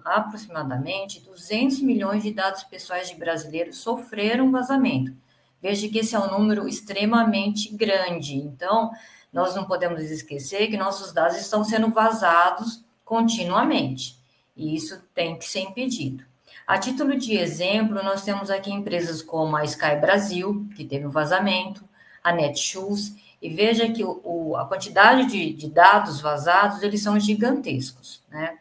aproximadamente 0.05 1.20
200 1.20 1.81
milhões 1.81 2.22
de 2.22 2.33
dados 2.33 2.64
pessoais 2.64 3.09
de 3.09 3.14
brasileiros 3.14 3.78
sofreram 3.78 4.51
vazamento. 4.51 5.14
Veja 5.61 5.89
que 5.89 5.99
esse 5.99 6.14
é 6.14 6.18
um 6.18 6.31
número 6.31 6.66
extremamente 6.66 7.74
grande. 7.76 8.37
Então, 8.37 8.91
nós 9.33 9.55
não 9.55 9.64
podemos 9.64 10.01
esquecer 10.03 10.68
que 10.68 10.76
nossos 10.76 11.12
dados 11.12 11.37
estão 11.37 11.62
sendo 11.62 11.91
vazados 11.91 12.83
continuamente. 13.05 14.18
E 14.57 14.74
isso 14.74 15.03
tem 15.14 15.37
que 15.37 15.45
ser 15.45 15.61
impedido. 15.61 16.24
A 16.66 16.78
título 16.78 17.16
de 17.16 17.37
exemplo, 17.37 18.03
nós 18.03 18.22
temos 18.22 18.49
aqui 18.49 18.72
empresas 18.72 19.20
como 19.22 19.57
a 19.57 19.64
Sky 19.64 19.97
Brasil, 20.01 20.66
que 20.76 20.85
teve 20.85 21.07
um 21.07 21.11
vazamento, 21.11 21.85
a 22.22 22.32
Netshoes, 22.32 23.14
e 23.40 23.48
veja 23.48 23.90
que 23.90 24.04
o, 24.04 24.20
o, 24.22 24.56
a 24.56 24.66
quantidade 24.66 25.26
de, 25.26 25.52
de, 25.54 25.70
dados 25.70 26.20
vazados, 26.20 26.82
eles 26.82 27.02
são 27.02 27.18
gigantescos, 27.18 28.22
né? 28.28 28.58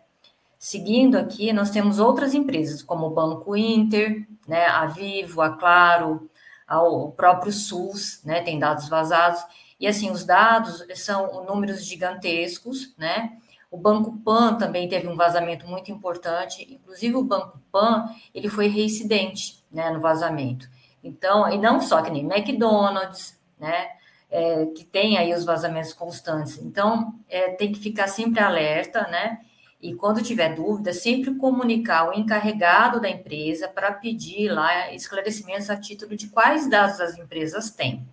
Seguindo 0.58 1.18
aqui, 1.18 1.54
nós 1.54 1.70
temos 1.70 2.00
outras 2.00 2.34
empresas, 2.34 2.84
como 2.84 3.08
o 3.08 3.12
Banco 3.12 3.56
Inter, 3.56 4.28
né, 4.48 4.66
a 4.66 4.86
Vivo, 4.88 5.42
a 5.42 5.52
Claro, 5.52 6.30
a, 6.68 6.82
o 6.82 7.12
próprio 7.12 7.52
SUS, 7.52 8.22
né, 8.26 8.42
tem 8.42 8.60
dados 8.60 8.90
vazados, 8.90 9.42
e 9.80 9.88
assim, 9.88 10.12
os 10.12 10.26
dados 10.26 10.84
são 10.96 11.46
números 11.46 11.86
gigantescos, 11.86 12.94
né? 12.98 13.38
O 13.72 13.78
Banco 13.78 14.18
Pan 14.18 14.56
também 14.56 14.90
teve 14.90 15.08
um 15.08 15.16
vazamento 15.16 15.66
muito 15.66 15.92
importante, 15.92 16.68
inclusive 16.74 17.16
o 17.16 17.24
Banco 17.24 17.60
Pan, 17.72 18.10
ele 18.34 18.50
foi 18.50 18.68
reincidente, 18.68 19.64
né, 19.72 19.90
no 19.92 20.02
vazamento. 20.02 20.68
Então, 21.02 21.50
e 21.50 21.58
não 21.58 21.80
só 21.80 22.02
que 22.02 22.12
nem 22.12 22.26
McDonald's, 22.26 23.39
né, 23.60 23.90
é, 24.30 24.66
que 24.68 24.86
tem 24.86 25.18
aí 25.18 25.34
os 25.34 25.44
vazamentos 25.44 25.94
constantes. 25.94 26.58
Então, 26.60 27.14
é, 27.28 27.52
tem 27.52 27.72
que 27.72 27.80
ficar 27.80 28.08
sempre 28.08 28.40
alerta, 28.40 29.08
né? 29.08 29.40
E 29.82 29.96
quando 29.96 30.22
tiver 30.22 30.54
dúvida, 30.56 30.94
sempre 30.94 31.36
comunicar 31.36 32.10
o 32.10 32.14
encarregado 32.14 33.00
da 33.00 33.10
empresa 33.10 33.68
para 33.68 33.94
pedir 33.94 34.50
lá 34.50 34.94
esclarecimentos 34.94 35.70
a 35.70 35.78
título 35.78 36.18
de 36.18 36.28
quais 36.28 36.70
dados 36.70 37.00
as 37.00 37.18
empresas 37.18 37.72
têm. 37.72 38.06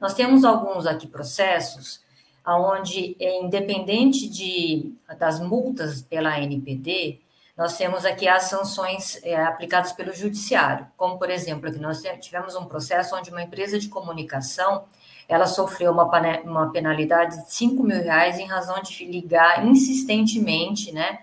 Nós 0.00 0.14
temos 0.14 0.44
alguns 0.44 0.86
aqui 0.86 1.08
processos 1.08 2.04
onde, 2.46 3.16
é 3.18 3.42
independente 3.42 4.28
de, 4.28 4.92
das 5.18 5.40
multas 5.40 6.02
pela 6.02 6.38
NPD, 6.38 7.20
nós 7.56 7.76
temos 7.76 8.04
aqui 8.04 8.26
as 8.26 8.44
sanções 8.44 9.20
é, 9.22 9.36
aplicadas 9.36 9.92
pelo 9.92 10.12
judiciário, 10.12 10.86
como, 10.96 11.18
por 11.18 11.30
exemplo, 11.30 11.68
aqui 11.68 11.78
nós 11.78 12.02
tivemos 12.20 12.56
um 12.56 12.66
processo 12.66 13.14
onde 13.16 13.30
uma 13.30 13.42
empresa 13.42 13.78
de 13.78 13.88
comunicação 13.88 14.84
ela 15.28 15.46
sofreu 15.46 15.92
uma, 15.92 16.04
uma 16.44 16.70
penalidade 16.70 17.44
de 17.44 17.52
5 17.52 17.82
mil 17.82 18.02
reais 18.02 18.38
em 18.38 18.46
razão 18.46 18.82
de 18.82 19.06
ligar 19.06 19.64
insistentemente 19.64 20.92
né, 20.92 21.20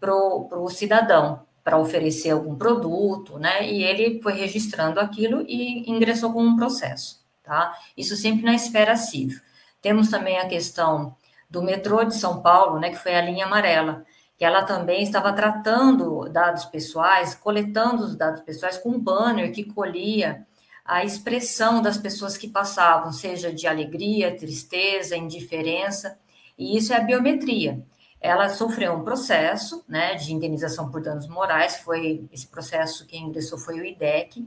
para 0.00 0.14
o 0.14 0.68
cidadão 0.70 1.44
para 1.62 1.78
oferecer 1.78 2.30
algum 2.30 2.56
produto, 2.56 3.38
né? 3.38 3.64
E 3.68 3.84
ele 3.84 4.20
foi 4.20 4.32
registrando 4.32 4.98
aquilo 4.98 5.42
e 5.42 5.88
ingressou 5.88 6.32
com 6.32 6.42
um 6.42 6.56
processo, 6.56 7.24
tá? 7.42 7.78
Isso 7.96 8.16
sempre 8.16 8.44
na 8.44 8.54
esfera 8.54 8.96
civil. 8.96 9.40
Temos 9.80 10.10
também 10.10 10.38
a 10.38 10.48
questão 10.48 11.14
do 11.48 11.62
metrô 11.62 12.02
de 12.02 12.16
São 12.16 12.42
Paulo, 12.42 12.80
né, 12.80 12.90
que 12.90 12.96
foi 12.96 13.14
a 13.14 13.20
linha 13.20 13.44
amarela, 13.44 14.04
que 14.42 14.46
ela 14.46 14.64
também 14.64 15.04
estava 15.04 15.32
tratando 15.32 16.28
dados 16.28 16.64
pessoais, 16.64 17.32
coletando 17.32 18.02
os 18.02 18.16
dados 18.16 18.40
pessoais 18.40 18.76
com 18.76 18.88
um 18.88 18.98
banner 18.98 19.52
que 19.52 19.62
colhia 19.62 20.44
a 20.84 21.04
expressão 21.04 21.80
das 21.80 21.96
pessoas 21.96 22.36
que 22.36 22.48
passavam, 22.48 23.12
seja 23.12 23.52
de 23.52 23.68
alegria, 23.68 24.36
tristeza, 24.36 25.16
indiferença, 25.16 26.18
e 26.58 26.76
isso 26.76 26.92
é 26.92 26.96
a 26.96 27.04
biometria. 27.04 27.86
Ela 28.20 28.48
sofreu 28.48 28.94
um 28.94 29.04
processo 29.04 29.84
né, 29.86 30.16
de 30.16 30.34
indenização 30.34 30.90
por 30.90 31.00
danos 31.00 31.28
morais, 31.28 31.76
foi 31.76 32.28
esse 32.32 32.48
processo 32.48 33.06
que 33.06 33.16
ingressou 33.16 33.60
foi 33.60 33.78
o 33.78 33.84
IDEC, 33.84 34.44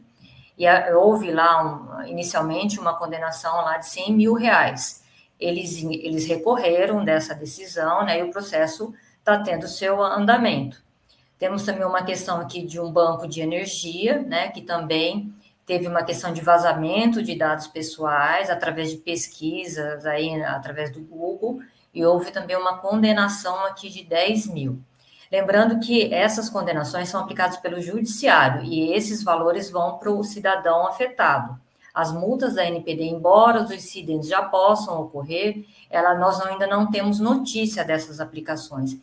e 0.57 0.67
a, 0.67 0.93
houve 0.97 1.31
lá 1.31 1.63
um, 1.63 2.05
inicialmente 2.05 2.81
uma 2.81 2.97
condenação 2.97 3.55
lá 3.61 3.77
de 3.77 3.87
100 3.87 4.13
mil 4.13 4.33
reais. 4.33 5.05
Eles, 5.39 5.81
eles 5.81 6.25
recorreram 6.25 7.01
dessa 7.01 7.33
decisão, 7.33 8.03
né, 8.03 8.19
e 8.19 8.23
o 8.23 8.29
processo 8.29 8.93
está 9.25 9.39
tendo 9.39 9.67
seu 9.67 10.03
andamento. 10.03 10.83
Temos 11.39 11.63
também 11.63 11.83
uma 11.83 12.03
questão 12.03 12.39
aqui 12.39 12.61
de 12.61 12.79
um 12.79 12.91
banco 12.91 13.27
de 13.27 13.41
energia, 13.41 14.21
né, 14.21 14.49
que 14.49 14.61
também 14.61 15.33
teve 15.65 15.87
uma 15.87 16.03
questão 16.03 16.31
de 16.31 16.41
vazamento 16.41 17.23
de 17.23 17.35
dados 17.35 17.65
pessoais 17.65 18.51
através 18.51 18.91
de 18.91 18.97
pesquisas 18.97 20.05
aí 20.05 20.43
através 20.43 20.91
do 20.91 20.99
Google 20.99 21.59
e 21.91 22.05
houve 22.05 22.29
também 22.29 22.55
uma 22.55 22.77
condenação 22.77 23.65
aqui 23.65 23.89
de 23.89 24.03
10 24.03 24.45
mil. 24.47 24.79
Lembrando 25.31 25.79
que 25.79 26.13
essas 26.13 26.47
condenações 26.47 27.09
são 27.09 27.19
aplicadas 27.19 27.57
pelo 27.57 27.81
judiciário 27.81 28.63
e 28.63 28.93
esses 28.93 29.23
valores 29.23 29.71
vão 29.71 29.97
para 29.97 30.11
o 30.11 30.23
cidadão 30.23 30.85
afetado. 30.85 31.59
As 31.91 32.11
multas 32.11 32.53
da 32.53 32.65
NPD, 32.65 33.05
embora 33.05 33.63
os 33.63 33.71
incidentes 33.71 34.29
já 34.29 34.43
possam 34.43 35.01
ocorrer, 35.01 35.65
ela, 35.89 36.13
nós 36.13 36.39
ainda 36.41 36.67
não 36.67 36.91
temos 36.91 37.19
notícia 37.19 37.83
dessas 37.83 38.19
aplicações, 38.19 38.99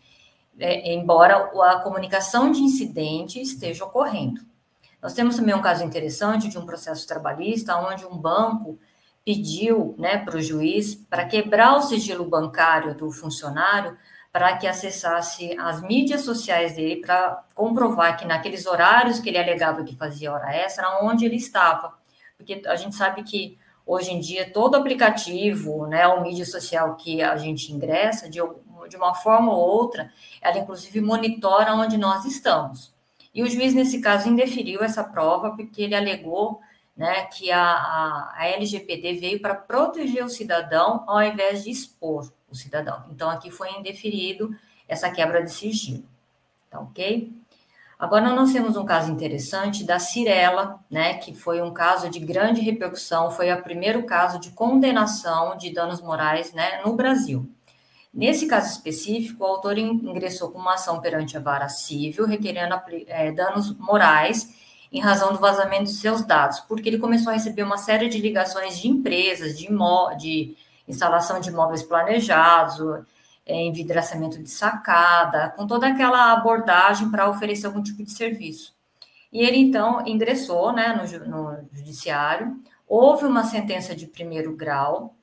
é, 0.62 0.92
embora 0.94 1.50
a 1.64 1.80
comunicação 1.80 2.50
de 2.50 2.60
incidente 2.60 3.40
esteja 3.40 3.84
ocorrendo. 3.84 4.40
Nós 5.02 5.12
temos 5.12 5.36
também 5.36 5.54
um 5.54 5.60
caso 5.60 5.82
interessante 5.82 6.48
de 6.48 6.56
um 6.56 6.64
processo 6.64 7.06
trabalhista, 7.06 7.76
onde 7.76 8.06
um 8.06 8.16
banco 8.16 8.78
pediu 9.24 9.94
né, 9.98 10.18
para 10.18 10.36
o 10.36 10.40
juiz 10.40 10.94
para 10.94 11.24
quebrar 11.24 11.76
o 11.76 11.82
sigilo 11.82 12.24
bancário 12.24 12.94
do 12.94 13.10
funcionário 13.10 13.96
para 14.32 14.56
que 14.56 14.66
acessasse 14.66 15.54
as 15.58 15.82
mídias 15.82 16.22
sociais 16.22 16.74
dele 16.74 17.02
para 17.02 17.44
comprovar 17.54 18.16
que 18.16 18.24
naqueles 18.24 18.64
horários 18.64 19.20
que 19.20 19.28
ele 19.28 19.38
alegava 19.38 19.84
que 19.84 19.94
fazia 19.94 20.32
hora 20.32 20.54
extra, 20.54 21.04
onde 21.04 21.26
ele 21.26 21.36
estava. 21.36 21.94
Porque 22.38 22.62
a 22.66 22.76
gente 22.76 22.96
sabe 22.96 23.22
que 23.24 23.58
hoje 23.84 24.10
em 24.10 24.20
dia 24.20 24.50
todo 24.50 24.76
aplicativo, 24.76 25.86
né, 25.86 26.06
ou 26.08 26.22
mídia 26.22 26.46
social 26.46 26.96
que 26.96 27.20
a 27.20 27.36
gente 27.36 27.72
ingressa, 27.72 28.30
de, 28.30 28.40
de 28.88 28.96
uma 28.96 29.14
forma 29.14 29.52
ou 29.52 29.58
outra, 29.58 30.12
ela 30.40 30.58
inclusive 30.58 31.00
monitora 31.00 31.74
onde 31.74 31.96
nós 31.96 32.24
estamos. 32.24 32.92
E 33.34 33.42
o 33.42 33.48
juiz, 33.48 33.74
nesse 33.74 34.00
caso, 34.00 34.28
indeferiu 34.28 34.82
essa 34.82 35.02
prova 35.02 35.52
porque 35.56 35.82
ele 35.82 35.94
alegou 35.94 36.60
né, 36.96 37.24
que 37.26 37.50
a, 37.50 37.62
a, 37.62 38.34
a 38.36 38.46
LGPD 38.48 39.14
veio 39.14 39.40
para 39.40 39.54
proteger 39.54 40.24
o 40.24 40.28
cidadão 40.28 41.04
ao 41.06 41.22
invés 41.22 41.64
de 41.64 41.70
expor 41.70 42.30
o 42.50 42.54
cidadão. 42.54 43.04
Então, 43.10 43.30
aqui 43.30 43.50
foi 43.50 43.70
indeferido 43.72 44.54
essa 44.86 45.10
quebra 45.10 45.42
de 45.42 45.50
sigilo. 45.50 46.04
Tá 46.70 46.80
ok? 46.80 47.32
Agora, 47.98 48.30
nós 48.30 48.52
temos 48.52 48.76
um 48.76 48.84
caso 48.84 49.12
interessante 49.12 49.84
da 49.84 49.98
Cirela, 49.98 50.80
né, 50.90 51.14
que 51.14 51.32
foi 51.32 51.62
um 51.62 51.72
caso 51.72 52.10
de 52.10 52.18
grande 52.18 52.60
repercussão, 52.60 53.30
foi 53.30 53.52
o 53.52 53.62
primeiro 53.62 54.02
caso 54.02 54.40
de 54.40 54.50
condenação 54.50 55.56
de 55.56 55.72
danos 55.72 56.02
morais 56.02 56.52
né, 56.52 56.82
no 56.84 56.94
Brasil. 56.94 57.48
Nesse 58.12 58.46
caso 58.46 58.70
específico, 58.70 59.42
o 59.42 59.46
autor 59.46 59.78
ingressou 59.78 60.50
com 60.50 60.58
uma 60.58 60.74
ação 60.74 61.00
perante 61.00 61.36
a 61.36 61.40
vara 61.40 61.68
civil, 61.68 62.26
requerendo 62.26 62.74
é, 63.06 63.32
danos 63.32 63.74
morais 63.78 64.54
em 64.92 65.00
razão 65.00 65.32
do 65.32 65.38
vazamento 65.38 65.84
de 65.84 65.94
seus 65.94 66.22
dados, 66.22 66.60
porque 66.60 66.88
ele 66.90 66.98
começou 66.98 67.30
a 67.30 67.34
receber 67.34 67.62
uma 67.62 67.78
série 67.78 68.10
de 68.10 68.18
ligações 68.18 68.78
de 68.78 68.88
empresas, 68.88 69.56
de, 69.58 69.66
de 70.18 70.56
instalação 70.86 71.40
de 71.40 71.48
imóveis 71.48 71.82
planejados, 71.82 72.78
é, 73.46 73.62
envidraçamento 73.62 74.42
de 74.42 74.50
sacada, 74.50 75.48
com 75.56 75.66
toda 75.66 75.88
aquela 75.88 76.32
abordagem 76.32 77.10
para 77.10 77.30
oferecer 77.30 77.66
algum 77.66 77.82
tipo 77.82 78.02
de 78.02 78.12
serviço. 78.12 78.74
E 79.32 79.40
ele, 79.40 79.56
então, 79.56 80.06
ingressou 80.06 80.72
né, 80.74 80.94
no, 80.94 81.26
no 81.26 81.68
judiciário, 81.72 82.60
houve 82.86 83.24
uma 83.24 83.44
sentença 83.44 83.96
de 83.96 84.06
primeiro 84.06 84.54
grau, 84.54 85.16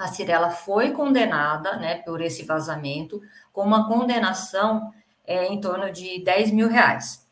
a 0.00 0.08
Cirela 0.08 0.48
foi 0.48 0.92
condenada 0.92 1.76
né, 1.76 1.96
por 1.96 2.22
esse 2.22 2.42
vazamento, 2.44 3.20
com 3.52 3.60
uma 3.60 3.86
condenação 3.86 4.90
é, 5.26 5.46
em 5.52 5.60
torno 5.60 5.92
de 5.92 6.24
10 6.24 6.52
mil 6.52 6.68
reais. 6.68 7.28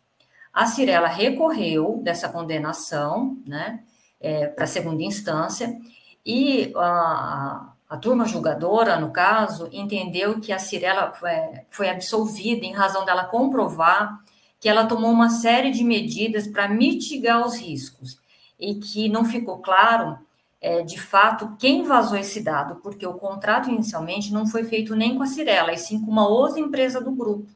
A 0.53 0.67
Cirela 0.67 1.09
recorreu 1.09 1.99
dessa 2.03 2.29
condenação 2.29 3.39
né, 3.47 3.81
é, 4.21 4.49
para 4.49 4.67
segunda 4.67 5.03
instância 5.03 5.79
e 6.27 6.71
a, 6.77 7.73
a, 7.89 7.97
turma 7.97 8.27
julgadora, 8.27 9.01
no 9.01 9.11
caso, 9.13 9.71
entendeu 9.73 10.39
que 10.39 10.53
a 10.53 10.59
Cirela 10.59 11.13
foi, 11.13 11.31
foi 11.71 11.89
absolvida 11.89 12.67
em 12.67 12.75
razão 12.75 13.03
dela 13.07 13.25
comprovar 13.25 14.23
que 14.61 14.69
ela 14.69 14.85
tomou 14.85 15.11
uma 15.11 15.31
série 15.31 15.71
de 15.71 15.83
medidas 15.83 16.47
para 16.47 16.69
mitigar 16.69 17.47
os 17.47 17.57
riscos 17.57 18.19
e 18.61 18.75
que 18.75 19.09
não 19.09 19.25
ficou 19.25 19.59
claro 19.59 20.19
é, 20.61 20.83
de 20.83 21.01
fato, 21.01 21.57
quem 21.59 21.85
vazou 21.85 22.19
esse 22.19 22.43
dado, 22.43 22.77
porque 22.77 23.07
o 23.07 23.15
contrato 23.15 23.71
inicialmente 23.71 24.33
não 24.33 24.47
foi 24.47 24.65
feito 24.65 24.97
nem 24.97 25.17
com 25.17 25.23
a 25.23 25.27
Cirela, 25.27 25.73
e 25.73 25.79
sim 25.79 26.01
com 26.01 26.11
uma 26.11 26.29
outra 26.29 26.61
empresa 26.61 27.01
do 27.01 27.13
grupo, 27.13 27.49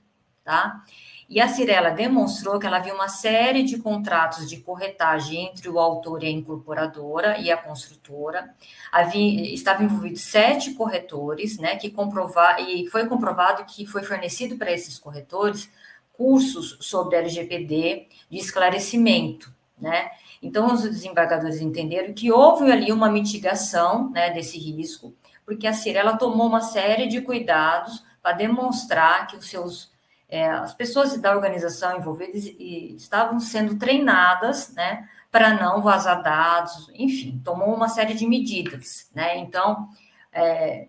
tá? 0.45 0.85
E 1.29 1.41
a 1.41 1.49
Cirela 1.49 1.91
demonstrou 1.91 2.59
que 2.59 2.67
ela 2.67 2.77
havia 2.77 2.95
uma 2.95 3.09
série 3.09 3.63
de 3.63 3.79
contratos 3.79 4.49
de 4.49 4.59
corretagem 4.59 5.47
entre 5.47 5.69
o 5.69 5.79
autor 5.79 6.23
e 6.23 6.27
a 6.27 6.31
incorporadora 6.31 7.39
e 7.39 7.51
a 7.51 7.57
construtora. 7.57 8.55
Havia, 8.93 9.53
estava 9.55 9.83
envolvidos 9.83 10.23
sete 10.25 10.75
corretores, 10.75 11.59
né, 11.59 11.77
que 11.77 11.91
comprovar, 11.91 12.61
e 12.61 12.87
foi 12.89 13.07
comprovado 13.07 13.65
que 13.65 13.87
foi 13.87 14.03
fornecido 14.03 14.59
para 14.59 14.73
esses 14.73 14.99
corretores 14.99 15.71
cursos 16.13 16.77
sobre 16.81 17.17
LGPD 17.17 18.09
de 18.31 18.39
esclarecimento, 18.39 19.51
né? 19.81 20.11
Então, 20.43 20.75
os 20.75 20.83
desembargadores 20.83 21.61
entenderam 21.61 22.13
que 22.13 22.33
houve 22.33 22.71
ali 22.71 22.91
uma 22.91 23.09
mitigação, 23.09 24.11
né, 24.11 24.31
desse 24.31 24.59
risco, 24.59 25.15
porque 25.47 25.69
a 25.69 25.73
Cirela 25.73 26.19
tomou 26.19 26.49
uma 26.49 26.61
série 26.61 27.07
de 27.07 27.21
cuidados 27.21 28.05
para 28.21 28.37
demonstrar 28.37 29.29
que 29.29 29.37
os 29.37 29.49
seus 29.49 29.93
é, 30.29 30.49
as 30.49 30.73
pessoas 30.73 31.15
da 31.21 31.31
organização 31.37 31.99
envolvidas 31.99 32.47
estavam 32.47 33.39
sendo 33.39 33.77
treinadas, 33.77 34.73
né, 34.73 35.07
para 35.31 35.53
não 35.53 35.83
vazar 35.83 36.23
dados, 36.23 36.91
enfim, 36.95 37.41
tomou 37.45 37.75
uma 37.75 37.89
série 37.89 38.15
de 38.15 38.27
medidas, 38.27 39.11
né, 39.15 39.37
então, 39.37 39.91
é, 40.33 40.89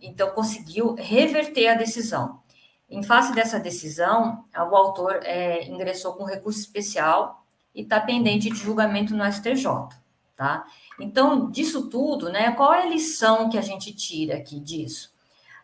então 0.00 0.30
conseguiu 0.30 0.94
reverter 0.94 1.68
a 1.68 1.74
decisão. 1.74 2.40
Em 2.88 3.02
face 3.02 3.34
dessa 3.34 3.60
decisão, 3.60 4.46
o 4.56 4.74
autor 4.74 5.20
é, 5.22 5.66
ingressou 5.66 6.14
com 6.14 6.24
recurso 6.24 6.58
especial 6.60 7.44
e 7.78 7.82
está 7.82 8.00
pendente 8.00 8.50
de 8.50 8.56
julgamento 8.56 9.14
no 9.14 9.24
STJ, 9.24 9.88
tá? 10.36 10.66
Então, 11.00 11.50
disso 11.50 11.88
tudo, 11.88 12.30
né, 12.30 12.50
qual 12.52 12.74
é 12.74 12.82
a 12.82 12.88
lição 12.88 13.48
que 13.48 13.56
a 13.56 13.62
gente 13.62 13.94
tira 13.94 14.36
aqui 14.36 14.58
disso? 14.58 15.16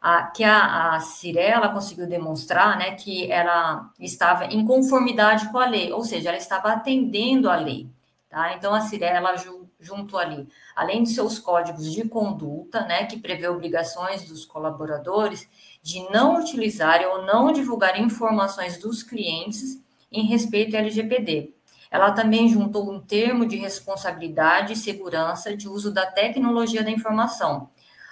a, 0.05 0.25
que 0.25 0.45
a, 0.45 0.97
a 0.97 1.01
Cirela 1.01 1.71
conseguiu 1.71 2.07
demonstrar 2.07 2.77
né, 2.77 2.91
que 2.91 3.33
ela 3.33 3.91
estava 3.99 4.45
em 4.45 4.63
conformidade 4.67 5.51
com 5.51 5.59
a 5.59 5.65
lei, 5.65 5.91
ou 5.95 6.05
seja, 6.05 6.29
ela 6.29 6.37
estava 6.37 6.69
atendendo 6.73 7.49
à 7.49 7.57
lei. 7.57 7.89
Tá? 8.29 8.55
Então, 8.55 8.75
a 8.75 8.83
Cirela, 8.83 9.35
junto 9.81 10.19
ali, 10.19 10.47
além 10.77 11.05
de 11.05 11.09
seus 11.09 11.39
códigos 11.39 11.91
de 11.91 12.07
conduta, 12.07 12.83
né, 12.83 13.07
que 13.07 13.19
prevê 13.19 13.49
obrigações 13.49 14.29
dos 14.29 14.45
colaboradores 14.45 15.49
de 15.83 16.07
não 16.11 16.39
utilizarem 16.39 17.07
ou 17.07 17.25
não 17.25 17.51
divulgar 17.51 17.99
informações 17.99 18.77
dos 18.77 19.03
clientes 19.03 19.83
em 20.13 20.27
respeito 20.27 20.77
ao 20.77 20.83
LGPD. 20.83 21.55
Ela 21.95 22.11
também 22.11 22.49
juntou 22.49 22.91
um 22.91 22.99
termo 22.99 23.47
de 23.47 23.55
responsabilidade 23.55 24.73
e 24.73 24.77
segurança 24.77 25.57
de 25.57 25.69
uso 25.69 25.95
da 25.95 26.05
tecnologia 26.05 26.83
da 26.83 26.91
informação, 26.91 27.71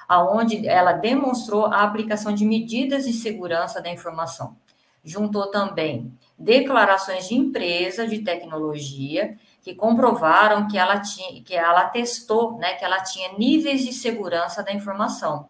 aonde 0.09 0.69
ela 0.69 0.93
demonstrou 0.93 1.67
a 1.67 1.83
aplicação 1.83 2.33
de 2.33 2.45
medidas 2.45 3.07
de 3.07 3.13
segurança 3.13 3.83
da 3.83 3.91
informação. 3.91 4.57
Juntou 5.03 5.51
também 5.51 6.17
declarações 6.39 7.27
de 7.27 7.35
empresa 7.35 8.07
de 8.07 8.21
tecnologia 8.21 9.37
que 9.63 9.75
comprovaram 9.75 10.69
que 10.69 10.79
ela 10.79 11.01
tinha, 11.01 11.43
que 11.43 11.57
ela 11.57 11.87
testou, 11.87 12.59
né, 12.59 12.75
que 12.75 12.85
ela 12.85 13.01
tinha 13.01 13.33
níveis 13.37 13.85
de 13.85 13.93
segurança 13.93 14.63
da 14.63 14.73
informação. 14.73 15.49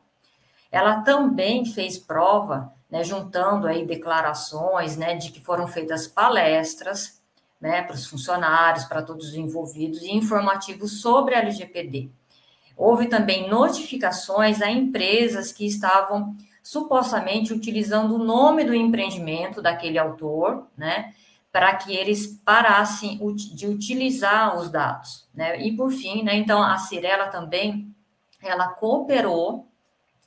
Ela 0.70 1.02
também 1.02 1.66
fez 1.66 1.98
prova, 1.98 2.72
né, 2.90 3.04
juntando 3.04 3.66
aí 3.66 3.84
declarações, 3.84 4.96
né, 4.96 5.16
de 5.16 5.30
que 5.30 5.44
foram 5.44 5.66
feitas 5.66 6.06
palestras, 6.06 7.20
né, 7.62 7.80
para 7.80 7.94
os 7.94 8.06
funcionários, 8.08 8.84
para 8.86 9.02
todos 9.02 9.28
os 9.28 9.34
envolvidos 9.34 10.02
e 10.02 10.10
informativos 10.10 11.00
sobre 11.00 11.36
a 11.36 11.38
LGPD. 11.38 12.10
Houve 12.76 13.06
também 13.06 13.48
notificações 13.48 14.60
a 14.60 14.68
empresas 14.68 15.52
que 15.52 15.64
estavam 15.64 16.36
supostamente 16.60 17.52
utilizando 17.52 18.16
o 18.16 18.24
nome 18.24 18.64
do 18.64 18.74
empreendimento 18.74 19.62
daquele 19.62 19.96
autor, 19.96 20.66
né, 20.76 21.14
para 21.52 21.76
que 21.76 21.94
eles 21.94 22.40
parassem 22.44 23.20
de 23.54 23.68
utilizar 23.68 24.56
os 24.56 24.68
dados, 24.68 25.28
né? 25.34 25.60
E 25.60 25.76
por 25.76 25.92
fim, 25.92 26.22
né, 26.24 26.34
então 26.34 26.62
a 26.62 26.78
Cirela 26.78 27.28
também 27.28 27.94
ela 28.42 28.68
cooperou, 28.68 29.68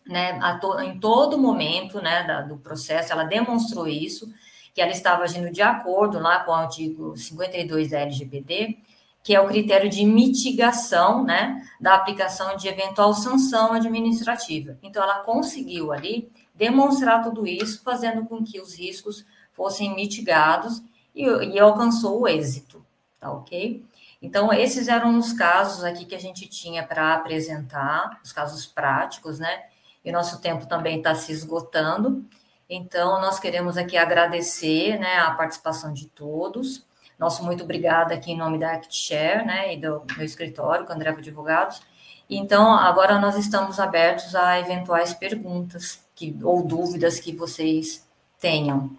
né, 0.05 0.39
to, 0.61 0.79
em 0.79 0.99
todo 0.99 1.37
momento, 1.37 1.99
né, 1.99 2.23
da, 2.23 2.41
do 2.43 2.57
processo, 2.57 3.11
ela 3.11 3.23
demonstrou 3.23 3.87
isso, 3.87 4.31
que 4.75 4.81
ela 4.81 4.91
estava 4.91 5.23
agindo 5.23 5.49
de 5.49 5.61
acordo 5.61 6.19
lá 6.19 6.43
com 6.43 6.51
o 6.51 6.53
artigo 6.53 7.15
52 7.15 7.91
da 7.91 8.01
LGPD, 8.01 8.77
que 9.23 9.33
é 9.33 9.39
o 9.39 9.47
critério 9.47 9.89
de 9.89 10.05
mitigação, 10.05 11.23
né, 11.23 11.65
da 11.79 11.95
aplicação 11.95 12.57
de 12.57 12.67
eventual 12.67 13.13
sanção 13.13 13.71
administrativa. 13.71 14.77
Então, 14.83 15.01
ela 15.01 15.19
conseguiu 15.19 15.93
ali 15.93 16.29
demonstrar 16.53 17.23
tudo 17.23 17.47
isso, 17.47 17.81
fazendo 17.83 18.25
com 18.25 18.43
que 18.43 18.59
os 18.59 18.77
riscos 18.77 19.25
fossem 19.53 19.95
mitigados 19.95 20.83
e, 21.15 21.23
e 21.23 21.57
alcançou 21.57 22.19
o 22.19 22.27
êxito, 22.27 22.85
tá 23.17 23.31
ok? 23.31 23.81
Então, 24.21 24.51
esses 24.51 24.89
eram 24.89 25.17
os 25.17 25.31
casos 25.31 25.85
aqui 25.85 26.03
que 26.03 26.15
a 26.15 26.19
gente 26.19 26.47
tinha 26.47 26.83
para 26.85 27.13
apresentar, 27.13 28.19
os 28.21 28.33
casos 28.33 28.65
práticos, 28.65 29.39
né? 29.39 29.63
E 30.03 30.11
nosso 30.11 30.41
tempo 30.41 30.67
também 30.67 30.97
está 30.97 31.15
se 31.15 31.31
esgotando. 31.31 32.25
Então, 32.69 33.21
nós 33.21 33.39
queremos 33.39 33.77
aqui 33.77 33.95
agradecer 33.95 34.97
né, 34.97 35.19
a 35.19 35.31
participação 35.31 35.93
de 35.93 36.07
todos. 36.07 36.85
Nosso 37.17 37.43
muito 37.43 37.63
obrigada 37.63 38.13
aqui 38.13 38.31
em 38.31 38.37
nome 38.37 38.57
da 38.57 38.73
ActShare, 38.73 39.45
né, 39.45 39.73
e 39.73 39.77
do 39.77 40.03
meu 40.17 40.25
escritório, 40.25 40.85
André 40.91 41.11
Advogados. 41.11 41.81
Então, 42.29 42.73
agora 42.73 43.19
nós 43.19 43.37
estamos 43.37 43.79
abertos 43.79 44.35
a 44.35 44.59
eventuais 44.59 45.13
perguntas 45.13 46.03
que, 46.15 46.35
ou 46.43 46.63
dúvidas 46.63 47.19
que 47.19 47.35
vocês 47.35 48.05
tenham. 48.39 48.97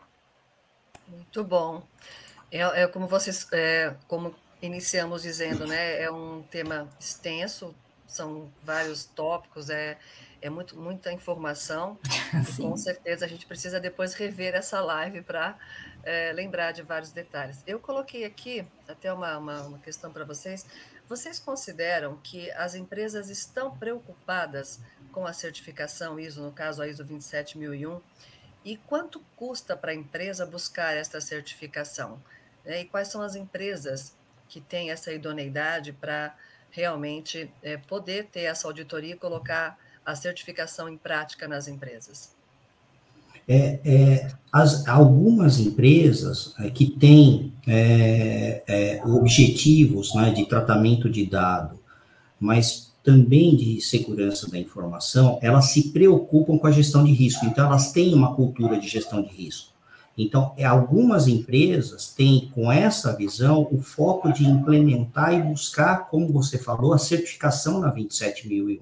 Muito 1.08 1.44
bom. 1.44 1.82
É, 2.50 2.82
é 2.82 2.86
como 2.86 3.08
vocês, 3.08 3.46
é, 3.52 3.94
como 4.06 4.34
iniciamos 4.62 5.22
dizendo, 5.22 5.66
né, 5.66 6.00
é 6.00 6.10
um 6.10 6.42
tema 6.50 6.88
extenso, 7.00 7.74
são 8.06 8.48
vários 8.62 9.04
tópicos, 9.04 9.68
é, 9.68 9.98
é 10.40 10.50
muito, 10.50 10.76
muita 10.78 11.12
informação. 11.12 11.98
com 12.56 12.76
certeza 12.76 13.24
a 13.24 13.28
gente 13.28 13.46
precisa 13.46 13.80
depois 13.80 14.14
rever 14.14 14.54
essa 14.54 14.80
live 14.80 15.22
para 15.22 15.58
é, 16.02 16.32
lembrar 16.32 16.72
de 16.72 16.82
vários 16.82 17.10
detalhes. 17.10 17.62
Eu 17.66 17.80
coloquei 17.80 18.24
aqui 18.24 18.66
até 18.88 19.12
uma, 19.12 19.36
uma, 19.38 19.62
uma 19.62 19.78
questão 19.78 20.12
para 20.12 20.24
vocês. 20.24 20.66
Vocês 21.08 21.38
consideram 21.38 22.16
que 22.22 22.50
as 22.52 22.74
empresas 22.74 23.30
estão 23.30 23.76
preocupadas 23.76 24.80
com 25.12 25.26
a 25.26 25.32
certificação 25.32 26.18
ISO, 26.18 26.42
no 26.42 26.52
caso 26.52 26.82
a 26.82 26.88
ISO 26.88 27.04
27001, 27.04 28.00
e 28.64 28.76
quanto 28.76 29.20
custa 29.36 29.76
para 29.76 29.92
a 29.92 29.94
empresa 29.94 30.44
buscar 30.44 30.96
esta 30.96 31.20
certificação? 31.20 32.20
É, 32.64 32.80
e 32.80 32.84
quais 32.84 33.08
são 33.08 33.22
as 33.22 33.36
empresas 33.36 34.12
que 34.48 34.60
têm 34.60 34.90
essa 34.90 35.12
idoneidade 35.12 35.92
para 35.92 36.36
realmente 36.70 37.50
é, 37.62 37.76
poder 37.76 38.26
ter 38.26 38.42
essa 38.42 38.66
auditoria 38.66 39.14
e 39.14 39.18
colocar 39.18 39.78
a 40.06 40.14
certificação 40.14 40.88
em 40.88 40.96
prática 40.96 41.48
nas 41.48 41.66
empresas? 41.66 42.30
É, 43.48 43.78
é, 43.84 44.32
as, 44.52 44.86
algumas 44.88 45.58
empresas 45.58 46.54
é, 46.58 46.70
que 46.70 46.86
têm 46.86 47.52
é, 47.66 48.62
é, 48.66 49.04
objetivos 49.04 50.14
né, 50.14 50.30
de 50.30 50.46
tratamento 50.46 51.10
de 51.10 51.26
dado, 51.26 51.78
mas 52.40 52.92
também 53.04 53.54
de 53.54 53.80
segurança 53.80 54.50
da 54.50 54.58
informação, 54.58 55.38
elas 55.40 55.66
se 55.66 55.90
preocupam 55.90 56.58
com 56.58 56.66
a 56.66 56.72
gestão 56.72 57.04
de 57.04 57.12
risco. 57.12 57.46
Então, 57.46 57.66
elas 57.66 57.92
têm 57.92 58.12
uma 58.14 58.34
cultura 58.34 58.78
de 58.78 58.88
gestão 58.88 59.22
de 59.22 59.32
risco. 59.32 59.72
Então, 60.18 60.52
é, 60.56 60.64
algumas 60.64 61.28
empresas 61.28 62.08
têm, 62.08 62.50
com 62.52 62.72
essa 62.72 63.14
visão, 63.14 63.68
o 63.70 63.80
foco 63.80 64.32
de 64.32 64.44
implementar 64.44 65.34
e 65.34 65.42
buscar, 65.42 66.08
como 66.08 66.32
você 66.32 66.58
falou, 66.58 66.92
a 66.92 66.98
certificação 66.98 67.80
na 67.80 67.90
27001. 67.90 68.80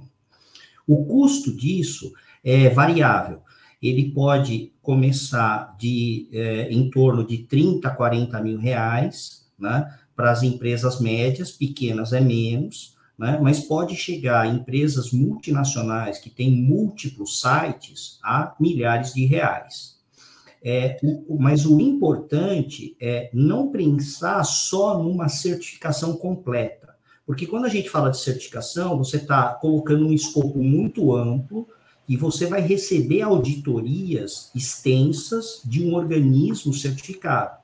O 0.86 1.04
custo 1.04 1.54
disso 1.54 2.12
é 2.42 2.68
variável 2.68 3.42
ele 3.86 4.10
pode 4.12 4.72
começar 4.80 5.76
de 5.78 6.28
é, 6.32 6.70
em 6.70 6.88
torno 6.90 7.26
de 7.26 7.38
30, 7.38 7.90
40 7.90 8.40
mil 8.40 8.58
reais, 8.58 9.46
né? 9.58 9.94
Para 10.16 10.30
as 10.30 10.42
empresas 10.42 11.00
médias, 11.00 11.50
pequenas 11.50 12.12
é 12.12 12.20
menos, 12.20 12.96
né? 13.18 13.38
Mas 13.42 13.60
pode 13.60 13.94
chegar 13.94 14.42
a 14.42 14.46
empresas 14.46 15.12
multinacionais 15.12 16.18
que 16.18 16.30
têm 16.30 16.50
múltiplos 16.50 17.40
sites 17.40 18.18
a 18.22 18.54
milhares 18.58 19.12
de 19.12 19.26
reais. 19.26 19.94
É, 20.66 20.96
mas 21.28 21.66
o 21.66 21.78
importante 21.78 22.96
é 22.98 23.28
não 23.34 23.70
pensar 23.70 24.42
só 24.44 25.02
numa 25.02 25.28
certificação 25.28 26.16
completa, 26.16 26.93
porque 27.26 27.46
quando 27.46 27.64
a 27.64 27.68
gente 27.68 27.88
fala 27.88 28.10
de 28.10 28.18
certificação, 28.18 28.98
você 28.98 29.16
está 29.16 29.54
colocando 29.54 30.06
um 30.06 30.12
escopo 30.12 30.62
muito 30.62 31.14
amplo 31.14 31.66
e 32.08 32.16
você 32.16 32.46
vai 32.46 32.60
receber 32.60 33.22
auditorias 33.22 34.50
extensas 34.54 35.62
de 35.64 35.82
um 35.84 35.94
organismo 35.94 36.74
certificado. 36.74 37.56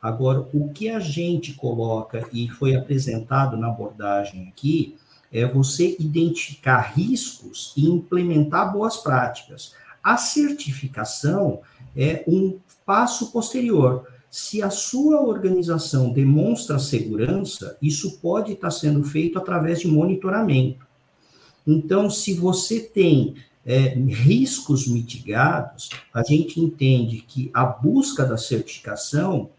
Agora, 0.00 0.46
o 0.52 0.68
que 0.68 0.88
a 0.88 1.00
gente 1.00 1.54
coloca 1.54 2.28
e 2.32 2.48
foi 2.48 2.74
apresentado 2.74 3.56
na 3.56 3.68
abordagem 3.68 4.48
aqui 4.48 4.96
é 5.32 5.44
você 5.46 5.96
identificar 5.98 6.80
riscos 6.80 7.72
e 7.76 7.86
implementar 7.86 8.72
boas 8.72 8.98
práticas. 8.98 9.74
A 10.02 10.16
certificação 10.16 11.60
é 11.96 12.24
um 12.28 12.58
passo 12.86 13.32
posterior. 13.32 14.06
Se 14.30 14.62
a 14.62 14.68
sua 14.68 15.22
organização 15.22 16.12
demonstra 16.12 16.78
segurança, 16.78 17.78
isso 17.80 18.18
pode 18.18 18.52
estar 18.52 18.70
sendo 18.70 19.02
feito 19.02 19.38
através 19.38 19.80
de 19.80 19.88
monitoramento. 19.88 20.86
Então, 21.66 22.10
se 22.10 22.34
você 22.34 22.80
tem 22.80 23.34
é, 23.64 23.94
riscos 23.94 24.86
mitigados, 24.88 25.90
a 26.12 26.22
gente 26.22 26.60
entende 26.60 27.24
que 27.26 27.50
a 27.52 27.64
busca 27.64 28.24
da 28.24 28.36
certificação 28.36 29.50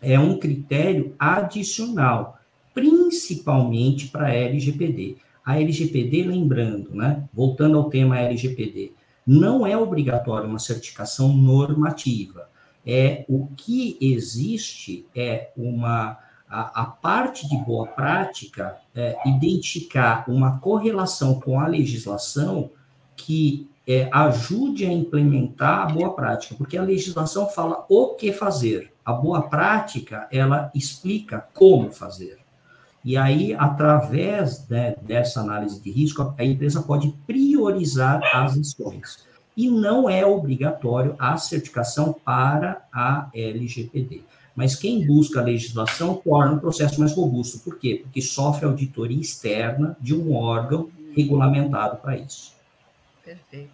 é 0.00 0.18
um 0.18 0.38
critério 0.38 1.14
adicional, 1.18 2.38
principalmente 2.74 4.08
para 4.08 4.26
a 4.26 4.34
LGPD. 4.34 5.16
A 5.44 5.60
LGPD, 5.60 6.24
lembrando, 6.24 6.94
né, 6.94 7.24
voltando 7.32 7.78
ao 7.78 7.88
tema 7.88 8.18
LGPD, 8.18 8.92
não 9.26 9.66
é 9.66 9.76
obrigatório 9.76 10.48
uma 10.48 10.58
certificação 10.58 11.32
normativa. 11.32 12.48
É 12.90 13.26
o 13.28 13.48
que 13.54 13.98
existe 14.00 15.06
é 15.14 15.50
uma 15.54 16.18
a, 16.48 16.82
a 16.82 16.86
parte 16.86 17.46
de 17.46 17.56
boa 17.58 17.86
prática 17.86 18.78
é 18.94 19.16
identificar 19.26 20.24
uma 20.26 20.58
correlação 20.58 21.38
com 21.38 21.60
a 21.60 21.66
legislação 21.66 22.70
que 23.14 23.68
é, 23.86 24.08
ajude 24.12 24.86
a 24.86 24.92
implementar 24.92 25.80
a 25.80 25.86
boa 25.86 26.14
prática, 26.14 26.54
porque 26.54 26.76
a 26.76 26.82
legislação 26.82 27.48
fala 27.48 27.84
o 27.88 28.14
que 28.14 28.32
fazer, 28.32 28.92
a 29.04 29.12
boa 29.12 29.42
prática 29.42 30.28
ela 30.30 30.70
explica 30.74 31.46
como 31.54 31.90
fazer. 31.90 32.38
E 33.04 33.16
aí, 33.16 33.54
através 33.54 34.68
né, 34.68 34.94
dessa 35.00 35.40
análise 35.40 35.80
de 35.80 35.90
risco, 35.90 36.34
a 36.36 36.44
empresa 36.44 36.82
pode 36.82 37.14
priorizar 37.26 38.20
as 38.34 38.58
ações. 38.58 39.26
E 39.58 39.68
não 39.68 40.08
é 40.08 40.24
obrigatório 40.24 41.16
a 41.18 41.36
certificação 41.36 42.12
para 42.12 42.86
a 42.92 43.28
LGPD. 43.34 44.22
Mas 44.54 44.76
quem 44.76 45.04
busca 45.04 45.40
a 45.40 45.42
legislação 45.42 46.14
torna 46.14 46.54
o 46.54 46.60
processo 46.60 47.00
mais 47.00 47.12
robusto. 47.12 47.58
Por 47.58 47.76
quê? 47.76 47.98
Porque 48.00 48.22
sofre 48.22 48.66
auditoria 48.66 49.20
externa 49.20 49.96
de 50.00 50.14
um 50.14 50.32
órgão 50.32 50.88
regulamentado 51.12 51.96
para 51.96 52.16
isso. 52.16 52.54
Perfeito. 53.24 53.72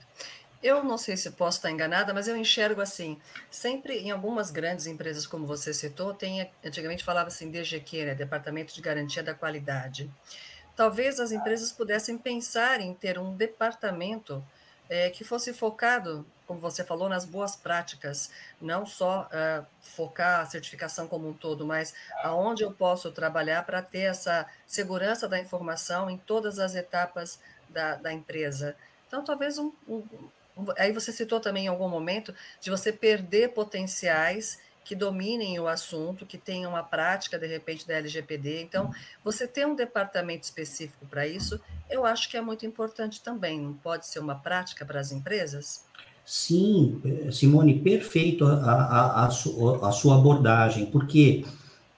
Eu 0.63 0.83
não 0.83 0.97
sei 0.97 1.19
se 1.19 1.31
posso 1.33 1.59
estar 1.59 1.71
enganada, 1.71 2.15
mas 2.15 2.29
eu 2.29 2.37
enxergo 2.39 2.81
assim, 2.81 3.19
sempre 3.51 3.99
em 3.99 4.11
algumas 4.11 4.51
grandes 4.51 4.87
empresas, 4.87 5.27
como 5.27 5.47
você 5.47 5.75
citou, 5.75 6.15
tem, 6.15 6.49
antigamente 6.65 7.05
falava 7.05 7.29
assim, 7.29 7.51
DGQ, 7.51 8.07
né, 8.07 8.15
Departamento 8.15 8.75
de 8.75 8.81
Garantia 8.81 9.23
da 9.23 9.35
Qualidade. 9.35 10.11
Talvez 10.75 11.21
as 11.21 11.31
empresas 11.31 11.71
pudessem 11.71 12.17
pensar 12.17 12.81
em 12.81 12.95
ter 12.95 13.19
um 13.19 13.37
departamento 13.37 14.43
é, 14.89 15.11
que 15.11 15.25
fosse 15.25 15.53
focado, 15.53 16.27
como 16.47 16.61
você 16.61 16.85
falou, 16.85 17.09
nas 17.09 17.25
boas 17.25 17.57
práticas, 17.57 18.31
não 18.61 18.85
só 18.85 19.29
uh, 19.33 19.67
focar 19.81 20.41
a 20.41 20.47
certificação 20.47 21.09
como 21.09 21.29
um 21.29 21.33
todo, 21.33 21.67
mas 21.67 21.95
aonde 22.23 22.63
eu 22.63 22.73
posso 22.73 23.11
trabalhar 23.11 23.65
para 23.65 23.81
ter 23.81 24.03
essa 24.03 24.47
segurança 24.67 25.27
da 25.27 25.39
informação 25.39 26.11
em 26.11 26.19
todas 26.19 26.59
as 26.59 26.75
etapas 26.75 27.39
da, 27.69 27.95
da 27.97 28.13
empresa. 28.13 28.77
Então, 29.09 29.25
talvez 29.25 29.59
um, 29.59 29.73
um, 29.89 30.03
um, 30.57 30.67
Aí 30.77 30.93
você 30.93 31.13
citou 31.13 31.41
também 31.41 31.65
em 31.65 31.69
algum 31.69 31.89
momento 31.89 32.35
de 32.61 32.71
você 32.71 32.93
perder 32.93 33.53
potenciais 33.55 34.59
que 34.85 34.95
dominem 34.95 35.59
o 35.59 35.67
assunto, 35.67 36.27
que 36.27 36.37
tenham 36.37 36.77
a 36.77 36.83
prática, 36.83 37.39
de 37.39 37.47
repente, 37.47 37.87
da 37.87 37.95
LGPD. 37.95 38.63
Então, 38.63 38.93
você 39.25 39.49
ter 39.49 39.67
um 39.67 39.75
departamento 39.75 40.45
específico 40.45 41.07
para 41.07 41.27
isso, 41.27 41.61
eu 41.89 42.05
acho 42.05 42.29
que 42.29 42.37
é 42.37 42.41
muito 42.41 42.67
importante 42.67 43.23
também. 43.23 43.61
Não 43.61 43.73
pode 43.73 44.07
ser 44.07 44.19
uma 44.19 44.35
prática 44.35 44.85
para 44.85 45.01
as 45.01 45.11
empresas? 45.11 45.85
Sim, 46.25 47.03
Simone, 47.33 47.81
perfeito 47.81 48.47
a, 48.47 48.53
a, 48.53 49.25
a, 49.25 49.27
a 49.27 49.93
sua 49.93 50.17
abordagem, 50.17 50.87
porque 50.87 51.45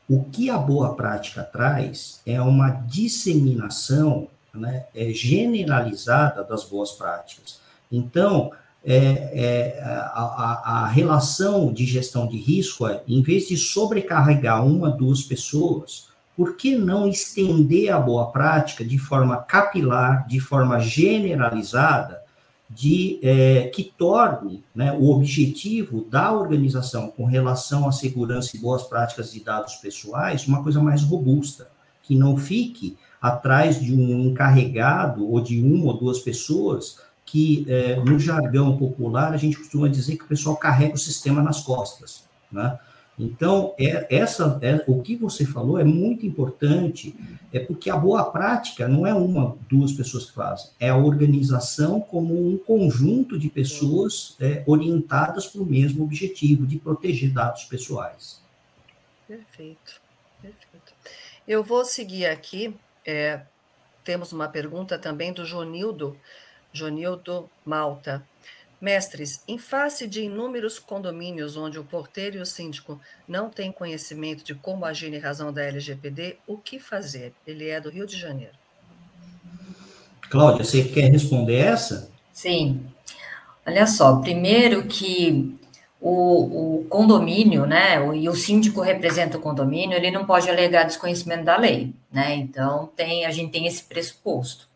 o 0.09 0.24
que 0.24 0.51
a 0.51 0.59
boa 0.59 0.95
prática 0.95 1.43
traz 1.43 2.20
é 2.24 2.41
uma 2.41 2.70
disseminação 2.70 4.28
né, 4.57 4.87
é 4.95 5.11
generalizada 5.11 6.43
das 6.43 6.64
boas 6.64 6.93
práticas. 6.93 7.61
Então, 7.91 8.51
é, 8.87 8.99
é, 9.34 9.80
a, 9.82 10.62
a, 10.64 10.87
relação 10.87 11.72
de 11.72 11.84
gestão 11.84 12.28
de 12.28 12.37
risco 12.37 12.87
é, 12.87 13.03
em 13.09 13.20
vez 13.20 13.49
de 13.49 13.57
sobrecarregar 13.57 14.64
uma, 14.64 14.89
duas 14.91 15.22
pessoas, 15.22 16.07
por 16.37 16.57
que 16.57 16.76
não 16.76 17.09
estender 17.09 17.93
a 17.93 17.99
boa 17.99 18.30
prática 18.30 18.84
de 18.84 18.97
forma 18.97 19.39
capilar, 19.39 20.24
de 20.28 20.39
forma 20.39 20.78
generalizada, 20.78 22.22
de 22.70 23.18
é, 23.22 23.68
que 23.74 23.93
torne 23.97 24.62
né, 24.72 24.93
o 24.93 25.11
objetivo 25.11 26.05
da 26.09 26.32
organização 26.32 27.11
com 27.11 27.24
relação 27.24 27.89
à 27.89 27.93
segurança 27.93 28.57
e 28.57 28.61
boas 28.61 28.84
práticas 28.84 29.32
de 29.32 29.43
dados 29.43 29.74
pessoais 29.76 30.47
uma 30.47 30.62
coisa 30.62 30.80
mais 30.80 31.03
robusta, 31.03 31.68
que 32.03 32.14
não 32.14 32.37
fique 32.37 32.97
atrás 33.20 33.80
de 33.80 33.93
um 33.93 34.20
encarregado 34.20 35.28
ou 35.28 35.41
de 35.41 35.61
uma 35.61 35.87
ou 35.87 35.99
duas 35.99 36.20
pessoas 36.20 37.01
que, 37.27 37.66
é, 37.68 37.97
no 37.97 38.18
jargão 38.18 38.77
popular, 38.79 39.33
a 39.33 39.37
gente 39.37 39.59
costuma 39.59 39.89
dizer 39.89 40.16
que 40.16 40.24
o 40.24 40.29
pessoal 40.29 40.57
carrega 40.57 40.95
o 40.95 40.99
sistema 40.99 41.43
nas 41.43 41.61
costas, 41.61 42.24
né? 42.51 42.79
Então, 43.18 43.74
é, 43.79 44.14
essa, 44.14 44.59
é, 44.61 44.85
o 44.87 45.01
que 45.01 45.16
você 45.16 45.47
falou 45.47 45.79
é 45.79 45.85
muito 45.85 46.27
importante, 46.27 47.16
é 47.51 47.59
porque 47.59 47.89
a 47.89 47.97
boa 47.97 48.31
prática 48.31 48.87
não 48.87 49.07
é 49.07 49.14
uma, 49.14 49.57
duas 49.70 49.93
pessoas 49.93 50.27
que 50.27 50.35
fazem, 50.35 50.70
é 50.79 50.91
a 50.91 50.97
organização 50.97 51.99
como 51.99 52.35
um 52.35 52.59
conjunto 52.59 53.39
de 53.39 53.49
pessoas 53.49 54.37
é, 54.39 54.62
orientadas 54.66 55.47
para 55.47 55.62
o 55.62 55.66
mesmo 55.66 56.05
objetivo, 56.05 56.66
de 56.66 56.79
proteger 56.79 57.33
dados 57.33 57.64
pessoais. 57.64 58.43
Perfeito, 59.27 60.01
perfeito. 60.43 60.93
Eu 61.49 61.64
vou 61.64 61.87
seguir 61.87 62.27
aqui 62.27 62.74
é, 63.07 63.41
temos 64.03 64.33
uma 64.33 64.49
pergunta 64.49 64.99
também 64.99 65.33
do 65.33 65.45
Jonildo, 65.45 66.18
Jonildo 66.77 67.49
Malta. 67.64 68.22
Mestres, 68.79 69.41
em 69.49 69.57
face 69.57 70.07
de 70.07 70.22
inúmeros 70.22 70.79
condomínios 70.79 71.57
onde 71.57 71.79
o 71.79 71.85
porteiro 71.85 72.37
e 72.37 72.41
o 72.41 72.47
síndico 72.47 73.01
não 73.27 73.49
têm 73.49 73.72
conhecimento 73.72 74.45
de 74.45 74.55
como 74.55 74.85
agir 74.85 75.12
em 75.14 75.18
razão 75.18 75.51
da 75.51 75.62
LGPD, 75.62 76.37
o 76.47 76.59
que 76.59 76.79
fazer? 76.79 77.33
Ele 77.47 77.68
é 77.68 77.81
do 77.81 77.89
Rio 77.89 78.07
de 78.07 78.18
Janeiro. 78.18 78.53
Cláudia, 80.29 80.64
você 80.64 80.85
quer 80.85 81.11
responder 81.11 81.57
essa? 81.57 82.11
Sim. 82.33 82.85
Olha 83.66 83.87
só, 83.87 84.16
primeiro 84.20 84.87
que 84.87 85.59
o, 86.01 86.81
o 86.81 86.85
condomínio, 86.85 87.64
né, 87.64 87.99
o, 87.99 88.14
e 88.14 88.29
o 88.29 88.35
síndico 88.35 88.81
representa 88.83 89.39
o 89.39 89.41
condomínio, 89.41 89.97
ele 89.97 90.11
não 90.11 90.27
pode 90.27 90.51
alegar 90.51 90.85
desconhecimento 90.85 91.45
da 91.45 91.57
lei, 91.57 91.95
né? 92.12 92.35
Então 92.35 92.91
tem, 92.95 93.24
a 93.24 93.31
gente 93.31 93.51
tem 93.51 93.66
esse 93.66 93.83
pressuposto. 93.83 94.68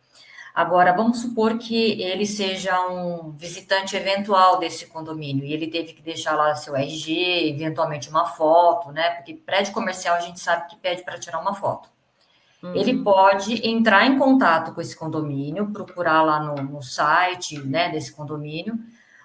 Agora, 0.61 0.93
vamos 0.93 1.23
supor 1.23 1.57
que 1.57 2.03
ele 2.03 2.27
seja 2.27 2.79
um 2.87 3.31
visitante 3.31 3.97
eventual 3.97 4.59
desse 4.59 4.85
condomínio 4.85 5.43
e 5.43 5.55
ele 5.55 5.69
teve 5.69 5.95
que 5.95 6.03
deixar 6.03 6.37
lá 6.37 6.55
seu 6.55 6.77
RG, 6.77 7.49
eventualmente 7.49 8.11
uma 8.11 8.27
foto, 8.27 8.93
né? 8.93 9.09
Porque 9.13 9.33
prédio 9.33 9.73
comercial 9.73 10.17
a 10.17 10.21
gente 10.21 10.39
sabe 10.39 10.69
que 10.69 10.77
pede 10.77 11.03
para 11.03 11.19
tirar 11.19 11.41
uma 11.41 11.55
foto. 11.55 11.89
Uhum. 12.63 12.75
Ele 12.75 13.03
pode 13.03 13.67
entrar 13.67 14.07
em 14.07 14.19
contato 14.19 14.75
com 14.75 14.83
esse 14.83 14.95
condomínio, 14.95 15.73
procurar 15.73 16.21
lá 16.21 16.39
no, 16.39 16.57
no 16.57 16.83
site, 16.83 17.59
né, 17.61 17.89
desse 17.89 18.13
condomínio, 18.13 18.79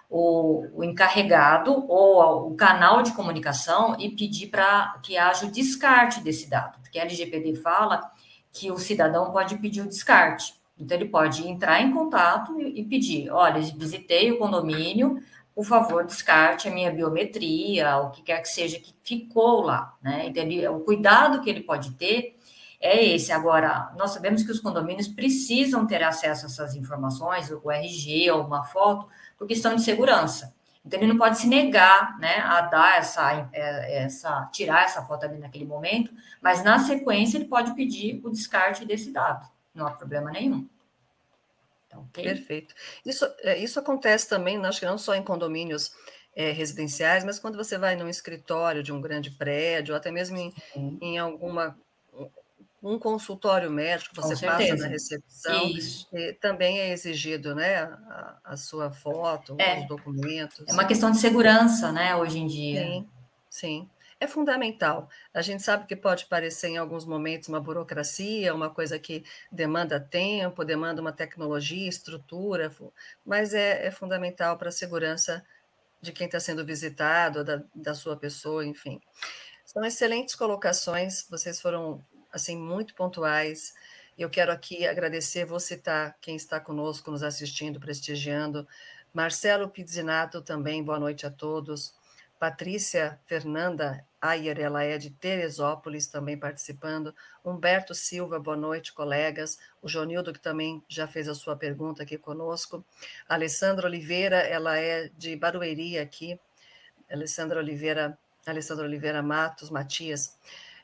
o, 0.09 0.65
o 0.73 0.85
encarregado 0.85 1.85
ou 1.89 2.49
o 2.49 2.55
canal 2.55 3.01
de 3.01 3.11
comunicação 3.11 3.97
e 3.99 4.09
pedir 4.09 4.47
para 4.47 4.97
que 5.03 5.17
haja 5.17 5.45
o 5.45 5.51
descarte 5.51 6.21
desse 6.21 6.49
dado, 6.49 6.79
porque 6.79 6.97
a 6.97 7.01
LGPD 7.01 7.55
fala 7.55 8.09
que 8.53 8.71
o 8.71 8.77
cidadão 8.77 9.33
pode 9.33 9.57
pedir 9.57 9.81
o 9.81 9.89
descarte. 9.89 10.53
Então, 10.77 10.97
ele 10.97 11.09
pode 11.09 11.47
entrar 11.47 11.81
em 11.81 11.91
contato 11.91 12.59
e, 12.59 12.83
pedir: 12.83 13.29
olha, 13.29 13.61
visitei 13.61 14.31
o 14.31 14.37
condomínio, 14.37 15.21
por 15.53 15.65
favor, 15.65 16.05
descarte 16.05 16.67
a 16.67 16.71
minha 16.71 16.91
biometria, 16.91 17.97
o 17.97 18.11
que 18.11 18.21
quer 18.21 18.41
que 18.41 18.49
seja 18.49 18.77
que 18.79 18.93
ficou 19.03 19.61
lá. 19.61 19.93
Né? 20.01 20.27
Então, 20.27 20.43
ele, 20.43 20.67
o 20.67 20.81
cuidado 20.81 21.41
que 21.41 21.49
ele 21.49 21.61
pode 21.61 21.91
ter 21.91 22.37
é 22.81 23.03
esse. 23.03 23.31
Agora, 23.31 23.93
nós 23.97 24.11
sabemos 24.11 24.43
que 24.43 24.51
os 24.51 24.59
condomínios 24.59 25.07
precisam 25.07 25.87
ter 25.87 26.03
acesso 26.03 26.45
a 26.45 26.49
essas 26.49 26.75
informações, 26.75 27.49
o 27.49 27.71
RG 27.71 28.29
ou 28.31 28.45
uma 28.45 28.63
foto, 28.63 29.07
por 29.37 29.47
questão 29.47 29.75
de 29.75 29.81
segurança. 29.81 30.53
Então, 30.85 30.99
ele 30.99 31.07
não 31.07 31.17
pode 31.17 31.39
se 31.39 31.47
negar 31.47 32.19
né, 32.19 32.37
a 32.37 32.61
dar 32.61 32.99
essa, 32.99 33.49
é, 33.51 34.03
essa, 34.03 34.47
tirar 34.53 34.83
essa 34.83 35.01
foto 35.01 35.25
ali 35.25 35.39
naquele 35.39 35.65
momento, 35.65 36.11
mas 36.39 36.63
na 36.63 36.77
sequência 36.77 37.37
ele 37.37 37.45
pode 37.45 37.73
pedir 37.73 38.21
o 38.23 38.29
descarte 38.29 38.85
desse 38.85 39.11
dado, 39.11 39.49
não 39.75 39.87
há 39.87 39.91
problema 39.91 40.31
nenhum. 40.31 40.67
Então, 41.87 42.01
okay? 42.09 42.23
Perfeito. 42.23 42.73
Isso, 43.05 43.25
é, 43.39 43.57
isso 43.57 43.79
acontece 43.79 44.27
também, 44.27 44.63
acho 44.65 44.79
que 44.79 44.85
não 44.85 44.97
só 44.97 45.13
em 45.13 45.23
condomínios 45.23 45.91
é, 46.35 46.51
residenciais, 46.51 47.23
mas 47.23 47.39
quando 47.39 47.57
você 47.57 47.77
vai 47.77 47.95
num 47.95 48.09
escritório 48.09 48.81
de 48.81 48.91
um 48.91 49.01
grande 49.01 49.31
prédio, 49.31 49.93
ou 49.93 49.97
até 49.97 50.11
mesmo 50.11 50.37
em, 50.37 50.53
em 51.01 51.17
alguma 51.17 51.77
um 52.85 52.99
consultório 52.99 53.71
médico, 53.71 54.15
você 54.15 54.45
passa 54.45 54.75
na 54.75 54.87
recepção, 54.87 55.71
também 56.39 56.79
é 56.79 56.91
exigido, 56.91 57.55
né, 57.55 57.77
a, 57.77 58.37
a 58.45 58.57
sua 58.57 58.91
foto, 58.91 59.55
é. 59.59 59.79
os 59.79 59.87
documentos. 59.87 60.63
É 60.67 60.71
uma 60.71 60.85
questão 60.85 61.09
de 61.09 61.17
segurança, 61.17 61.91
né, 61.91 62.15
hoje 62.15 62.37
em 62.37 62.45
dia. 62.45 62.83
Sim, 62.83 63.09
sim. 63.49 63.89
É 64.19 64.27
fundamental. 64.27 65.09
A 65.33 65.41
gente 65.41 65.61
sabe 65.63 65.85
que 65.85 65.95
pode 65.95 66.25
parecer 66.25 66.69
em 66.69 66.77
alguns 66.77 67.05
momentos 67.05 67.49
uma 67.49 67.59
burocracia, 67.59 68.53
uma 68.53 68.69
coisa 68.69 68.97
que 68.97 69.23
demanda 69.51 69.99
tempo, 69.99 70.63
demanda 70.63 71.01
uma 71.01 71.11
tecnologia, 71.11 71.89
estrutura, 71.89 72.71
mas 73.25 73.53
é, 73.53 73.85
é 73.85 73.91
fundamental 73.91 74.57
para 74.57 74.69
a 74.69 74.71
segurança 74.71 75.43
de 76.01 76.11
quem 76.11 76.27
está 76.27 76.39
sendo 76.39 76.65
visitado, 76.65 77.43
da, 77.43 77.63
da 77.73 77.93
sua 77.93 78.15
pessoa, 78.15 78.65
enfim. 78.65 79.01
São 79.65 79.83
excelentes 79.83 80.35
colocações, 80.35 81.27
vocês 81.29 81.59
foram 81.59 82.03
assim 82.31 82.57
muito 82.57 82.93
pontuais. 82.93 83.73
Eu 84.17 84.29
quero 84.29 84.51
aqui 84.51 84.87
agradecer, 84.87 85.45
vou 85.45 85.59
citar 85.59 86.15
quem 86.21 86.35
está 86.35 86.59
conosco, 86.59 87.11
nos 87.11 87.23
assistindo, 87.23 87.79
prestigiando. 87.79 88.67
Marcelo 89.13 89.69
Pizzinato 89.69 90.41
também, 90.41 90.83
boa 90.83 90.99
noite 90.99 91.25
a 91.25 91.31
todos. 91.31 91.93
Patrícia 92.45 93.19
Fernanda 93.25 94.05
Ayer, 94.21 94.59
ela 94.59 94.83
é 94.83 94.99
de 94.99 95.09
Teresópolis, 95.09 96.05
também 96.05 96.37
participando. 96.37 97.11
Humberto 97.43 97.95
Silva, 97.95 98.39
boa 98.39 98.55
noite, 98.55 98.93
colegas. 98.93 99.57
O 99.81 99.89
Jonildo, 99.89 100.31
que 100.31 100.39
também 100.39 100.83
já 100.87 101.07
fez 101.07 101.27
a 101.27 101.33
sua 101.33 101.55
pergunta 101.55 102.03
aqui 102.03 102.19
conosco. 102.19 102.85
Alessandra 103.27 103.87
Oliveira, 103.87 104.37
ela 104.37 104.77
é 104.77 105.09
de 105.17 105.35
Barueri 105.35 105.97
aqui. 105.97 106.39
Alessandra 107.11 107.57
Oliveira, 107.57 108.15
Alessandra 108.45 108.85
Oliveira 108.85 109.23
Matos, 109.23 109.71
Matias. 109.71 110.37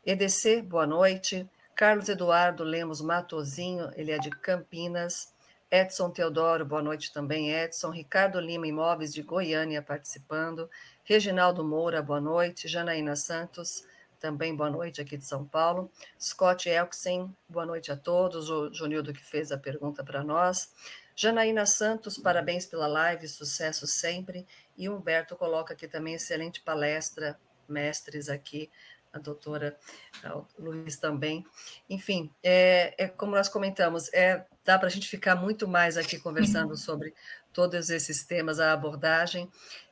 EDC, 0.03 0.63
boa 0.63 0.87
noite. 0.87 1.47
Carlos 1.75 2.09
Eduardo 2.09 2.63
Lemos 2.63 3.01
Matozinho, 3.01 3.91
ele 3.95 4.11
é 4.11 4.17
de 4.17 4.31
Campinas. 4.31 5.31
Edson 5.73 6.09
Teodoro, 6.09 6.65
boa 6.65 6.81
noite 6.81 7.13
também, 7.13 7.49
Edson. 7.49 7.91
Ricardo 7.91 8.41
Lima 8.41 8.67
Imóveis 8.67 9.13
de 9.13 9.21
Goiânia 9.21 9.81
participando. 9.81 10.69
Reginaldo 11.05 11.63
Moura, 11.63 12.01
boa 12.01 12.19
noite. 12.19 12.67
Janaína 12.67 13.15
Santos, 13.15 13.87
também 14.19 14.53
boa 14.53 14.69
noite 14.69 14.99
aqui 14.99 15.15
de 15.15 15.23
São 15.23 15.45
Paulo. 15.45 15.89
Scott 16.19 16.67
Elksen, 16.67 17.33
boa 17.47 17.65
noite 17.65 17.89
a 17.89 17.95
todos. 17.95 18.49
O 18.49 18.73
Junildo 18.73 19.13
que 19.13 19.23
fez 19.23 19.49
a 19.49 19.57
pergunta 19.57 20.03
para 20.03 20.25
nós. 20.25 20.73
Janaína 21.15 21.65
Santos, 21.65 22.17
parabéns 22.17 22.65
pela 22.65 22.87
live, 22.87 23.25
sucesso 23.29 23.87
sempre. 23.87 24.45
E 24.77 24.89
Humberto 24.89 25.37
coloca 25.37 25.73
aqui 25.73 25.87
também 25.87 26.15
excelente 26.15 26.59
palestra, 26.59 27.39
mestres 27.69 28.27
aqui 28.27 28.69
a 29.13 29.19
doutora 29.19 29.77
a 30.23 30.41
Luiz 30.57 30.97
também. 30.97 31.45
Enfim, 31.89 32.29
é, 32.43 32.93
é, 32.97 33.07
como 33.07 33.35
nós 33.35 33.49
comentamos, 33.49 34.11
é, 34.13 34.45
dá 34.63 34.77
para 34.77 34.87
a 34.87 34.91
gente 34.91 35.07
ficar 35.07 35.35
muito 35.35 35.67
mais 35.67 35.97
aqui 35.97 36.19
conversando 36.19 36.75
sobre 36.77 37.13
todos 37.53 37.89
esses 37.89 38.23
temas, 38.23 38.59
a 38.59 38.73
abordagem. 38.73 39.49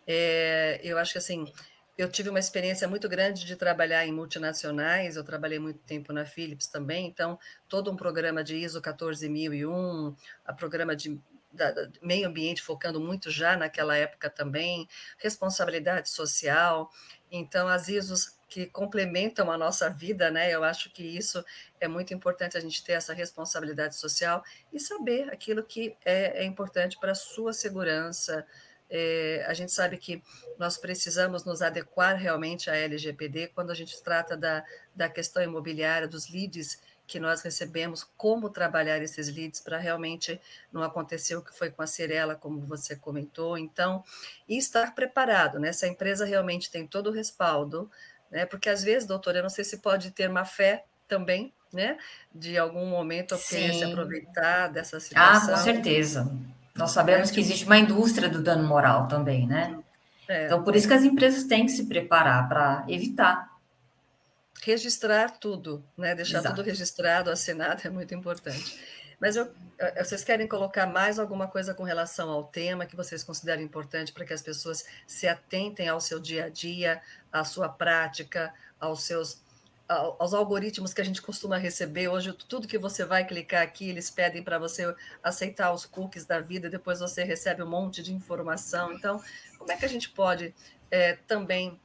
É, 0.08 0.80
eu 0.84 0.98
acho 0.98 1.14
que 1.14 1.18
assim, 1.18 1.52
eu 1.98 2.10
tive 2.10 2.30
uma 2.30 2.40
experiência 2.40 2.88
muito 2.88 3.10
grande 3.10 3.46
de 3.46 3.56
trabalhar 3.56 4.06
em 4.06 4.12
multinacionais, 4.12 5.16
eu 5.16 5.24
trabalhei 5.24 5.60
muito 5.60 5.80
tempo 5.80 6.14
na 6.14 6.26
Philips 6.26 6.68
também, 6.68 7.08
então 7.08 7.38
todo 7.68 7.92
um 7.92 7.96
programa 7.96 8.44
de 8.44 8.56
ISO 8.56 8.82
14001, 8.82 10.16
a 10.46 10.54
programa 10.54 10.96
de 10.96 11.20
da, 11.52 11.72
da, 11.72 11.90
meio 12.02 12.28
ambiente 12.28 12.62
focando 12.62 13.00
muito 13.00 13.30
já 13.32 13.58
naquela 13.58 13.96
época 13.98 14.30
também, 14.30 14.88
responsabilidade 15.18 16.10
social. 16.10 16.90
Então, 17.32 17.68
as 17.68 17.90
ISOs 17.90 18.39
que 18.50 18.66
complementam 18.66 19.52
a 19.52 19.58
nossa 19.58 19.90
vida, 19.90 20.32
né? 20.32 20.52
Eu 20.52 20.64
acho 20.64 20.92
que 20.92 21.04
isso 21.04 21.46
é 21.80 21.88
muito 21.88 22.14
importante 22.14 22.58
a 22.58 22.60
gente 22.60 22.84
ter 22.84 22.94
essa 22.94 23.14
responsabilidade 23.14 23.96
social 23.96 24.44
e 24.74 24.80
saber 24.80 25.30
aquilo 25.32 25.64
que 25.64 25.96
é, 26.04 26.42
é 26.42 26.44
importante 26.44 26.98
para 27.00 27.12
a 27.12 27.16
sua 27.16 27.54
segurança. 27.54 28.46
É, 28.90 29.46
a 29.48 29.54
gente 29.54 29.72
sabe 29.72 29.98
que 29.98 30.24
nós 30.58 30.78
precisamos 30.78 31.46
nos 31.46 31.62
adequar 31.62 32.16
realmente 32.18 32.72
à 32.72 32.76
LGPD 32.76 33.50
quando 33.50 33.70
a 33.70 33.76
gente 33.76 34.02
trata 34.02 34.36
da, 34.36 34.66
da 34.96 35.08
questão 35.08 35.44
imobiliária, 35.44 36.08
dos 36.08 36.28
leads 36.28 36.82
que 37.10 37.20
nós 37.20 37.42
recebemos, 37.42 38.04
como 38.16 38.52
trabalhar 38.52 39.02
esses 39.02 39.34
leads 39.34 39.60
para 39.60 39.80
realmente 39.80 40.40
não 40.72 40.84
acontecer 40.84 41.36
o 41.36 41.42
que 41.42 41.58
foi 41.58 41.72
com 41.72 41.82
a 41.82 41.88
Cirela, 41.88 42.36
como 42.36 42.62
você 42.62 42.96
comentou. 42.96 43.58
Então, 43.58 44.04
e 44.48 44.58
estar 44.58 44.94
preparado, 44.94 45.60
né? 45.60 45.74
Se 45.74 45.86
a 45.86 45.90
empresa 45.90 46.24
realmente 46.24 46.70
tem 46.70 46.86
todo 46.86 47.08
o 47.08 47.14
respaldo, 47.14 47.90
né? 48.32 48.46
Porque 48.46 48.70
às 48.70 48.84
vezes, 48.84 49.08
doutor, 49.08 49.36
eu 49.36 49.44
não 49.44 49.50
sei 49.50 49.64
se 49.64 49.78
pode 49.78 50.12
ter 50.12 50.30
uma 50.30 50.46
fé 50.46 50.86
também, 51.08 51.54
né? 51.74 51.98
De 52.34 52.58
algum 52.58 52.86
momento 52.86 53.38
querer 53.38 53.74
se 53.74 53.84
aproveitar 53.84 54.68
dessa 54.68 55.00
situação. 55.00 55.54
Ah, 55.54 55.58
com 55.58 55.64
certeza. 55.64 56.32
Nós 56.76 56.92
sabemos 56.92 57.30
que 57.32 57.40
existe 57.40 57.66
uma 57.66 57.78
indústria 57.78 58.30
do 58.30 58.42
dano 58.42 58.68
moral 58.68 59.08
também, 59.08 59.46
né? 59.48 59.78
É. 60.28 60.46
Então, 60.46 60.64
por 60.64 60.76
isso 60.76 60.88
que 60.88 60.94
as 60.94 61.04
empresas 61.04 61.44
têm 61.44 61.66
que 61.66 61.72
se 61.72 61.88
preparar 61.88 62.48
para 62.48 62.86
evitar. 62.88 63.50
Registrar 64.62 65.32
tudo, 65.40 65.84
né? 65.98 66.14
Deixar 66.14 66.40
Exato. 66.40 66.56
tudo 66.56 66.66
registrado, 66.66 67.32
assinado 67.32 67.82
é 67.86 67.90
muito 67.90 68.14
importante. 68.14 68.80
Mas 69.20 69.36
eu, 69.36 69.52
vocês 69.98 70.24
querem 70.24 70.48
colocar 70.48 70.86
mais 70.86 71.20
alguma 71.20 71.48
coisa 71.48 71.74
com 71.74 71.84
relação 71.84 72.30
ao 72.30 72.46
tema 72.46 72.86
que 72.86 72.96
vocês 72.96 73.24
consideram 73.24 73.62
importante 73.62 74.14
para 74.14 74.24
que 74.24 74.34
as 74.34 74.42
pessoas 74.42 74.86
se 75.06 75.28
atentem 75.28 75.90
ao 75.90 76.00
seu 76.00 76.20
dia 76.20 76.46
a 76.46 76.50
dia, 76.50 77.02
à 77.32 77.44
sua 77.44 77.70
prática, 77.70 78.54
aos 78.80 79.04
seus 79.04 79.42
aos 79.90 80.36
algoritmos 80.36 80.94
que 80.94 81.02
a 81.02 81.04
gente 81.04 81.20
costuma 81.20 81.58
receber 81.58 82.08
hoje, 82.10 82.32
tudo 82.48 82.68
que 82.68 82.78
você 82.78 83.04
vai 83.04 83.26
clicar 83.26 83.64
aqui, 83.64 83.90
eles 83.90 84.08
pedem 84.12 84.44
para 84.44 84.60
você 84.60 84.96
aceitar 85.24 85.74
os 85.74 85.84
cookies 85.84 86.26
da 86.26 86.40
vida, 86.40 86.70
depois 86.70 87.00
você 87.00 87.24
recebe 87.24 87.64
um 87.64 87.70
monte 87.70 88.04
de 88.04 88.14
informação. 88.14 88.94
Então, 88.94 89.20
como 89.58 89.72
é 89.72 89.76
que 89.76 89.86
a 89.86 89.90
gente 89.90 90.08
pode 90.12 90.54
é, 90.92 91.14
também 91.28 91.80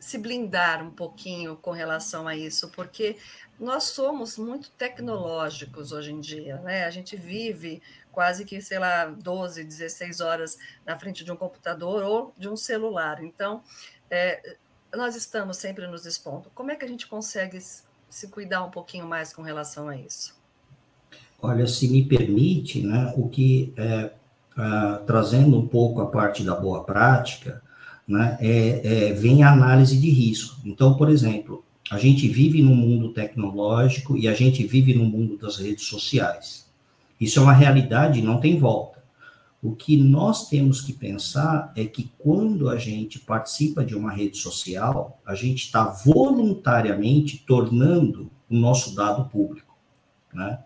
se 0.00 0.16
blindar 0.16 0.82
um 0.82 0.90
pouquinho 0.90 1.56
com 1.56 1.72
relação 1.72 2.26
a 2.26 2.34
isso? 2.34 2.70
Porque 2.70 3.18
nós 3.60 3.84
somos 3.84 4.38
muito 4.38 4.70
tecnológicos 4.70 5.92
hoje 5.92 6.12
em 6.12 6.20
dia, 6.20 6.56
né? 6.62 6.86
A 6.86 6.90
gente 6.90 7.16
vive 7.16 7.82
quase 8.10 8.46
que, 8.46 8.62
sei 8.62 8.78
lá, 8.78 9.04
12, 9.04 9.62
16 9.62 10.22
horas 10.22 10.58
na 10.86 10.98
frente 10.98 11.22
de 11.22 11.30
um 11.30 11.36
computador 11.36 12.02
ou 12.02 12.32
de 12.38 12.48
um 12.48 12.56
celular. 12.56 13.22
Então, 13.22 13.62
é, 14.10 14.56
nós 14.94 15.16
estamos 15.16 15.56
sempre 15.56 15.86
nos 15.86 16.06
expondo. 16.06 16.50
Como 16.54 16.70
é 16.70 16.76
que 16.76 16.84
a 16.84 16.88
gente 16.88 17.06
consegue 17.06 17.58
se 18.08 18.28
cuidar 18.28 18.64
um 18.64 18.70
pouquinho 18.70 19.06
mais 19.06 19.32
com 19.32 19.42
relação 19.42 19.88
a 19.88 19.96
isso? 19.96 20.34
Olha, 21.40 21.66
se 21.66 21.88
me 21.88 22.04
permite, 22.04 22.80
né, 22.80 23.12
o 23.16 23.28
que 23.28 23.72
é, 23.76 24.10
trazendo 25.06 25.58
um 25.58 25.66
pouco 25.66 26.00
a 26.00 26.06
parte 26.06 26.42
da 26.42 26.54
boa 26.54 26.82
prática, 26.84 27.62
né, 28.08 28.38
é, 28.40 29.08
é, 29.08 29.12
vem 29.12 29.42
a 29.42 29.52
análise 29.52 29.98
de 29.98 30.10
risco. 30.10 30.60
Então, 30.64 30.94
por 30.94 31.10
exemplo, 31.10 31.64
a 31.90 31.98
gente 31.98 32.26
vive 32.28 32.62
num 32.62 32.74
mundo 32.74 33.12
tecnológico 33.12 34.16
e 34.16 34.26
a 34.26 34.34
gente 34.34 34.66
vive 34.66 34.94
no 34.94 35.04
mundo 35.04 35.36
das 35.36 35.56
redes 35.56 35.84
sociais. 35.84 36.66
Isso 37.20 37.38
é 37.38 37.42
uma 37.42 37.52
realidade, 37.52 38.22
não 38.22 38.40
tem 38.40 38.58
volta. 38.58 38.95
O 39.66 39.74
que 39.74 39.96
nós 39.96 40.48
temos 40.48 40.80
que 40.80 40.92
pensar 40.92 41.72
é 41.74 41.84
que 41.84 42.12
quando 42.18 42.68
a 42.68 42.76
gente 42.76 43.18
participa 43.18 43.84
de 43.84 43.96
uma 43.96 44.12
rede 44.12 44.38
social, 44.38 45.20
a 45.26 45.34
gente 45.34 45.64
está 45.64 45.86
voluntariamente 45.86 47.42
tornando 47.44 48.30
o 48.48 48.54
nosso 48.54 48.94
dado 48.94 49.28
público, 49.28 49.76
né? 50.32 50.60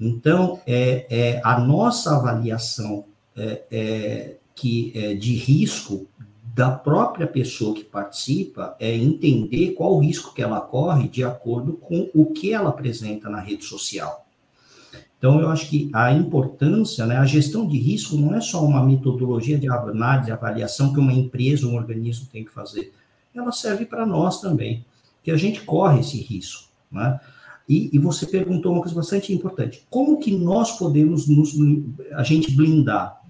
Então, 0.00 0.62
é, 0.66 1.06
é 1.10 1.40
a 1.44 1.60
nossa 1.60 2.16
avaliação 2.16 3.04
é, 3.36 3.64
é, 3.70 4.36
que 4.54 4.92
é, 4.94 5.12
de 5.12 5.34
risco 5.34 6.08
da 6.54 6.70
própria 6.70 7.26
pessoa 7.26 7.74
que 7.74 7.84
participa 7.84 8.74
é 8.80 8.96
entender 8.96 9.72
qual 9.72 9.94
o 9.94 10.00
risco 10.00 10.32
que 10.32 10.40
ela 10.40 10.62
corre 10.62 11.06
de 11.06 11.22
acordo 11.22 11.74
com 11.74 12.08
o 12.14 12.32
que 12.32 12.54
ela 12.54 12.70
apresenta 12.70 13.28
na 13.28 13.40
rede 13.40 13.66
social. 13.66 14.24
Então, 15.22 15.40
eu 15.40 15.48
acho 15.50 15.70
que 15.70 15.88
a 15.92 16.12
importância, 16.12 17.06
né, 17.06 17.16
a 17.16 17.24
gestão 17.24 17.64
de 17.64 17.78
risco 17.78 18.16
não 18.16 18.34
é 18.34 18.40
só 18.40 18.64
uma 18.64 18.84
metodologia 18.84 19.56
de 19.56 19.68
análise, 19.68 20.26
de 20.26 20.32
avaliação 20.32 20.92
que 20.92 20.98
uma 20.98 21.12
empresa, 21.12 21.64
um 21.64 21.76
organismo 21.76 22.26
tem 22.26 22.44
que 22.44 22.50
fazer. 22.50 22.92
Ela 23.32 23.52
serve 23.52 23.86
para 23.86 24.04
nós 24.04 24.40
também, 24.40 24.84
que 25.22 25.30
a 25.30 25.36
gente 25.36 25.60
corre 25.60 26.00
esse 26.00 26.20
risco, 26.20 26.68
né? 26.90 27.20
E, 27.68 27.88
e, 27.92 27.98
você 28.00 28.26
perguntou 28.26 28.72
uma 28.72 28.80
coisa 28.80 28.96
bastante 28.96 29.32
importante: 29.32 29.86
como 29.88 30.18
que 30.18 30.36
nós 30.36 30.76
podemos 30.76 31.28
nos, 31.28 31.54
a 32.14 32.24
gente 32.24 32.50
blindar? 32.50 33.22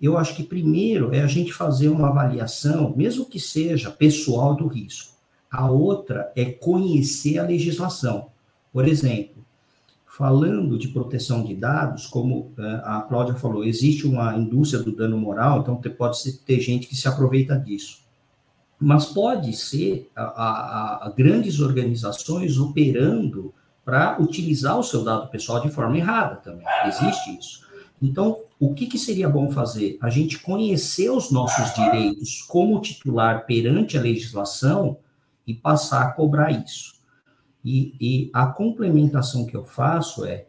eu 0.00 0.16
acho 0.16 0.36
que 0.36 0.44
primeiro 0.44 1.12
é 1.12 1.22
a 1.22 1.26
gente 1.26 1.52
fazer 1.52 1.88
uma 1.88 2.08
avaliação, 2.08 2.94
mesmo 2.96 3.24
que 3.24 3.40
seja 3.40 3.90
pessoal 3.90 4.54
do 4.54 4.68
risco. 4.68 5.12
A 5.50 5.68
outra 5.68 6.30
é 6.36 6.44
conhecer 6.44 7.38
a 7.38 7.42
legislação. 7.42 8.28
Por 8.72 8.86
exemplo, 8.86 9.44
falando 10.16 10.78
de 10.78 10.88
proteção 10.88 11.44
de 11.44 11.54
dados, 11.54 12.06
como 12.06 12.50
eh, 12.58 12.80
a 12.84 13.02
Cláudia 13.02 13.34
falou, 13.34 13.62
existe 13.62 14.06
uma 14.06 14.34
indústria 14.34 14.82
do 14.82 14.90
dano 14.90 15.18
moral, 15.18 15.60
então 15.60 15.76
pode 15.76 16.32
ter 16.38 16.58
gente 16.58 16.86
que 16.86 16.96
se 16.96 17.06
aproveita 17.06 17.54
disso. 17.58 17.98
Mas 18.80 19.04
pode 19.04 19.52
ser 19.54 20.10
a, 20.16 20.22
a, 20.22 21.06
a 21.06 21.10
grandes 21.10 21.60
organizações 21.60 22.58
operando 22.58 23.52
para 23.84 24.16
utilizar 24.18 24.78
o 24.78 24.82
seu 24.82 25.04
dado 25.04 25.28
pessoal 25.28 25.60
de 25.60 25.68
forma 25.68 25.98
errada 25.98 26.36
também. 26.36 26.66
Existe 26.86 27.38
isso. 27.38 27.66
Então, 28.00 28.38
o 28.58 28.72
que, 28.72 28.86
que, 28.86 28.98
seria 28.98 29.28
bom 29.28 29.50
fazer? 29.50 29.98
A 30.00 30.08
gente 30.08 30.38
conhecer 30.38 31.10
os 31.10 31.30
nossos 31.30 31.74
direitos 31.74 32.40
como 32.48 32.80
titular 32.80 33.44
perante 33.44 33.98
a 33.98 34.00
legislação 34.02 34.96
e 35.46 35.52
passar 35.52 36.02
a 36.02 36.12
cobrar 36.12 36.50
isso. 36.50 36.95
E, 37.66 37.96
e 38.00 38.30
a 38.32 38.46
complementação 38.46 39.44
que 39.44 39.56
eu 39.56 39.64
faço 39.64 40.24
é, 40.24 40.46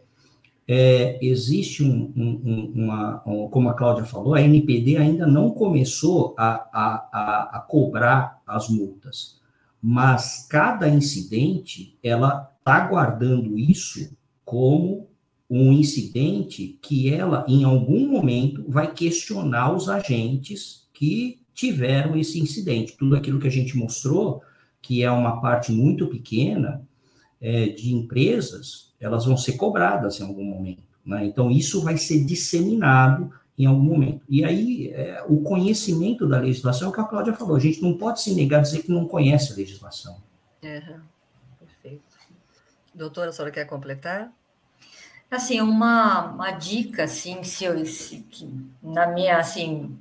é 0.68 1.18
existe 1.20 1.84
um, 1.84 2.14
um, 2.16 2.72
uma, 2.76 3.24
um, 3.26 3.50
como 3.50 3.70
a 3.70 3.74
Cláudia 3.74 4.06
falou, 4.06 4.36
a 4.36 4.42
NPD 4.42 4.98
ainda 4.98 5.26
não 5.26 5.50
começou 5.50 6.36
a, 6.38 6.70
a, 6.72 7.10
a, 7.12 7.58
a 7.58 7.60
cobrar 7.62 8.40
as 8.46 8.70
multas, 8.70 9.42
mas 9.82 10.46
cada 10.48 10.88
incidente, 10.88 11.98
ela 12.04 12.52
está 12.60 12.82
guardando 12.82 13.58
isso 13.58 14.16
como 14.46 15.10
um 15.50 15.74
incidente 15.74 16.78
que 16.84 17.12
ela, 17.12 17.46
em 17.48 17.64
algum 17.64 18.08
momento, 18.10 18.64
vai 18.68 18.94
questionar 18.94 19.74
os 19.74 19.90
agentes 19.90 20.88
que 20.94 21.40
tiveram 21.52 22.16
esse 22.16 22.40
incidente. 22.40 22.96
Tudo 22.96 23.16
aquilo 23.16 23.40
que 23.40 23.48
a 23.48 23.52
gente 23.52 23.76
mostrou, 23.76 24.44
que 24.84 25.02
é 25.02 25.10
uma 25.10 25.42
parte 25.42 25.72
muito 25.72 26.06
pequena, 26.08 26.87
é, 27.42 27.68
de 27.68 27.94
empresas, 27.94 28.94
elas 29.00 29.26
vão 29.26 29.38
ser 29.38 29.54
cobradas 29.54 30.20
em 30.20 30.24
algum 30.24 30.44
momento. 30.44 30.84
Né? 31.06 31.26
Então, 31.26 31.50
isso 31.50 31.82
vai 31.82 31.98
ser 31.98 32.24
disseminado 32.26 33.32
em 33.58 33.66
algum 33.66 33.84
momento. 33.84 34.22
E 34.30 34.44
aí, 34.44 34.90
é, 34.90 35.24
o 35.28 35.42
conhecimento 35.42 36.28
da 36.28 36.40
legislação, 36.40 36.88
é 36.88 36.92
o 36.92 36.94
que 36.94 37.00
a 37.00 37.06
Cláudia 37.06 37.34
falou, 37.34 37.56
a 37.56 37.60
gente 37.60 37.82
não 37.82 37.98
pode 37.98 38.22
se 38.22 38.34
negar 38.34 38.60
a 38.60 38.62
dizer 38.62 38.84
que 38.84 38.92
não 38.92 39.08
conhece 39.08 39.54
a 39.54 39.56
legislação. 39.56 40.18
Uhum. 40.64 41.00
Perfeito. 41.60 42.04
Doutora, 42.94 43.30
a 43.30 43.34
senhora 43.34 43.52
quer 43.52 43.66
completar? 43.66 44.32
Assim, 45.30 45.60
uma, 45.60 46.32
uma 46.32 46.52
dica, 46.52 47.04
assim, 47.04 47.44
se 47.44 47.66
eu, 47.66 47.86
se, 47.86 48.26
na 48.82 49.08
minha, 49.08 49.38
assim, 49.38 49.98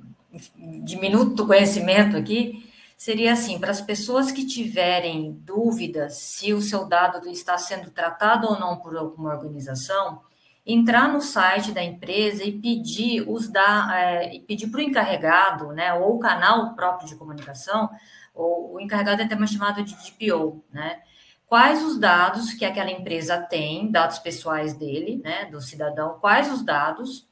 diminuto 0.83 1.45
conhecimento 1.45 2.15
aqui, 2.15 2.66
seria 2.97 3.33
assim: 3.33 3.59
para 3.59 3.71
as 3.71 3.79
pessoas 3.79 4.31
que 4.31 4.45
tiverem 4.45 5.33
dúvidas 5.43 6.17
se 6.17 6.53
o 6.53 6.61
seu 6.61 6.85
dado 6.85 7.29
está 7.29 7.57
sendo 7.57 7.91
tratado 7.91 8.47
ou 8.47 8.59
não 8.59 8.77
por 8.77 8.97
alguma 8.97 9.33
organização, 9.33 10.21
entrar 10.65 11.07
no 11.07 11.21
site 11.21 11.71
da 11.71 11.83
empresa 11.83 12.43
e 12.43 12.59
pedir 12.59 13.21
os 13.29 13.47
da, 13.47 13.87
é, 13.97 14.39
pedir 14.39 14.67
para 14.67 14.79
o 14.79 14.83
encarregado, 14.83 15.71
né, 15.71 15.93
ou 15.93 16.15
o 16.15 16.19
canal 16.19 16.75
próprio 16.75 17.07
de 17.07 17.15
comunicação, 17.15 17.89
ou 18.33 18.73
o 18.73 18.79
encarregado 18.79 19.21
é 19.21 19.27
tema 19.27 19.47
chamado 19.47 19.83
de 19.83 19.95
DPO, 19.95 20.63
né? 20.71 20.99
Quais 21.45 21.81
os 21.81 21.97
dados 21.97 22.53
que 22.53 22.65
aquela 22.65 22.91
empresa 22.91 23.37
tem, 23.41 23.89
dados 23.89 24.19
pessoais 24.19 24.73
dele, 24.73 25.21
né, 25.23 25.45
do 25.45 25.61
cidadão, 25.61 26.17
quais 26.19 26.51
os 26.51 26.61
dados 26.61 27.26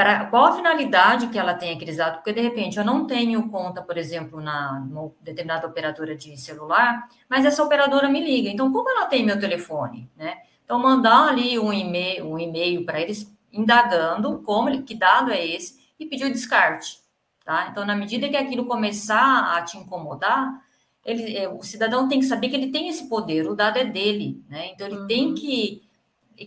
para 0.00 0.24
qual 0.24 0.46
a 0.46 0.56
finalidade 0.56 1.26
que 1.26 1.38
ela 1.38 1.52
tem 1.52 1.74
aqueles 1.74 1.98
dados, 1.98 2.20
porque 2.20 2.32
de 2.32 2.40
repente 2.40 2.78
eu 2.78 2.84
não 2.86 3.06
tenho 3.06 3.50
conta, 3.50 3.82
por 3.82 3.98
exemplo, 3.98 4.40
na 4.40 4.80
numa 4.80 5.12
determinada 5.20 5.66
operadora 5.66 6.16
de 6.16 6.38
celular, 6.38 7.06
mas 7.28 7.44
essa 7.44 7.62
operadora 7.62 8.08
me 8.08 8.18
liga. 8.18 8.48
Então, 8.48 8.72
como 8.72 8.88
ela 8.88 9.04
tem 9.04 9.26
meu 9.26 9.38
telefone, 9.38 10.10
né? 10.16 10.38
Então, 10.64 10.78
mandar 10.78 11.28
ali 11.28 11.58
um 11.58 11.70
e-mail, 11.70 12.32
um 12.32 12.38
e-mail 12.38 12.86
para 12.86 12.98
eles 12.98 13.30
indagando 13.52 14.38
como 14.38 14.82
que 14.84 14.94
dado 14.94 15.30
é 15.32 15.46
esse 15.46 15.78
e 15.98 16.06
pedir 16.06 16.24
o 16.24 16.32
descarte, 16.32 16.96
tá? 17.44 17.68
Então, 17.70 17.84
na 17.84 17.94
medida 17.94 18.26
que 18.26 18.38
aquilo 18.38 18.64
começar 18.64 19.54
a 19.54 19.60
te 19.60 19.76
incomodar, 19.76 20.62
ele, 21.04 21.36
é, 21.36 21.46
o 21.46 21.62
cidadão 21.62 22.08
tem 22.08 22.20
que 22.20 22.26
saber 22.26 22.48
que 22.48 22.56
ele 22.56 22.72
tem 22.72 22.88
esse 22.88 23.06
poder, 23.06 23.46
o 23.46 23.54
dado 23.54 23.76
é 23.76 23.84
dele, 23.84 24.42
né? 24.48 24.70
Então, 24.72 24.86
ele 24.86 24.96
uhum. 24.96 25.06
tem 25.06 25.34
que 25.34 25.82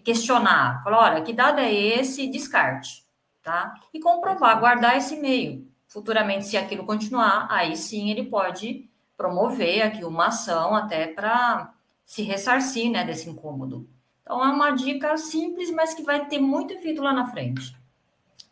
questionar, 0.04 0.84
falar, 0.84 1.12
olha, 1.12 1.22
que 1.22 1.34
dado 1.34 1.60
é 1.60 1.72
esse? 1.72 2.26
Descarte 2.26 3.03
tá? 3.44 3.76
E 3.94 4.00
comprovar, 4.00 4.60
guardar 4.60 4.98
esse 4.98 5.16
e-mail. 5.16 5.68
Futuramente, 5.88 6.48
se 6.48 6.58
aquilo 6.58 6.86
continuar, 6.86 7.48
aí 7.52 7.76
sim 7.76 8.10
ele 8.10 8.24
pode 8.24 8.90
promover 9.16 9.84
aqui 9.84 10.04
uma 10.04 10.28
ação 10.28 10.74
até 10.74 11.08
para 11.08 11.72
se 12.06 12.24
ressarcir, 12.24 12.90
né, 12.90 13.04
desse 13.04 13.30
incômodo. 13.30 13.88
Então, 14.22 14.44
é 14.44 14.48
uma 14.48 14.72
dica 14.72 15.16
simples, 15.18 15.70
mas 15.70 15.94
que 15.94 16.02
vai 16.02 16.26
ter 16.28 16.40
muito 16.40 16.74
efeito 16.74 17.02
lá 17.02 17.14
na 17.14 17.30
frente. 17.30 17.76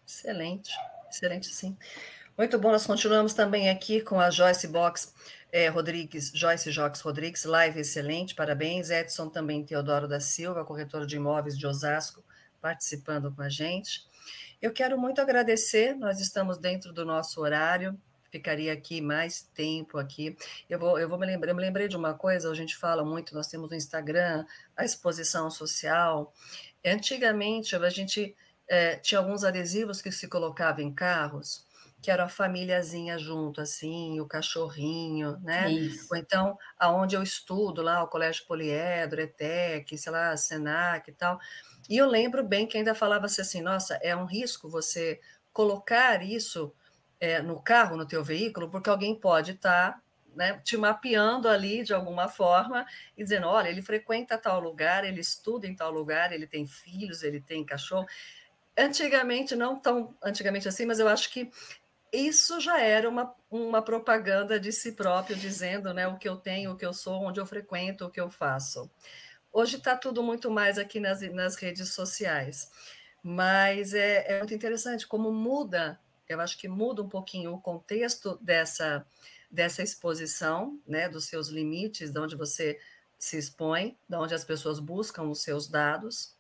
Excelente, 0.06 0.72
excelente 1.10 1.48
sim. 1.48 1.76
Muito 2.38 2.60
bom, 2.60 2.72
nós 2.72 2.86
continuamos 2.86 3.34
também 3.34 3.70
aqui 3.70 4.02
com 4.02 4.20
a 4.20 4.30
Joyce 4.30 4.68
Box 4.68 5.14
é, 5.52 5.68
Rodrigues, 5.68 6.32
Joyce 6.34 6.72
Jox 6.72 7.02
Rodrigues, 7.02 7.44
live 7.44 7.80
excelente, 7.80 8.34
parabéns. 8.34 8.90
Edson 8.90 9.30
também 9.30 9.64
Teodoro 9.64 10.08
da 10.08 10.20
Silva, 10.20 10.64
corretor 10.64 11.06
de 11.06 11.18
imóveis 11.18 11.58
de 11.58 11.68
Osasco, 11.68 12.24
participando 12.62 13.32
com 13.34 13.42
a 13.42 13.50
gente. 13.50 14.06
Eu 14.62 14.72
quero 14.72 14.96
muito 14.96 15.20
agradecer, 15.20 15.96
nós 15.96 16.20
estamos 16.20 16.60
dentro 16.60 16.94
do 16.94 17.04
nosso 17.04 17.42
horário, 17.42 18.00
ficaria 18.32 18.72
aqui 18.72 19.02
mais 19.02 19.42
tempo 19.42 19.98
aqui. 19.98 20.38
Eu 20.70 20.78
vou, 20.78 21.00
eu 21.00 21.10
vou 21.10 21.18
me 21.18 21.26
lembrar, 21.26 21.50
eu 21.50 21.56
me 21.56 21.62
lembrei 21.62 21.88
de 21.88 21.98
uma 21.98 22.14
coisa, 22.14 22.50
a 22.50 22.54
gente 22.54 22.78
fala 22.78 23.04
muito, 23.04 23.34
nós 23.34 23.48
temos 23.48 23.72
no 23.72 23.76
Instagram 23.76 24.46
a 24.78 24.86
exposição 24.86 25.50
social. 25.50 26.32
Antigamente 26.86 27.76
a 27.76 27.90
gente 27.90 28.36
é, 28.70 28.98
tinha 28.98 29.18
alguns 29.20 29.44
adesivos 29.44 30.00
que 30.00 30.12
se 30.12 30.28
colocava 30.28 30.82
em 30.82 30.94
carros, 30.94 31.66
que 32.02 32.10
era 32.10 32.26
a 32.26 32.30
famíliazinha 32.30 33.18
junto, 33.18 33.62
assim, 33.62 34.20
o 34.20 34.28
cachorrinho, 34.28 35.40
né? 35.42 35.72
Isso. 35.72 36.08
Ou 36.12 36.18
então, 36.18 36.58
aonde 36.78 37.16
eu 37.16 37.22
estudo 37.22 37.82
lá, 37.82 38.04
o 38.04 38.08
Colégio 38.08 38.46
Poliedro, 38.48 39.22
ETEC, 39.22 39.98
sei 39.98 40.12
lá, 40.12 40.36
Senac 40.38 41.10
e 41.10 41.14
tal. 41.14 41.40
E 41.92 41.98
eu 41.98 42.08
lembro 42.08 42.42
bem 42.42 42.66
que 42.66 42.78
ainda 42.78 42.96
falava-se 42.96 43.42
assim, 43.42 43.62
nossa, 43.62 43.96
é 43.96 44.16
um 44.16 44.24
risco 44.24 44.70
você 44.70 45.20
colocar 45.52 46.24
isso 46.24 46.74
é, 47.20 47.42
no 47.42 47.62
carro, 47.62 47.98
no 47.98 48.08
teu 48.08 48.24
veículo, 48.24 48.70
porque 48.70 48.90
alguém 48.90 49.14
pode 49.14 49.52
estar 49.52 49.96
tá, 49.96 50.02
né, 50.34 50.62
te 50.64 50.78
mapeando 50.78 51.50
ali 51.50 51.84
de 51.84 51.94
alguma 51.94 52.30
forma 52.30 52.86
e 53.18 53.24
dizendo, 53.26 53.48
olha, 53.48 53.68
ele 53.68 53.82
frequenta 53.82 54.38
tal 54.38 54.62
lugar, 54.62 55.04
ele 55.04 55.20
estuda 55.20 55.68
em 55.68 55.76
tal 55.76 55.92
lugar, 55.92 56.32
ele 56.32 56.48
tem 56.48 56.66
filhos, 56.66 57.24
ele 57.24 57.42
tem 57.42 57.66
cachorro. 57.66 58.08
Antigamente, 58.78 59.54
não 59.54 59.78
tão 59.78 60.16
antigamente 60.24 60.70
assim, 60.70 60.86
mas 60.86 60.98
eu 60.98 61.10
acho 61.10 61.30
que 61.30 61.52
isso 62.14 62.62
já 62.62 62.80
era 62.80 63.10
uma, 63.10 63.36
uma 63.50 63.82
propaganda 63.82 64.58
de 64.58 64.72
si 64.72 64.94
próprio, 64.94 65.36
dizendo 65.36 65.94
né, 65.94 66.08
o 66.08 66.18
que 66.18 66.30
eu 66.30 66.38
tenho, 66.38 66.72
o 66.72 66.78
que 66.78 66.86
eu 66.86 66.94
sou, 66.94 67.22
onde 67.22 67.42
eu 67.42 67.46
frequento, 67.46 68.06
o 68.06 68.10
que 68.10 68.22
eu 68.22 68.30
faço. 68.30 68.90
Hoje 69.54 69.76
está 69.76 69.98
tudo 69.98 70.24
muito 70.24 70.50
mais 70.50 70.78
aqui 70.78 71.00
nas, 71.00 71.22
nas 71.34 71.56
redes 71.56 71.90
sociais, 71.94 72.72
mas 73.22 73.94
é, 73.94 74.34
é 74.34 74.38
muito 74.38 74.54
interessante 74.54 75.06
como 75.06 75.30
muda, 75.30 76.00
eu 76.28 76.40
acho 76.40 76.58
que 76.58 76.70
muda 76.70 77.02
um 77.02 77.10
pouquinho 77.10 77.54
o 77.54 77.62
contexto 77.62 78.40
dessa, 78.42 79.06
dessa 79.52 79.84
exposição, 79.84 80.80
né, 80.88 81.10
dos 81.10 81.26
seus 81.26 81.50
limites, 81.50 82.12
de 82.12 82.20
onde 82.20 82.38
você 82.38 82.80
se 83.20 83.38
expõe, 83.38 83.98
de 84.08 84.16
onde 84.16 84.34
as 84.34 84.46
pessoas 84.46 84.80
buscam 84.80 85.24
os 85.24 85.44
seus 85.44 85.68
dados, 85.68 86.34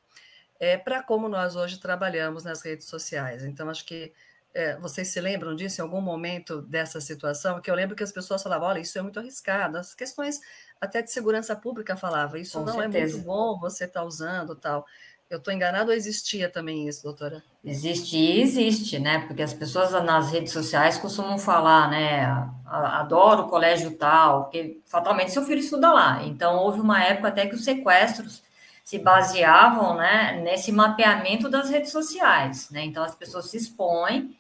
é, 0.57 0.78
para 0.78 1.03
como 1.03 1.28
nós 1.28 1.57
hoje 1.57 1.80
trabalhamos 1.80 2.45
nas 2.45 2.62
redes 2.62 2.88
sociais. 2.88 3.43
Então, 3.43 3.70
acho 3.70 3.86
que 3.86 4.14
é, 4.54 4.78
vocês 4.78 5.08
se 5.08 5.20
lembram 5.22 5.56
disso 5.56 5.80
em 5.80 5.84
algum 5.84 6.02
momento 6.02 6.62
dessa 6.62 6.99
situação? 6.99 7.62
Que 7.62 7.72
eu 7.72 7.76
lembro 7.76 7.95
que 7.95 8.04
as 8.04 8.12
pessoas 8.12 8.43
falavam: 8.43 8.68
olha, 8.68 8.80
isso 8.80 8.97
é 8.97 9.02
muito 9.02 9.20
arriscado. 9.20 9.78
As 9.78 9.95
questões 9.95 10.39
até 10.80 11.02
de 11.02 11.12
segurança 11.12 11.56
pública 11.56 11.95
falava, 11.95 12.39
isso 12.39 12.60
Com 12.60 12.66
não 12.66 12.74
certeza. 12.74 12.97
é 12.97 13.14
muito 13.14 13.26
bom 13.26 13.60
você 13.60 13.86
estar 13.86 14.02
tá 14.02 14.06
usando 14.06 14.56
tal. 14.56 14.86
Eu 15.30 15.38
estou 15.38 15.54
enganado 15.54 15.91
ou 15.91 15.95
existia 15.95 16.49
também 16.49 16.89
isso, 16.89 17.04
doutora? 17.04 17.41
Existe 17.64 18.18
e 18.18 18.41
existe, 18.41 18.99
né? 18.99 19.20
Porque 19.28 19.41
as 19.41 19.54
pessoas 19.54 19.91
nas 20.04 20.30
redes 20.30 20.52
sociais 20.52 20.97
costumam 20.97 21.38
falar, 21.38 21.89
né? 21.89 22.26
Adoro 22.66 23.43
o 23.43 23.47
colégio 23.47 23.95
tal, 23.95 24.43
porque 24.43 24.82
fatalmente 24.86 25.32
seu 25.32 25.45
filho 25.45 25.62
estuda 25.62 25.93
lá. 25.93 26.22
Então, 26.26 26.58
houve 26.58 26.82
uma 26.82 27.02
época 27.02 27.30
até 27.30 27.47
que 27.47 27.56
os 27.56 27.64
sequestros 27.64 28.43
se 28.84 28.99
baseavam 28.99 29.95
né, 29.95 30.41
nesse 30.43 30.70
mapeamento 30.70 31.47
das 31.47 31.70
redes 31.70 31.91
sociais, 31.91 32.70
né? 32.70 32.84
Então, 32.84 33.02
as 33.02 33.16
pessoas 33.16 33.49
se 33.49 33.56
expõem 33.56 34.36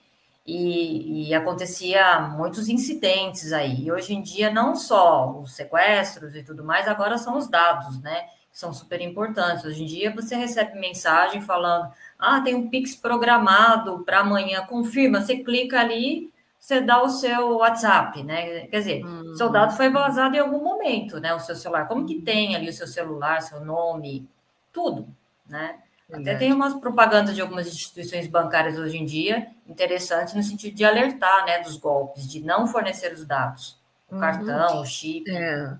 e, 0.51 1.29
e, 1.29 1.33
acontecia 1.33 2.19
muitos 2.19 2.67
incidentes 2.67 3.53
aí. 3.53 3.85
E 3.85 3.91
hoje 3.91 4.13
em 4.13 4.21
dia, 4.21 4.51
não 4.51 4.75
só 4.75 5.39
os 5.39 5.53
sequestros 5.53 6.35
e 6.35 6.43
tudo 6.43 6.63
mais, 6.63 6.87
agora 6.87 7.17
são 7.17 7.37
os 7.37 7.47
dados, 7.47 8.01
né? 8.01 8.23
Que 8.51 8.59
são 8.59 8.73
super 8.73 8.99
importantes. 8.99 9.63
Hoje 9.63 9.83
em 9.83 9.85
dia, 9.85 10.13
você 10.13 10.35
recebe 10.35 10.77
mensagem 10.77 11.41
falando: 11.41 11.89
ah, 12.19 12.41
tem 12.41 12.53
um 12.53 12.69
Pix 12.69 12.93
programado 12.95 14.03
para 14.03 14.19
amanhã, 14.19 14.65
confirma. 14.65 15.21
Você 15.21 15.37
clica 15.37 15.79
ali, 15.79 16.29
você 16.59 16.81
dá 16.81 17.01
o 17.01 17.09
seu 17.09 17.57
WhatsApp, 17.57 18.21
né? 18.21 18.67
Quer 18.67 18.79
dizer, 18.79 19.05
hum. 19.05 19.33
seu 19.35 19.49
dado 19.49 19.77
foi 19.77 19.89
vazado 19.89 20.35
em 20.35 20.39
algum 20.39 20.61
momento, 20.61 21.17
né? 21.21 21.33
O 21.33 21.39
seu 21.39 21.55
celular. 21.55 21.87
Como 21.87 22.05
que 22.05 22.21
tem 22.21 22.57
ali 22.57 22.67
o 22.67 22.73
seu 22.73 22.87
celular, 22.87 23.41
seu 23.41 23.63
nome, 23.63 24.27
tudo, 24.73 25.07
né? 25.47 25.79
Até 26.11 26.35
tem 26.35 26.51
umas 26.51 26.73
propagandas 26.73 27.35
de 27.35 27.41
algumas 27.41 27.67
instituições 27.67 28.27
bancárias 28.27 28.77
hoje 28.77 28.97
em 28.97 29.05
dia 29.05 29.47
interessantes 29.67 30.33
no 30.33 30.43
sentido 30.43 30.75
de 30.75 30.83
alertar, 30.83 31.45
né, 31.45 31.59
dos 31.59 31.77
golpes, 31.77 32.27
de 32.27 32.41
não 32.41 32.67
fornecer 32.67 33.13
os 33.13 33.25
dados, 33.25 33.79
o 34.09 34.15
uhum. 34.15 34.19
cartão, 34.19 34.81
o 34.81 34.85
chip. 34.85 35.29
É. 35.31 35.77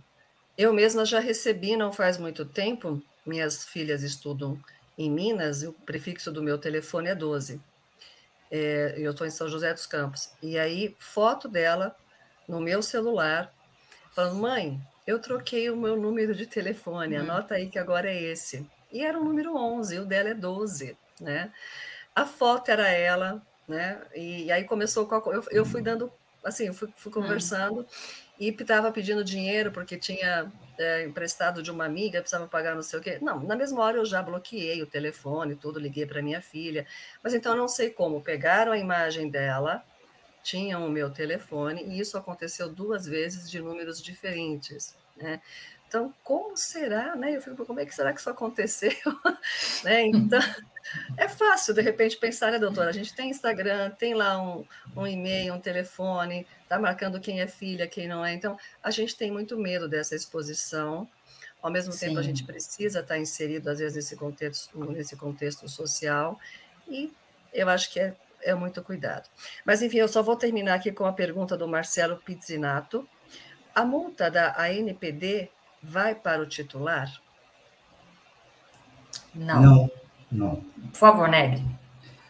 Eu 0.57 0.73
mesma 0.73 1.03
já 1.05 1.19
recebi, 1.19 1.75
não 1.75 1.91
faz 1.91 2.17
muito 2.17 2.45
tempo, 2.45 3.01
minhas 3.25 3.65
filhas 3.65 4.03
estudam 4.03 4.57
em 4.97 5.09
Minas, 5.09 5.63
e 5.63 5.67
o 5.67 5.73
prefixo 5.73 6.31
do 6.31 6.43
meu 6.43 6.57
telefone 6.57 7.09
é 7.09 7.15
12. 7.15 7.61
É, 8.49 8.95
eu 8.97 9.11
estou 9.11 9.25
em 9.25 9.31
São 9.31 9.47
José 9.47 9.73
dos 9.73 9.85
Campos. 9.85 10.29
E 10.41 10.57
aí, 10.57 10.95
foto 10.99 11.47
dela 11.47 11.95
no 12.47 12.59
meu 12.59 12.81
celular, 12.81 13.51
falando: 14.13 14.39
mãe, 14.39 14.79
eu 15.07 15.19
troquei 15.19 15.69
o 15.69 15.77
meu 15.77 15.95
número 15.95 16.35
de 16.35 16.45
telefone, 16.45 17.15
uhum. 17.15 17.23
anota 17.23 17.55
aí 17.55 17.69
que 17.69 17.79
agora 17.79 18.09
é 18.09 18.21
esse. 18.21 18.65
E 18.91 19.03
era 19.03 19.19
o 19.19 19.23
número 19.23 19.55
11, 19.55 19.99
o 19.99 20.05
dela 20.05 20.29
é 20.29 20.33
12, 20.33 20.97
né? 21.19 21.51
A 22.13 22.25
foto 22.25 22.69
era 22.69 22.87
ela, 22.89 23.41
né? 23.67 24.01
E, 24.15 24.51
aí 24.51 24.63
começou, 24.65 25.07
eu, 25.27 25.43
eu 25.51 25.65
fui 25.65 25.81
dando, 25.81 26.11
assim, 26.43 26.71
fui, 26.73 26.89
fui 26.95 27.11
uhum. 27.11 27.21
conversando 27.21 27.87
e 28.39 28.49
estava 28.49 28.91
pedindo 28.91 29.23
dinheiro 29.23 29.71
porque 29.71 29.97
tinha 29.97 30.51
é, 30.77 31.03
emprestado 31.03 31.61
de 31.61 31.71
uma 31.71 31.85
amiga, 31.85 32.19
precisava 32.19 32.47
pagar 32.47 32.75
não 32.75 32.81
sei 32.81 32.99
o 32.99 33.01
quê. 33.01 33.19
Não, 33.21 33.39
na 33.43 33.55
mesma 33.55 33.81
hora 33.81 33.97
eu 33.97 34.05
já 34.05 34.21
bloqueei 34.21 34.81
o 34.81 34.87
telefone, 34.87 35.55
tudo, 35.55 35.79
liguei 35.79 36.05
para 36.05 36.21
minha 36.21 36.41
filha. 36.41 36.85
Mas 37.23 37.33
então 37.33 37.55
não 37.55 37.67
sei 37.67 37.91
como, 37.91 38.21
pegaram 38.21 38.71
a 38.71 38.77
imagem 38.77 39.29
dela, 39.29 39.83
tinham 40.43 40.85
o 40.85 40.89
meu 40.89 41.11
telefone, 41.11 41.83
e 41.83 41.99
isso 41.99 42.17
aconteceu 42.17 42.67
duas 42.67 43.05
vezes 43.05 43.49
de 43.49 43.61
números 43.61 44.01
diferentes. 44.01 44.95
Né? 45.15 45.39
Então, 45.91 46.13
como 46.23 46.55
será, 46.55 47.17
né? 47.17 47.35
Eu 47.35 47.41
fico, 47.41 47.65
como 47.65 47.81
é 47.81 47.85
que 47.85 47.93
será 47.93 48.13
que 48.13 48.21
isso 48.21 48.29
aconteceu? 48.29 48.93
né? 49.83 50.03
Então, 50.03 50.39
é 51.17 51.27
fácil, 51.27 51.73
de 51.73 51.81
repente, 51.81 52.15
pensar, 52.15 52.49
né, 52.49 52.57
doutora? 52.57 52.87
A 52.87 52.93
gente 52.93 53.13
tem 53.13 53.29
Instagram, 53.29 53.89
tem 53.89 54.13
lá 54.13 54.41
um, 54.41 54.65
um 54.95 55.05
e-mail, 55.05 55.53
um 55.53 55.59
telefone, 55.59 56.47
tá 56.69 56.79
marcando 56.79 57.19
quem 57.19 57.41
é 57.41 57.47
filha, 57.47 57.89
quem 57.89 58.07
não 58.07 58.23
é. 58.23 58.33
Então, 58.33 58.57
a 58.81 58.89
gente 58.89 59.17
tem 59.17 59.29
muito 59.29 59.57
medo 59.57 59.89
dessa 59.89 60.15
exposição. 60.15 61.05
Ao 61.61 61.69
mesmo 61.69 61.91
Sim. 61.91 62.07
tempo, 62.07 62.19
a 62.19 62.23
gente 62.23 62.45
precisa 62.45 63.01
estar 63.01 63.19
inserido, 63.19 63.69
às 63.69 63.79
vezes, 63.79 63.97
nesse 63.97 64.15
contexto, 64.15 64.79
nesse 64.93 65.17
contexto 65.17 65.67
social. 65.67 66.39
E 66.87 67.11
eu 67.53 67.67
acho 67.67 67.91
que 67.91 67.99
é 67.99 68.15
é 68.43 68.55
muito 68.55 68.81
cuidado. 68.81 69.29
Mas, 69.63 69.83
enfim, 69.83 69.97
eu 69.97 70.07
só 70.07 70.23
vou 70.23 70.37
terminar 70.37 70.73
aqui 70.73 70.91
com 70.91 71.05
a 71.05 71.13
pergunta 71.13 71.55
do 71.55 71.67
Marcelo 71.67 72.17
Pizzinato. 72.17 73.07
A 73.75 73.85
multa 73.85 74.31
da 74.31 74.55
ANPD 74.57 75.51
vai 75.83 76.15
para 76.15 76.41
o 76.41 76.45
titular? 76.45 77.11
Não. 79.33 79.61
Não, 79.61 79.91
não. 80.31 80.55
Por 80.91 80.97
favor, 80.97 81.29
Negri. 81.29 81.63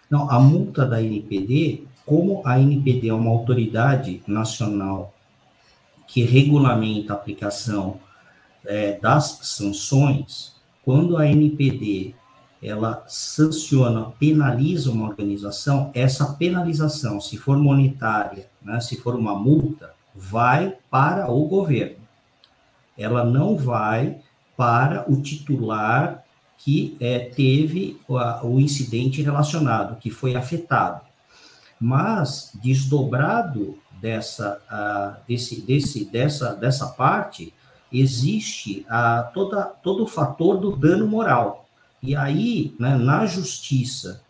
Não, 0.09 0.29
a 0.29 0.39
multa 0.39 0.85
da 0.85 0.97
ANPD, 0.97 1.85
como 2.05 2.41
a 2.45 2.53
ANPD 2.53 3.09
é 3.09 3.13
uma 3.13 3.31
autoridade 3.31 4.21
nacional 4.27 5.13
que 6.05 6.23
regulamenta 6.23 7.13
a 7.13 7.15
aplicação 7.15 7.99
é, 8.65 8.99
das 8.99 9.39
sanções, 9.43 10.55
quando 10.83 11.17
a 11.17 11.21
ANPD 11.21 12.13
ela 12.61 13.03
sanciona, 13.07 14.11
penaliza 14.19 14.91
uma 14.91 15.07
organização, 15.07 15.89
essa 15.93 16.33
penalização, 16.33 17.19
se 17.19 17.37
for 17.37 17.57
monetária, 17.57 18.47
né, 18.61 18.79
se 18.79 18.97
for 18.97 19.15
uma 19.15 19.33
multa, 19.33 19.93
vai 20.13 20.75
para 20.89 21.31
o 21.31 21.47
governo. 21.47 22.00
Ela 23.01 23.23
não 23.23 23.57
vai 23.57 24.17
para 24.55 25.09
o 25.11 25.21
titular 25.21 26.23
que 26.57 26.95
é, 26.99 27.19
teve 27.19 27.99
o, 28.07 28.59
incidente 28.59 29.21
relacionado, 29.21 29.97
que 29.99 30.11
foi 30.11 30.35
afetado. 30.35 31.01
Mas, 31.79 32.51
desdobrado 32.61 33.79
dessa, 33.99 34.61
desse, 35.27 35.61
desse, 35.61 36.05
dessa, 36.05 36.53
dessa 36.53 36.87
parte, 36.89 37.51
existe 37.91 38.85
uh, 38.87 39.33
toda, 39.33 39.63
todo 39.63 40.03
o 40.03 40.07
fator 40.07 40.59
do 40.59 40.75
dano 40.75 41.07
moral 41.07 41.61
e 42.01 42.15
aí, 42.15 42.73
né, 42.79 42.97
na 42.97 43.25
justiça 43.25 44.23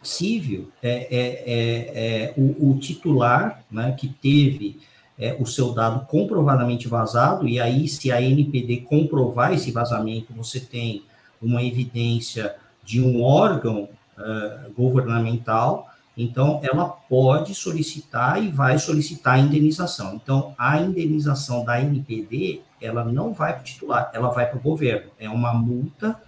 civil, 0.00 0.70
é, 0.80 1.08
é, 1.10 1.44
é, 1.46 2.24
é 2.24 2.34
o, 2.36 2.70
o, 2.70 2.78
titular 2.78 3.64
né, 3.68 3.92
que 3.98 4.08
teve 4.08 4.80
é, 5.18 5.36
o 5.40 5.46
seu 5.46 5.72
dado 5.72 6.06
comprovadamente 6.06 6.86
vazado, 6.86 7.48
e 7.48 7.58
aí, 7.58 7.88
se 7.88 8.12
a 8.12 8.22
NPD 8.22 8.82
comprovar 8.82 9.52
esse 9.52 9.72
vazamento, 9.72 10.32
você 10.32 10.60
tem 10.60 11.02
uma 11.42 11.62
evidência 11.62 12.54
de 12.84 13.00
um 13.02 13.22
órgão 13.22 13.88
uh, 14.16 14.72
governamental, 14.74 15.88
então 16.16 16.60
ela 16.62 16.86
pode 16.86 17.54
solicitar 17.54 18.42
e 18.42 18.48
vai 18.48 18.78
solicitar 18.78 19.34
a 19.34 19.38
indenização. 19.38 20.14
Então, 20.14 20.54
a 20.56 20.80
indenização 20.80 21.64
da 21.64 21.80
NPD, 21.80 22.60
ela 22.80 23.04
não 23.04 23.32
vai 23.32 23.52
para 23.52 23.60
o 23.60 23.64
titular, 23.64 24.10
ela 24.12 24.30
vai 24.30 24.46
para 24.46 24.58
o 24.58 24.62
governo. 24.62 25.10
É 25.18 25.28
uma 25.28 25.52
multa 25.52 26.20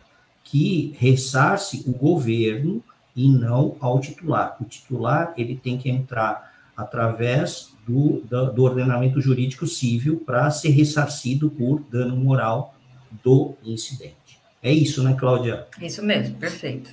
que 0.45 0.95
ressarce 0.99 1.85
o 1.87 1.93
governo 1.93 2.83
e 3.17 3.29
não 3.29 3.77
ao 3.81 4.01
titular. 4.01 4.57
O 4.61 4.65
titular 4.65 5.33
ele 5.37 5.57
tem 5.57 5.77
que 5.77 5.91
entrar 5.91 6.50
através 6.81 7.75
do, 7.87 8.21
do, 8.21 8.63
ordenamento 8.63 9.21
jurídico 9.21 9.67
civil 9.67 10.23
para 10.25 10.51
ser 10.51 10.71
ressarcido 10.71 11.51
por 11.51 11.81
dano 11.81 12.17
moral 12.17 12.75
do 13.23 13.55
incidente. 13.65 14.41
É 14.63 14.73
isso, 14.73 15.03
né, 15.03 15.17
Cláudia? 15.19 15.67
Isso 15.81 16.03
mesmo, 16.03 16.37
perfeito. 16.37 16.91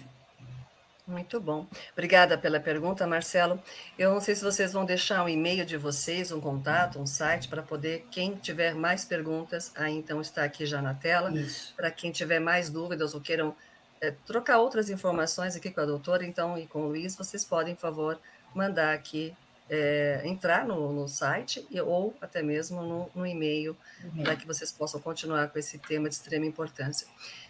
Muito 1.07 1.39
bom. 1.39 1.65
Obrigada 1.93 2.37
pela 2.37 2.59
pergunta, 2.59 3.07
Marcelo. 3.07 3.61
Eu 3.97 4.13
não 4.13 4.19
sei 4.19 4.35
se 4.35 4.43
vocês 4.43 4.73
vão 4.73 4.83
deixar 4.83 5.23
um 5.23 5.29
e-mail 5.29 5.65
de 5.65 5.77
vocês, 5.77 6.33
um 6.33 6.41
contato, 6.41 6.99
um 6.99 7.05
site, 7.05 7.47
para 7.47 7.61
poder, 7.61 8.05
quem 8.11 8.35
tiver 8.35 8.75
mais 8.75 9.05
perguntas, 9.05 9.71
aí 9.75 9.95
então 9.95 10.19
está 10.19 10.43
aqui 10.43 10.65
já 10.65 10.81
na 10.81 10.93
tela. 10.93 11.31
Para 11.77 11.91
quem 11.91 12.11
tiver 12.11 12.41
mais 12.41 12.69
dúvidas 12.69 13.13
ou 13.13 13.21
queiram 13.21 13.55
é, 14.01 14.11
trocar 14.25 14.59
outras 14.59 14.89
informações 14.89 15.55
aqui 15.55 15.71
com 15.71 15.79
a 15.79 15.85
doutora, 15.85 16.25
então, 16.25 16.57
e 16.57 16.67
com 16.67 16.81
o 16.81 16.87
Luiz, 16.89 17.15
vocês 17.15 17.45
podem, 17.45 17.73
por 17.73 17.81
favor, 17.81 18.19
mandar 18.53 18.93
aqui, 18.93 19.33
é, 19.69 20.21
entrar 20.23 20.65
no, 20.65 20.93
no 20.93 21.07
site 21.07 21.65
e, 21.69 21.79
ou 21.81 22.15
até 22.21 22.41
mesmo 22.41 22.81
no, 22.81 23.09
no 23.13 23.25
e-mail, 23.25 23.75
uhum. 24.03 24.23
para 24.23 24.35
que 24.35 24.47
vocês 24.47 24.71
possam 24.71 24.99
continuar 24.99 25.49
com 25.49 25.59
esse 25.59 25.77
tema 25.77 26.07
de 26.07 26.15
extrema 26.15 26.45
importância. 26.45 27.07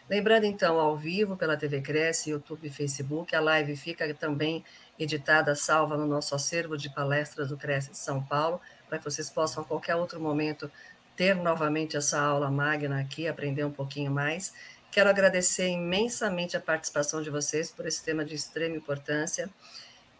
Lembrando, 0.10 0.46
então, 0.46 0.80
ao 0.80 0.98
vivo 0.98 1.36
pela 1.36 1.58
TV 1.58 1.82
Cresce, 1.82 2.30
YouTube 2.30 2.68
e 2.68 2.72
Facebook, 2.72 3.36
a 3.36 3.42
live 3.42 3.76
fica 3.76 4.12
também 4.14 4.64
editada, 4.98 5.54
salva 5.54 5.98
no 5.98 6.08
nosso 6.08 6.34
acervo 6.34 6.78
de 6.78 6.90
palestras 6.90 7.50
do 7.50 7.58
Cresce 7.58 7.92
de 7.92 7.98
São 7.98 8.24
Paulo, 8.24 8.60
para 8.88 8.98
que 8.98 9.04
vocês 9.04 9.30
possam, 9.30 9.64
a 9.64 9.66
qualquer 9.66 9.96
outro 9.96 10.20
momento, 10.20 10.72
ter 11.16 11.36
novamente 11.36 11.98
essa 11.98 12.20
aula 12.20 12.50
magna 12.50 13.02
aqui, 13.02 13.28
aprender 13.28 13.66
um 13.66 13.72
pouquinho 13.72 14.12
mais. 14.12 14.54
Quero 14.92 15.10
agradecer 15.10 15.68
imensamente 15.68 16.56
a 16.56 16.62
participação 16.62 17.22
de 17.22 17.30
vocês 17.30 17.70
por 17.70 17.86
esse 17.86 18.04
tema 18.04 18.24
de 18.24 18.34
extrema 18.34 18.78
importância 18.78 19.50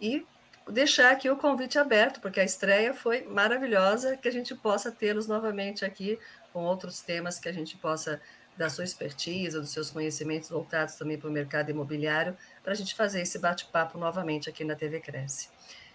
e 0.02 0.26
deixar 0.70 1.12
aqui 1.12 1.30
o 1.30 1.38
convite 1.38 1.78
aberto, 1.78 2.20
porque 2.20 2.40
a 2.40 2.44
estreia 2.44 2.94
foi 2.94 3.24
maravilhosa, 3.24 4.18
que 4.18 4.28
a 4.28 4.32
gente 4.32 4.54
possa 4.56 4.92
tê-los 4.92 5.28
novamente 5.28 5.86
aqui 5.86 6.20
com 6.54 6.64
outros 6.64 7.02
temas 7.02 7.40
que 7.40 7.50
a 7.50 7.54
gente 7.54 7.78
possa 7.78 8.22
da 8.58 8.70
sua 8.70 8.84
expertise, 8.84 9.60
dos 9.60 9.70
seus 9.70 9.92
conhecimentos 9.92 10.50
voltados 10.50 10.96
também 10.96 11.18
para 11.18 11.30
o 11.30 11.32
mercado 11.32 11.70
imobiliário, 11.70 12.36
para 12.64 12.74
a 12.74 12.76
gente 12.76 12.96
fazer 12.96 13.22
esse 13.22 13.38
bate-papo 13.38 13.98
novamente 13.98 14.50
aqui 14.50 14.64
na 14.64 14.76
TV 14.76 15.00
Cresce. 15.00 15.50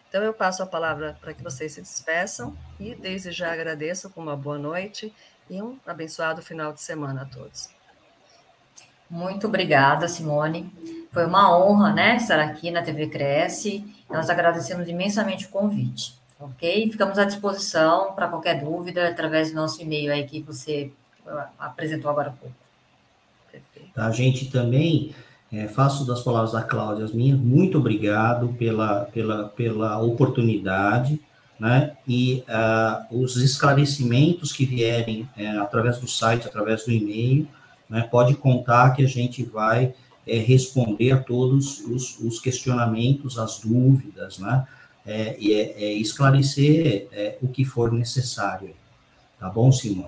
Então, 0.08 0.22
eu 0.22 0.32
passo 0.32 0.62
a 0.62 0.66
palavra 0.66 1.16
para 1.20 1.32
que 1.32 1.42
vocês 1.42 1.72
se 1.72 1.80
despeçam 1.80 2.56
e, 2.78 2.94
desde 2.94 3.32
já, 3.32 3.52
agradeço 3.52 4.10
com 4.10 4.20
uma 4.20 4.36
boa 4.36 4.58
noite 4.58 5.12
e 5.50 5.60
um 5.60 5.78
abençoado 5.86 6.42
final 6.42 6.72
de 6.72 6.82
semana 6.82 7.22
a 7.22 7.24
todos. 7.24 7.70
Muito 9.08 9.46
obrigada, 9.46 10.08
Simone. 10.08 10.72
Foi 11.12 11.26
uma 11.26 11.54
honra, 11.54 11.92
né, 11.92 12.16
estar 12.16 12.40
aqui 12.40 12.70
na 12.70 12.82
TV 12.82 13.08
Cresce. 13.08 13.84
Nós 14.12 14.28
agradecemos 14.28 14.88
imensamente 14.88 15.46
o 15.46 15.48
convite, 15.48 16.14
ok? 16.38 16.90
Ficamos 16.90 17.18
à 17.18 17.24
disposição 17.24 18.12
para 18.12 18.28
qualquer 18.28 18.62
dúvida 18.62 19.08
através 19.08 19.50
do 19.50 19.56
nosso 19.56 19.80
e-mail 19.80 20.12
aí 20.12 20.24
que 20.24 20.40
você 20.40 20.92
apresentou 21.58 22.10
agora 22.10 22.28
há 22.28 22.32
pouco. 22.32 22.54
A 23.96 24.10
gente 24.10 24.50
também 24.50 25.14
é, 25.52 25.68
faço 25.68 26.06
das 26.06 26.22
palavras 26.22 26.52
da 26.52 26.62
Cláudia 26.62 27.04
as 27.04 27.12
minhas, 27.12 27.38
muito 27.38 27.78
obrigado 27.78 28.48
pela, 28.58 29.04
pela, 29.06 29.48
pela 29.50 30.02
oportunidade, 30.02 31.20
né? 31.60 31.92
E 32.08 32.42
uh, 32.48 33.22
os 33.22 33.36
esclarecimentos 33.36 34.50
que 34.50 34.64
vierem 34.64 35.28
é, 35.36 35.48
através 35.58 35.98
do 35.98 36.08
site, 36.08 36.46
através 36.46 36.84
do 36.84 36.90
e-mail, 36.90 37.46
né? 37.88 38.08
Pode 38.10 38.34
contar 38.34 38.90
que 38.96 39.04
a 39.04 39.06
gente 39.06 39.44
vai 39.44 39.94
é, 40.26 40.38
responder 40.38 41.12
a 41.12 41.18
todos 41.18 41.80
os, 41.80 42.18
os, 42.20 42.40
questionamentos, 42.40 43.38
as 43.38 43.58
dúvidas, 43.60 44.38
né? 44.38 44.66
É, 45.04 45.36
e 45.38 45.52
é, 45.52 45.84
é 45.84 45.92
esclarecer 45.94 47.08
o 47.42 47.48
que 47.48 47.64
for 47.64 47.92
necessário. 47.92 48.74
Tá 49.38 49.48
bom, 49.48 49.72
Simone? 49.72 50.06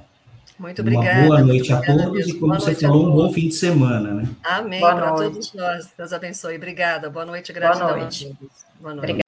Muito 0.59 0.81
obrigada. 0.81 1.19
Uma 1.19 1.27
boa 1.27 1.43
noite 1.43 1.73
a 1.73 1.81
todos 1.81 2.29
e, 2.29 2.39
como 2.39 2.55
você 2.55 2.75
falou, 2.75 3.09
um 3.09 3.13
bom 3.13 3.33
fim 3.33 3.49
de 3.49 3.55
semana, 3.55 4.15
né? 4.15 4.29
Amém 4.45 4.81
para 4.81 5.13
todos 5.13 5.53
nós. 5.53 5.91
Deus 5.99 6.13
abençoe. 6.13 6.57
Obrigada. 6.57 7.11
Boa 7.11 7.27
noite, 7.27 7.53
gratidão. 7.53 7.89
Boa 7.89 7.99
noite. 7.99 8.37
Boa 8.81 8.95
noite. 8.95 8.99
Obrigada. 8.99 9.25